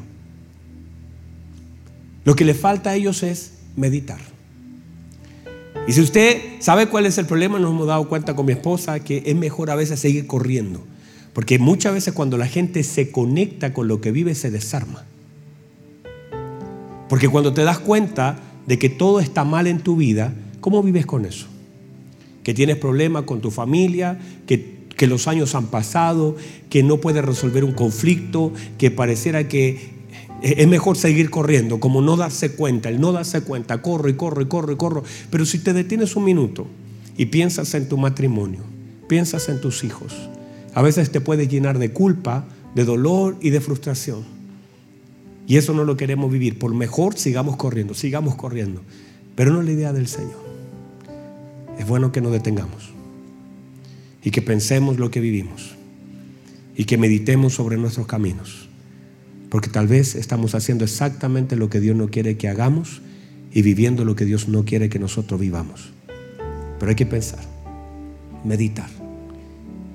Lo 2.26 2.36
que 2.36 2.45
les 2.45 2.57
falta 2.57 2.91
a 2.91 2.95
ellos 2.95 3.24
es 3.24 3.53
meditar. 3.76 4.20
Y 5.88 5.93
si 5.93 6.01
usted 6.01 6.41
sabe 6.59 6.88
cuál 6.88 7.05
es 7.05 7.17
el 7.17 7.26
problema, 7.26 7.59
nos 7.59 7.72
hemos 7.72 7.88
dado 7.88 8.07
cuenta 8.07 8.36
con 8.36 8.45
mi 8.45 8.51
esposa 8.51 8.99
que 8.99 9.24
es 9.26 9.36
mejor 9.36 9.72
a 9.72 9.76
veces 9.76 9.99
seguir 9.99 10.28
corriendo. 10.28 10.84
Porque 11.34 11.57
muchas 11.57 11.93
veces 11.93 12.13
cuando 12.13 12.38
la 12.38 12.47
gente 12.47 12.84
se 12.84 13.11
conecta 13.11 13.74
con 13.74 13.88
lo 13.88 14.01
que 14.01 14.11
vive, 14.11 14.36
se 14.36 14.51
desarma. 14.51 15.05
Porque 17.07 17.30
cuando 17.30 17.53
te 17.53 17.63
das 17.63 17.80
cuenta 17.80 18.39
de 18.67 18.78
que 18.78 18.89
todo 18.89 19.20
está 19.20 19.43
mal 19.43 19.65
en 19.65 19.80
tu 19.80 19.95
vida, 19.95 20.34
¿cómo 20.61 20.84
vives 20.84 21.05
con 21.05 21.26
eso? 21.26 21.47
que 22.49 22.53
tienes 22.55 22.78
problemas 22.78 23.26
con 23.26 23.41
tu 23.41 23.51
familia, 23.51 24.17
que, 24.47 24.78
que 24.99 25.07
los 25.07 25.29
años 25.29 25.55
han 25.55 25.67
pasado, 25.67 26.35
que 26.69 26.83
no 26.83 26.97
puedes 26.97 27.23
resolver 27.23 27.63
un 27.63 27.71
conflicto, 27.71 28.51
que 28.77 28.91
pareciera 28.91 29.47
que 29.47 29.91
es 30.41 30.67
mejor 30.67 30.97
seguir 30.97 31.29
corriendo, 31.29 31.79
como 31.79 32.01
no 32.01 32.17
darse 32.17 32.51
cuenta, 32.51 32.89
el 32.89 32.99
no 32.99 33.13
darse 33.13 33.39
cuenta, 33.39 33.81
corro 33.81 34.09
y 34.09 34.15
corro 34.15 34.41
y 34.41 34.47
corro 34.47 34.73
y 34.73 34.75
corro. 34.75 35.03
Pero 35.31 35.45
si 35.45 35.59
te 35.59 35.71
detienes 35.71 36.17
un 36.17 36.25
minuto 36.25 36.67
y 37.15 37.27
piensas 37.27 37.73
en 37.75 37.87
tu 37.87 37.97
matrimonio, 37.97 38.59
piensas 39.07 39.47
en 39.47 39.61
tus 39.61 39.85
hijos, 39.85 40.13
a 40.73 40.81
veces 40.81 41.13
te 41.13 41.21
puedes 41.21 41.47
llenar 41.47 41.79
de 41.79 41.93
culpa, 41.93 42.45
de 42.75 42.83
dolor 42.83 43.37
y 43.39 43.51
de 43.51 43.61
frustración. 43.61 44.25
Y 45.47 45.55
eso 45.55 45.73
no 45.73 45.85
lo 45.85 45.95
queremos 45.95 46.29
vivir. 46.29 46.59
Por 46.59 46.75
mejor 46.75 47.17
sigamos 47.17 47.55
corriendo, 47.55 47.93
sigamos 47.93 48.35
corriendo. 48.35 48.81
Pero 49.37 49.53
no 49.53 49.61
es 49.61 49.65
la 49.65 49.71
idea 49.71 49.93
del 49.93 50.09
Señor. 50.09 50.43
Es 51.79 51.87
bueno 51.87 52.11
que 52.11 52.19
nos 52.19 52.33
detengamos 52.33 52.98
y 54.24 54.32
que 54.32 54.41
pensemos 54.41 54.99
lo 54.99 55.11
que 55.11 55.20
vivimos 55.20 55.76
y 56.76 56.86
que 56.86 56.97
meditemos 56.97 57.53
sobre 57.53 57.78
nuestros 57.78 58.07
caminos. 58.07 58.70
Porque 59.49 59.70
tal 59.70 59.88
vez 59.88 60.15
estamos 60.15 60.55
haciendo 60.55 60.84
exactamente 60.84 61.55
lo 61.55 61.70
que 61.70 61.80
Dios 61.80 61.95
no 61.95 62.09
quiere 62.09 62.38
que 62.38 62.47
hagamos 62.47 63.01
y 63.51 63.61
viviendo 63.61 64.05
lo 64.05 64.15
que 64.15 64.26
Dios 64.26 64.47
no 64.47 64.63
quiere 64.63 64.89
que 64.89 64.99
nosotros 64.99 65.39
vivamos. 65.39 65.91
Pero 66.80 66.89
hay 66.89 66.95
que 66.95 67.05
pensar, 67.05 67.43
meditar. 68.45 68.89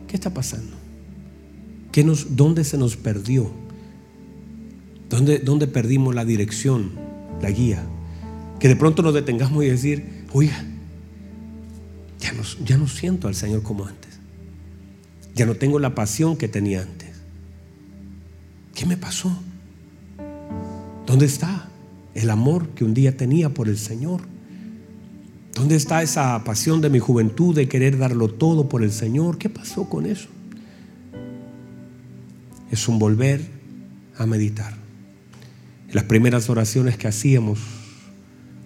¿Qué 0.09 0.17
está 0.17 0.35
pasando? 0.35 0.77
¿Qué 1.93 2.05
nos, 2.05 2.37
¿Dónde 2.37 2.65
se 2.65 2.77
nos 2.77 2.97
perdió? 2.97 3.51
¿Dónde, 5.09 5.39
¿Dónde 5.39 5.69
perdimos 5.69 6.15
la 6.15 6.25
dirección, 6.25 6.93
la 7.41 7.51
guía? 7.51 7.85
Que 8.59 8.69
de 8.69 8.77
pronto 8.77 9.03
nos 9.03 9.15
detengamos 9.15 9.65
y 9.65 9.69
decir, 9.69 10.25
oiga, 10.33 10.65
ya 12.21 12.33
no, 12.33 12.43
ya 12.65 12.77
no 12.77 12.89
siento 12.89 13.29
al 13.29 13.35
Señor 13.35 13.63
como 13.63 13.87
antes. 13.87 14.04
Ya 15.35 15.47
no 15.47 15.55
tengo 15.55 15.79
la 15.79 15.95
pasión 15.95 16.37
que 16.37 16.49
tenía 16.49 16.83
antes. 16.83 17.11
¿Qué 18.75 18.87
me 18.87 18.97
pasó? 18.97 19.37
¿Dónde 21.07 21.27
está 21.27 21.69
el 22.15 22.31
amor 22.31 22.69
que 22.71 22.85
un 22.85 22.95
día 22.95 23.17
tenía 23.17 23.49
por 23.49 23.69
el 23.69 23.79
Señor? 23.79 24.23
¿Dónde 25.55 25.77
está 25.77 26.03
esa 26.03 26.43
pasión 26.45 26.81
de 26.81 26.91
mi 26.91 26.99
juventud 26.99 27.55
de 27.55 27.69
querer 27.69 27.99
darlo 27.99 28.29
todo 28.29 28.69
por 28.69 28.83
el 28.83 28.93
Señor? 28.93 29.39
¿Qué 29.39 29.49
pasó 29.49 29.89
con 29.89 30.07
eso? 30.07 30.29
Es 32.71 32.89
un 32.89 32.99
volver 32.99 33.41
a 34.19 34.27
meditar. 34.27 34.75
las 35.93 36.05
primeras 36.05 36.51
oraciones 36.51 36.97
que 36.97 37.07
hacíamos 37.07 37.61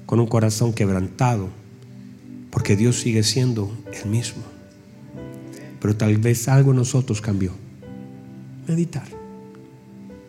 con 0.06 0.18
un 0.18 0.26
corazón 0.26 0.72
quebrantado, 0.72 1.50
porque 2.50 2.74
Dios 2.74 2.98
sigue 3.00 3.22
siendo 3.22 3.70
el 3.92 4.08
mismo. 4.08 4.57
Pero 5.80 5.96
tal 5.96 6.16
vez 6.18 6.48
algo 6.48 6.70
en 6.70 6.78
nosotros 6.78 7.20
cambió. 7.20 7.52
Meditar. 8.66 9.06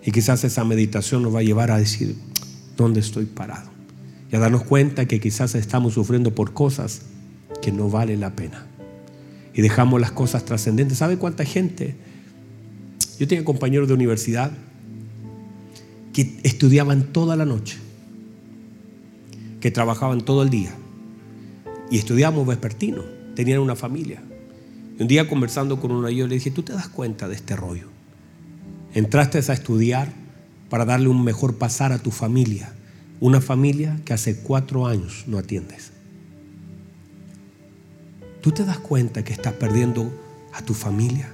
Y 0.04 0.12
quizás 0.12 0.44
esa 0.44 0.64
meditación 0.64 1.24
nos 1.24 1.34
va 1.34 1.40
a 1.40 1.44
llevar 1.44 1.72
a 1.72 1.78
decir, 1.78 2.16
¿dónde 2.78 3.00
estoy 3.00 3.26
parado? 3.26 3.70
Y 4.32 4.36
a 4.36 4.40
darnos 4.40 4.64
cuenta 4.64 5.06
que 5.06 5.20
quizás 5.20 5.56
estamos 5.56 5.94
sufriendo 5.94 6.34
por 6.34 6.54
cosas 6.54 7.02
que 7.62 7.72
no 7.72 7.90
vale 7.90 8.16
la 8.16 8.36
pena. 8.36 8.66
Y 9.54 9.62
dejamos 9.62 10.00
las 10.00 10.12
cosas 10.12 10.46
trascendentes. 10.46 11.00
¿Sabe 11.00 11.18
cuánta 11.18 11.44
gente? 11.44 11.96
Yo 13.20 13.28
tenía 13.28 13.44
compañeros 13.44 13.88
de 13.88 13.96
universidad 13.96 14.52
que 16.14 16.40
estudiaban 16.44 17.12
toda 17.12 17.36
la 17.36 17.46
noche 17.46 17.78
que 19.60 19.72
trabajaban 19.72 20.22
todo 20.22 20.44
el 20.44 20.50
día 20.50 20.72
y 21.92 21.98
estudiamos 21.98 22.48
vespertino, 22.48 23.04
tenían 23.36 23.60
una 23.60 23.76
familia. 23.76 24.22
Un 25.00 25.08
día 25.08 25.30
conversando 25.30 25.80
con 25.80 25.92
uno 25.92 26.08
ellos 26.10 26.28
le 26.28 26.36
dije, 26.36 26.52
¿tú 26.52 26.62
te 26.62 26.74
das 26.74 26.90
cuenta 26.90 27.30
de 27.30 27.36
este 27.36 27.56
rollo? 27.56 27.88
Entraste 28.94 29.38
a 29.38 29.54
estudiar 29.54 30.12
para 30.70 30.84
darle 30.84 31.08
un 31.08 31.24
mejor 31.24 31.58
pasar 31.58 31.94
a 31.94 32.00
tu 32.00 32.12
familia, 32.12 32.74
una 33.22 33.40
familia 33.40 33.98
que 34.04 34.14
hace 34.14 34.42
cuatro 34.42 34.88
años 34.88 35.24
no 35.26 35.38
atiendes. 35.38 35.94
¿Tú 38.42 38.52
te 38.52 38.66
das 38.66 38.80
cuenta 38.80 39.24
que 39.24 39.32
estás 39.32 39.54
perdiendo 39.54 40.12
a 40.54 40.62
tu 40.64 40.74
familia? 40.74 41.30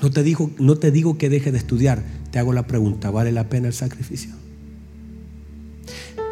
No 0.00 0.10
te, 0.10 0.22
digo, 0.22 0.50
no 0.58 0.76
te 0.76 0.92
digo 0.92 1.18
que 1.18 1.28
dejes 1.28 1.52
de 1.52 1.58
estudiar, 1.58 2.04
te 2.30 2.38
hago 2.38 2.52
la 2.52 2.68
pregunta, 2.68 3.10
¿vale 3.10 3.32
la 3.32 3.48
pena 3.48 3.66
el 3.66 3.74
sacrificio? 3.74 4.32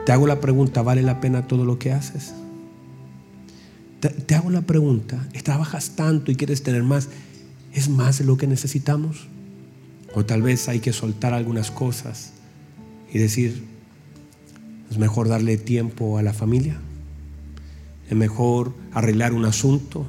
Te 0.06 0.12
hago 0.12 0.26
la 0.28 0.40
pregunta, 0.40 0.82
¿vale 0.82 1.02
la 1.02 1.20
pena 1.20 1.48
todo 1.48 1.64
lo 1.64 1.78
que 1.78 1.92
haces? 1.92 2.32
Te, 4.00 4.34
hago 4.34 4.50
la 4.50 4.62
pregunta, 4.62 5.28
¿trabajas 5.44 5.90
tanto 5.90 6.32
y 6.32 6.36
quieres 6.36 6.62
tener 6.62 6.82
más? 6.82 7.08
¿Es 7.74 7.90
más 7.90 8.20
lo 8.22 8.38
que 8.38 8.46
necesitamos? 8.46 9.28
O 10.14 10.24
tal 10.24 10.40
vez 10.40 10.68
hay 10.68 10.80
que 10.80 10.94
soltar 10.94 11.34
algunas 11.34 11.70
cosas 11.70 12.32
y 13.12 13.18
decir, 13.18 13.62
es 14.90 14.96
mejor 14.96 15.28
darle 15.28 15.58
tiempo 15.58 16.16
a 16.16 16.22
la 16.22 16.32
familia, 16.32 16.78
es 18.08 18.16
mejor 18.16 18.74
arreglar 18.92 19.34
un 19.34 19.44
asunto, 19.44 20.06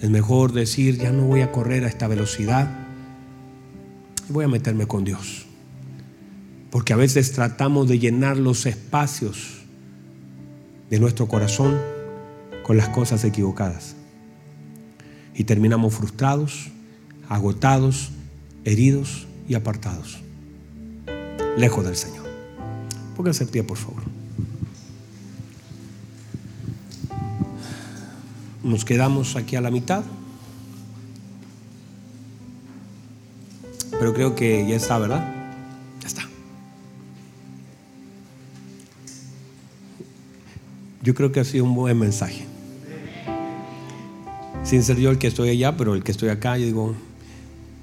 es 0.00 0.08
mejor 0.08 0.52
decir, 0.52 0.96
ya 0.96 1.12
no 1.12 1.24
voy 1.24 1.42
a 1.42 1.52
correr 1.52 1.84
a 1.84 1.88
esta 1.88 2.08
velocidad, 2.08 2.70
voy 4.30 4.46
a 4.46 4.48
meterme 4.48 4.86
con 4.86 5.04
Dios. 5.04 5.44
Porque 6.70 6.94
a 6.94 6.96
veces 6.96 7.32
tratamos 7.32 7.86
de 7.86 7.98
llenar 7.98 8.38
los 8.38 8.64
espacios 8.64 9.58
de 10.88 10.98
nuestro 11.00 11.28
corazón 11.28 11.99
con 12.62 12.76
las 12.76 12.88
cosas 12.88 13.24
equivocadas. 13.24 13.94
Y 15.34 15.44
terminamos 15.44 15.94
frustrados, 15.94 16.68
agotados, 17.28 18.10
heridos 18.64 19.26
y 19.48 19.54
apartados. 19.54 20.20
Lejos 21.56 21.84
del 21.84 21.96
Señor. 21.96 22.26
Pónganse 23.16 23.44
en 23.44 23.50
pie, 23.50 23.62
por 23.62 23.76
favor. 23.76 24.02
Nos 28.62 28.84
quedamos 28.84 29.36
aquí 29.36 29.56
a 29.56 29.60
la 29.60 29.70
mitad. 29.70 30.04
Pero 33.90 34.14
creo 34.14 34.34
que 34.34 34.66
ya 34.68 34.76
está, 34.76 34.98
¿verdad? 34.98 35.40
Yo 41.02 41.14
creo 41.14 41.32
que 41.32 41.40
ha 41.40 41.44
sido 41.44 41.64
un 41.64 41.74
buen 41.74 41.98
mensaje. 41.98 42.49
Sin 44.64 44.82
ser 44.82 44.98
yo 44.98 45.10
el 45.10 45.18
que 45.18 45.26
estoy 45.26 45.48
allá, 45.48 45.76
pero 45.76 45.94
el 45.94 46.04
que 46.04 46.12
estoy 46.12 46.28
acá, 46.28 46.56
yo 46.58 46.66
digo, 46.66 46.94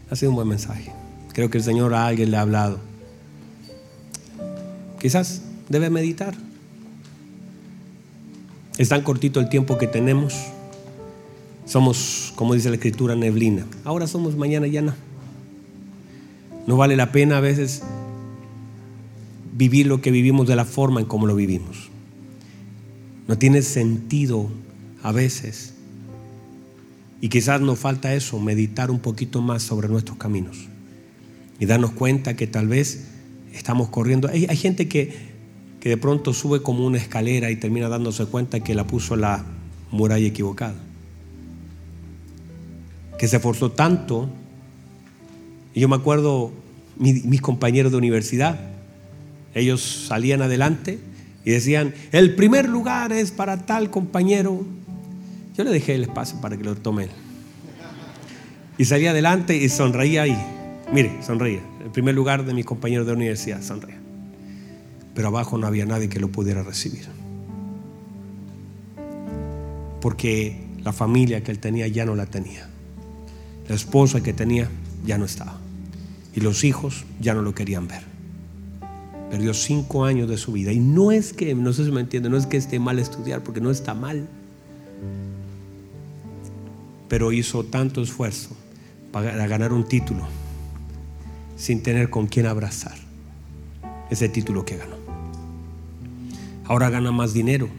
ha 0.09 0.15
sido 0.15 0.31
un 0.31 0.35
buen 0.35 0.47
mensaje. 0.47 0.91
Creo 1.33 1.49
que 1.49 1.57
el 1.57 1.63
Señor 1.63 1.93
a 1.93 2.07
alguien 2.07 2.31
le 2.31 2.37
ha 2.37 2.41
hablado. 2.41 2.79
Quizás 4.99 5.41
debe 5.69 5.89
meditar. 5.89 6.35
Es 8.77 8.89
tan 8.89 9.01
cortito 9.01 9.39
el 9.39 9.49
tiempo 9.49 9.77
que 9.77 9.87
tenemos. 9.87 10.35
Somos, 11.65 12.31
como 12.35 12.53
dice 12.53 12.69
la 12.69 12.75
escritura, 12.75 13.15
neblina. 13.15 13.65
Ahora 13.83 14.07
somos, 14.07 14.35
mañana 14.35 14.67
ya 14.67 14.81
no. 14.81 14.93
Vale 16.67 16.95
la 16.95 17.11
pena 17.11 17.37
a 17.37 17.41
veces 17.41 17.81
vivir 19.53 19.87
lo 19.87 20.01
que 20.01 20.11
vivimos 20.11 20.47
de 20.47 20.55
la 20.55 20.65
forma 20.65 20.99
en 20.99 21.07
como 21.07 21.25
lo 21.25 21.35
vivimos. 21.35 21.89
No 23.27 23.37
tiene 23.37 23.61
sentido 23.61 24.49
a 25.01 25.11
veces. 25.11 25.73
Y 27.21 27.29
quizás 27.29 27.61
nos 27.61 27.79
falta 27.79 28.13
eso, 28.13 28.39
meditar 28.39 28.91
un 28.91 28.99
poquito 28.99 29.41
más 29.41 29.63
sobre 29.63 29.87
nuestros 29.87 30.17
caminos. 30.17 30.67
Y 31.59 31.65
darnos 31.65 31.91
cuenta 31.91 32.35
que 32.35 32.47
tal 32.47 32.67
vez 32.67 33.07
estamos 33.53 33.89
corriendo. 33.89 34.27
Hay, 34.27 34.55
gente 34.55 34.87
que, 34.87 35.13
que 35.79 35.89
de 35.89 35.97
pronto 35.97 36.33
sube 36.33 36.61
como 36.61 36.85
una 36.85 36.97
escalera 36.97 37.49
y 37.49 37.55
termina 37.55 37.89
dándose 37.89 38.25
cuenta 38.25 38.59
que 38.59 38.75
la 38.75 38.85
puso 38.85 39.15
la 39.15 39.43
muralla 39.91 40.27
equivocada. 40.27 40.75
Que 43.17 43.27
se 43.27 43.37
esforzó 43.37 43.71
tanto. 43.71 44.29
Y 45.73 45.79
yo 45.79 45.87
me 45.87 45.95
acuerdo, 45.95 46.51
mis 46.97 47.41
compañeros 47.41 47.91
de 47.91 47.97
universidad, 47.97 48.59
ellos 49.55 50.05
salían 50.07 50.43
adelante 50.43 50.99
y 51.43 51.51
decían, 51.51 51.93
el 52.11 52.35
primer 52.35 52.67
lugar 52.67 53.11
es 53.13 53.31
para 53.31 53.65
tal 53.65 53.89
compañero. 53.89 54.65
Yo 55.57 55.63
le 55.63 55.71
dejé 55.71 55.95
el 55.95 56.03
espacio 56.03 56.39
para 56.39 56.55
que 56.55 56.63
lo 56.63 56.75
tome 56.75 57.09
Y 58.77 58.85
salía 58.85 59.09
adelante 59.09 59.57
y 59.57 59.67
sonreía 59.69 60.21
ahí. 60.21 60.37
Mire, 60.93 61.23
sonreía. 61.23 61.61
El 61.83 61.89
primer 61.89 62.13
lugar 62.13 62.45
de 62.45 62.53
mis 62.53 62.63
compañeros 62.63 63.07
de 63.07 63.13
universidad, 63.13 63.63
sonreía. 63.63 63.97
Pero 65.15 65.29
abajo 65.29 65.57
no 65.57 65.65
había 65.65 65.87
nadie 65.87 66.09
que 66.09 66.19
lo 66.19 66.27
pudiera 66.27 66.61
recibir. 66.61 67.07
Porque 69.99 70.63
la 70.83 70.93
familia 70.93 71.43
que 71.43 71.49
él 71.49 71.57
tenía 71.57 71.87
ya 71.87 72.05
no 72.05 72.13
la 72.13 72.27
tenía. 72.27 72.69
La 73.67 73.73
esposa 73.73 74.21
que 74.21 74.33
tenía 74.33 74.69
ya 75.07 75.17
no 75.17 75.25
estaba. 75.25 75.59
Y 76.35 76.41
los 76.41 76.63
hijos 76.63 77.03
ya 77.19 77.33
no 77.33 77.41
lo 77.41 77.55
querían 77.55 77.87
ver. 77.87 78.03
Perdió 79.31 79.55
cinco 79.55 80.05
años 80.05 80.29
de 80.29 80.37
su 80.37 80.51
vida. 80.51 80.71
Y 80.71 80.79
no 80.79 81.11
es 81.11 81.33
que, 81.33 81.55
no 81.55 81.73
sé 81.73 81.83
si 81.83 81.91
me 81.91 82.01
entiende, 82.01 82.29
no 82.29 82.37
es 82.37 82.45
que 82.45 82.57
esté 82.57 82.77
mal 82.77 82.99
estudiar, 82.99 83.43
porque 83.43 83.59
no 83.59 83.71
está 83.71 83.95
mal. 83.95 84.27
Pero 87.07 87.31
hizo 87.31 87.63
tanto 87.63 88.01
esfuerzo 88.01 88.49
para 89.11 89.47
ganar 89.47 89.73
un 89.73 89.87
título 89.87 90.27
sin 91.55 91.81
tener 91.81 92.09
con 92.09 92.27
quién 92.27 92.45
abrazar 92.45 92.95
ese 94.09 94.29
título 94.29 94.63
que 94.63 94.77
ganó. 94.77 94.95
Ahora 96.65 96.89
gana 96.89 97.11
más 97.11 97.33
dinero, 97.33 97.69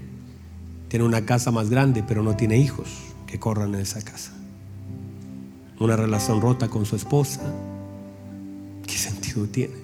tiene 0.88 1.04
una 1.04 1.24
casa 1.24 1.50
más 1.50 1.70
grande, 1.70 2.02
pero 2.06 2.22
no 2.22 2.36
tiene 2.36 2.58
hijos 2.58 2.88
que 3.26 3.38
corran 3.38 3.74
en 3.74 3.80
esa 3.80 4.02
casa. 4.02 4.32
Una 5.78 5.96
relación 5.96 6.40
rota 6.40 6.68
con 6.68 6.86
su 6.86 6.96
esposa, 6.96 7.40
¿qué 8.86 8.94
sentido 8.94 9.46
tiene? 9.46 9.74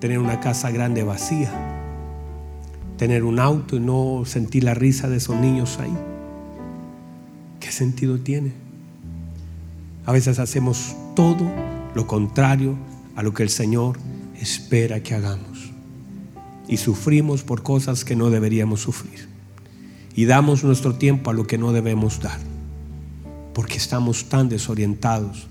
Tener 0.00 0.18
una 0.18 0.40
casa 0.40 0.70
grande 0.70 1.04
vacía, 1.04 1.50
tener 2.98 3.24
un 3.24 3.38
auto 3.38 3.76
y 3.76 3.80
no 3.80 4.24
sentir 4.26 4.64
la 4.64 4.74
risa 4.74 5.08
de 5.08 5.16
esos 5.16 5.36
niños 5.36 5.78
ahí. 5.78 5.96
¿Qué 7.74 7.78
sentido 7.78 8.20
tiene? 8.20 8.52
A 10.06 10.12
veces 10.12 10.38
hacemos 10.38 10.94
todo 11.16 11.50
lo 11.96 12.06
contrario 12.06 12.76
a 13.16 13.24
lo 13.24 13.34
que 13.34 13.42
el 13.42 13.48
Señor 13.48 13.98
espera 14.40 15.02
que 15.02 15.12
hagamos. 15.12 15.72
Y 16.68 16.76
sufrimos 16.76 17.42
por 17.42 17.64
cosas 17.64 18.04
que 18.04 18.14
no 18.14 18.30
deberíamos 18.30 18.82
sufrir. 18.82 19.26
Y 20.14 20.26
damos 20.26 20.62
nuestro 20.62 20.94
tiempo 20.94 21.30
a 21.30 21.34
lo 21.34 21.48
que 21.48 21.58
no 21.58 21.72
debemos 21.72 22.20
dar. 22.20 22.38
Porque 23.54 23.78
estamos 23.78 24.28
tan 24.28 24.48
desorientados, 24.48 25.48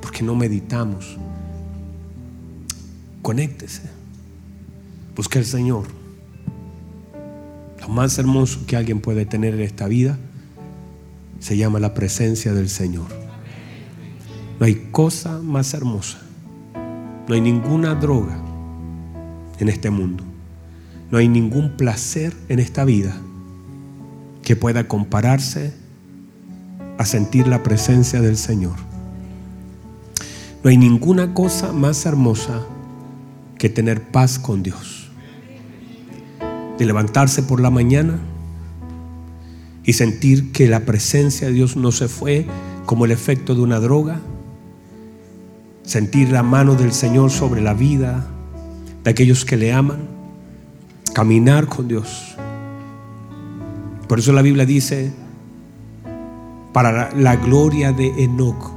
porque 0.00 0.22
no 0.22 0.34
meditamos. 0.34 1.18
Conéctese. 3.20 3.82
Busque 5.14 5.40
al 5.40 5.44
Señor. 5.44 5.88
Lo 7.82 7.88
más 7.88 8.16
hermoso 8.16 8.60
que 8.66 8.76
alguien 8.76 9.02
puede 9.02 9.26
tener 9.26 9.52
en 9.52 9.60
esta 9.60 9.86
vida 9.88 10.18
se 11.46 11.56
llama 11.56 11.78
la 11.78 11.94
presencia 11.94 12.52
del 12.52 12.68
Señor. 12.68 13.06
No 14.58 14.66
hay 14.66 14.88
cosa 14.90 15.38
más 15.40 15.74
hermosa. 15.74 16.18
No 16.74 17.34
hay 17.36 17.40
ninguna 17.40 17.94
droga 17.94 18.36
en 19.60 19.68
este 19.68 19.90
mundo. 19.90 20.24
No 21.08 21.18
hay 21.18 21.28
ningún 21.28 21.76
placer 21.76 22.34
en 22.48 22.58
esta 22.58 22.84
vida 22.84 23.16
que 24.42 24.56
pueda 24.56 24.88
compararse 24.88 25.72
a 26.98 27.04
sentir 27.04 27.46
la 27.46 27.62
presencia 27.62 28.20
del 28.20 28.36
Señor. 28.36 28.74
No 30.64 30.70
hay 30.70 30.76
ninguna 30.76 31.32
cosa 31.32 31.72
más 31.72 32.06
hermosa 32.06 32.66
que 33.56 33.68
tener 33.68 34.02
paz 34.02 34.40
con 34.40 34.64
Dios. 34.64 35.12
De 36.76 36.84
levantarse 36.84 37.44
por 37.44 37.60
la 37.60 37.70
mañana 37.70 38.18
y 39.86 39.92
sentir 39.92 40.50
que 40.50 40.68
la 40.68 40.80
presencia 40.80 41.46
de 41.46 41.54
Dios 41.54 41.76
no 41.76 41.92
se 41.92 42.08
fue 42.08 42.44
como 42.84 43.04
el 43.04 43.12
efecto 43.12 43.54
de 43.54 43.62
una 43.62 43.78
droga. 43.78 44.20
Sentir 45.84 46.30
la 46.30 46.42
mano 46.42 46.74
del 46.74 46.92
Señor 46.92 47.30
sobre 47.30 47.62
la 47.62 47.72
vida 47.72 48.26
de 49.04 49.10
aquellos 49.10 49.44
que 49.44 49.56
le 49.56 49.72
aman. 49.72 50.08
Caminar 51.14 51.68
con 51.68 51.86
Dios. 51.86 52.36
Por 54.08 54.18
eso 54.18 54.32
la 54.32 54.42
Biblia 54.42 54.66
dice, 54.66 55.12
para 56.72 57.14
la 57.14 57.36
gloria 57.36 57.92
de 57.92 58.08
Enoch, 58.22 58.72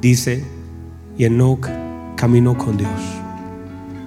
dice, 0.00 0.44
y 1.16 1.24
Enoch 1.24 1.66
caminó 2.14 2.56
con 2.56 2.76
Dios. 2.76 2.90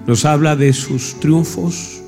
Nos 0.07 0.25
habla 0.25 0.55
de 0.55 0.73
sus 0.73 1.19
triunfos, 1.19 2.01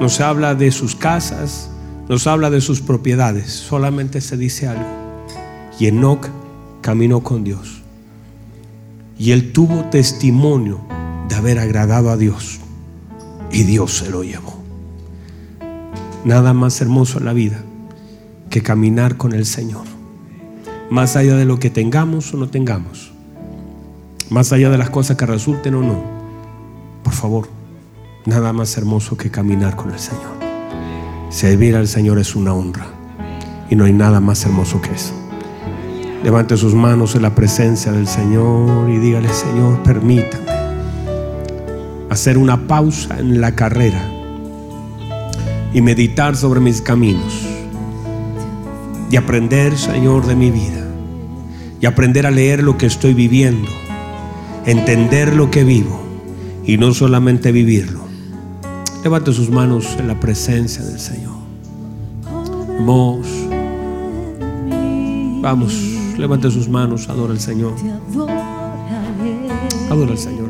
nos 0.00 0.20
habla 0.20 0.54
de 0.56 0.72
sus 0.72 0.94
casas, 0.94 1.70
nos 2.08 2.26
habla 2.26 2.50
de 2.50 2.60
sus 2.60 2.80
propiedades, 2.80 3.50
solamente 3.52 4.20
se 4.20 4.36
dice 4.36 4.66
algo. 4.66 4.86
Y 5.78 5.86
Enoch 5.86 6.28
caminó 6.80 7.22
con 7.22 7.44
Dios. 7.44 7.82
Y 9.18 9.32
él 9.32 9.52
tuvo 9.52 9.84
testimonio 9.84 10.80
de 11.28 11.34
haber 11.34 11.58
agradado 11.58 12.10
a 12.10 12.16
Dios. 12.16 12.60
Y 13.52 13.64
Dios 13.64 13.98
se 13.98 14.10
lo 14.10 14.22
llevó. 14.22 14.58
Nada 16.24 16.52
más 16.52 16.80
hermoso 16.80 17.18
en 17.18 17.26
la 17.26 17.32
vida 17.32 17.62
que 18.50 18.62
caminar 18.62 19.16
con 19.16 19.34
el 19.34 19.44
Señor. 19.44 19.84
Más 20.90 21.16
allá 21.16 21.36
de 21.36 21.44
lo 21.44 21.58
que 21.58 21.70
tengamos 21.70 22.32
o 22.32 22.38
no 22.38 22.48
tengamos. 22.48 23.12
Más 24.30 24.52
allá 24.52 24.70
de 24.70 24.78
las 24.78 24.90
cosas 24.90 25.16
que 25.16 25.26
resulten 25.26 25.74
o 25.74 25.82
no. 25.82 26.02
Por 27.02 27.12
favor, 27.12 27.48
nada 28.24 28.52
más 28.52 28.76
hermoso 28.78 29.16
que 29.16 29.30
caminar 29.30 29.76
con 29.76 29.90
el 29.90 29.98
Señor. 29.98 30.37
Servir 31.30 31.76
al 31.76 31.86
Señor 31.88 32.18
es 32.18 32.34
una 32.34 32.54
honra. 32.54 32.86
Y 33.68 33.76
no 33.76 33.84
hay 33.84 33.92
nada 33.92 34.18
más 34.18 34.44
hermoso 34.46 34.80
que 34.80 34.92
eso. 34.92 35.12
Levante 36.24 36.56
sus 36.56 36.74
manos 36.74 37.14
en 37.14 37.22
la 37.22 37.34
presencia 37.34 37.92
del 37.92 38.08
Señor 38.08 38.88
y 38.88 38.96
dígale, 38.96 39.28
Señor, 39.28 39.82
permítame 39.82 40.48
hacer 42.08 42.38
una 42.38 42.66
pausa 42.66 43.18
en 43.18 43.40
la 43.40 43.54
carrera 43.54 44.02
y 45.74 45.82
meditar 45.82 46.34
sobre 46.34 46.60
mis 46.60 46.80
caminos. 46.80 47.46
Y 49.10 49.16
aprender, 49.16 49.76
Señor, 49.76 50.26
de 50.26 50.34
mi 50.34 50.50
vida. 50.50 50.86
Y 51.80 51.86
aprender 51.86 52.26
a 52.26 52.30
leer 52.30 52.62
lo 52.62 52.78
que 52.78 52.86
estoy 52.86 53.12
viviendo. 53.12 53.70
Entender 54.64 55.36
lo 55.36 55.50
que 55.50 55.64
vivo. 55.64 56.00
Y 56.64 56.78
no 56.78 56.92
solamente 56.94 57.52
vivirlo 57.52 58.07
Levante 59.08 59.32
sus 59.32 59.48
manos 59.48 59.96
en 59.98 60.06
la 60.06 60.20
presencia 60.20 60.84
del 60.84 61.00
Señor. 61.00 61.32
Vamos. 62.84 63.26
Vamos, 65.40 65.72
levante 66.18 66.50
sus 66.50 66.68
manos, 66.68 67.08
adora 67.08 67.32
al 67.32 67.40
Señor. 67.40 67.72
Adora 69.90 70.10
al 70.10 70.18
Señor. 70.18 70.47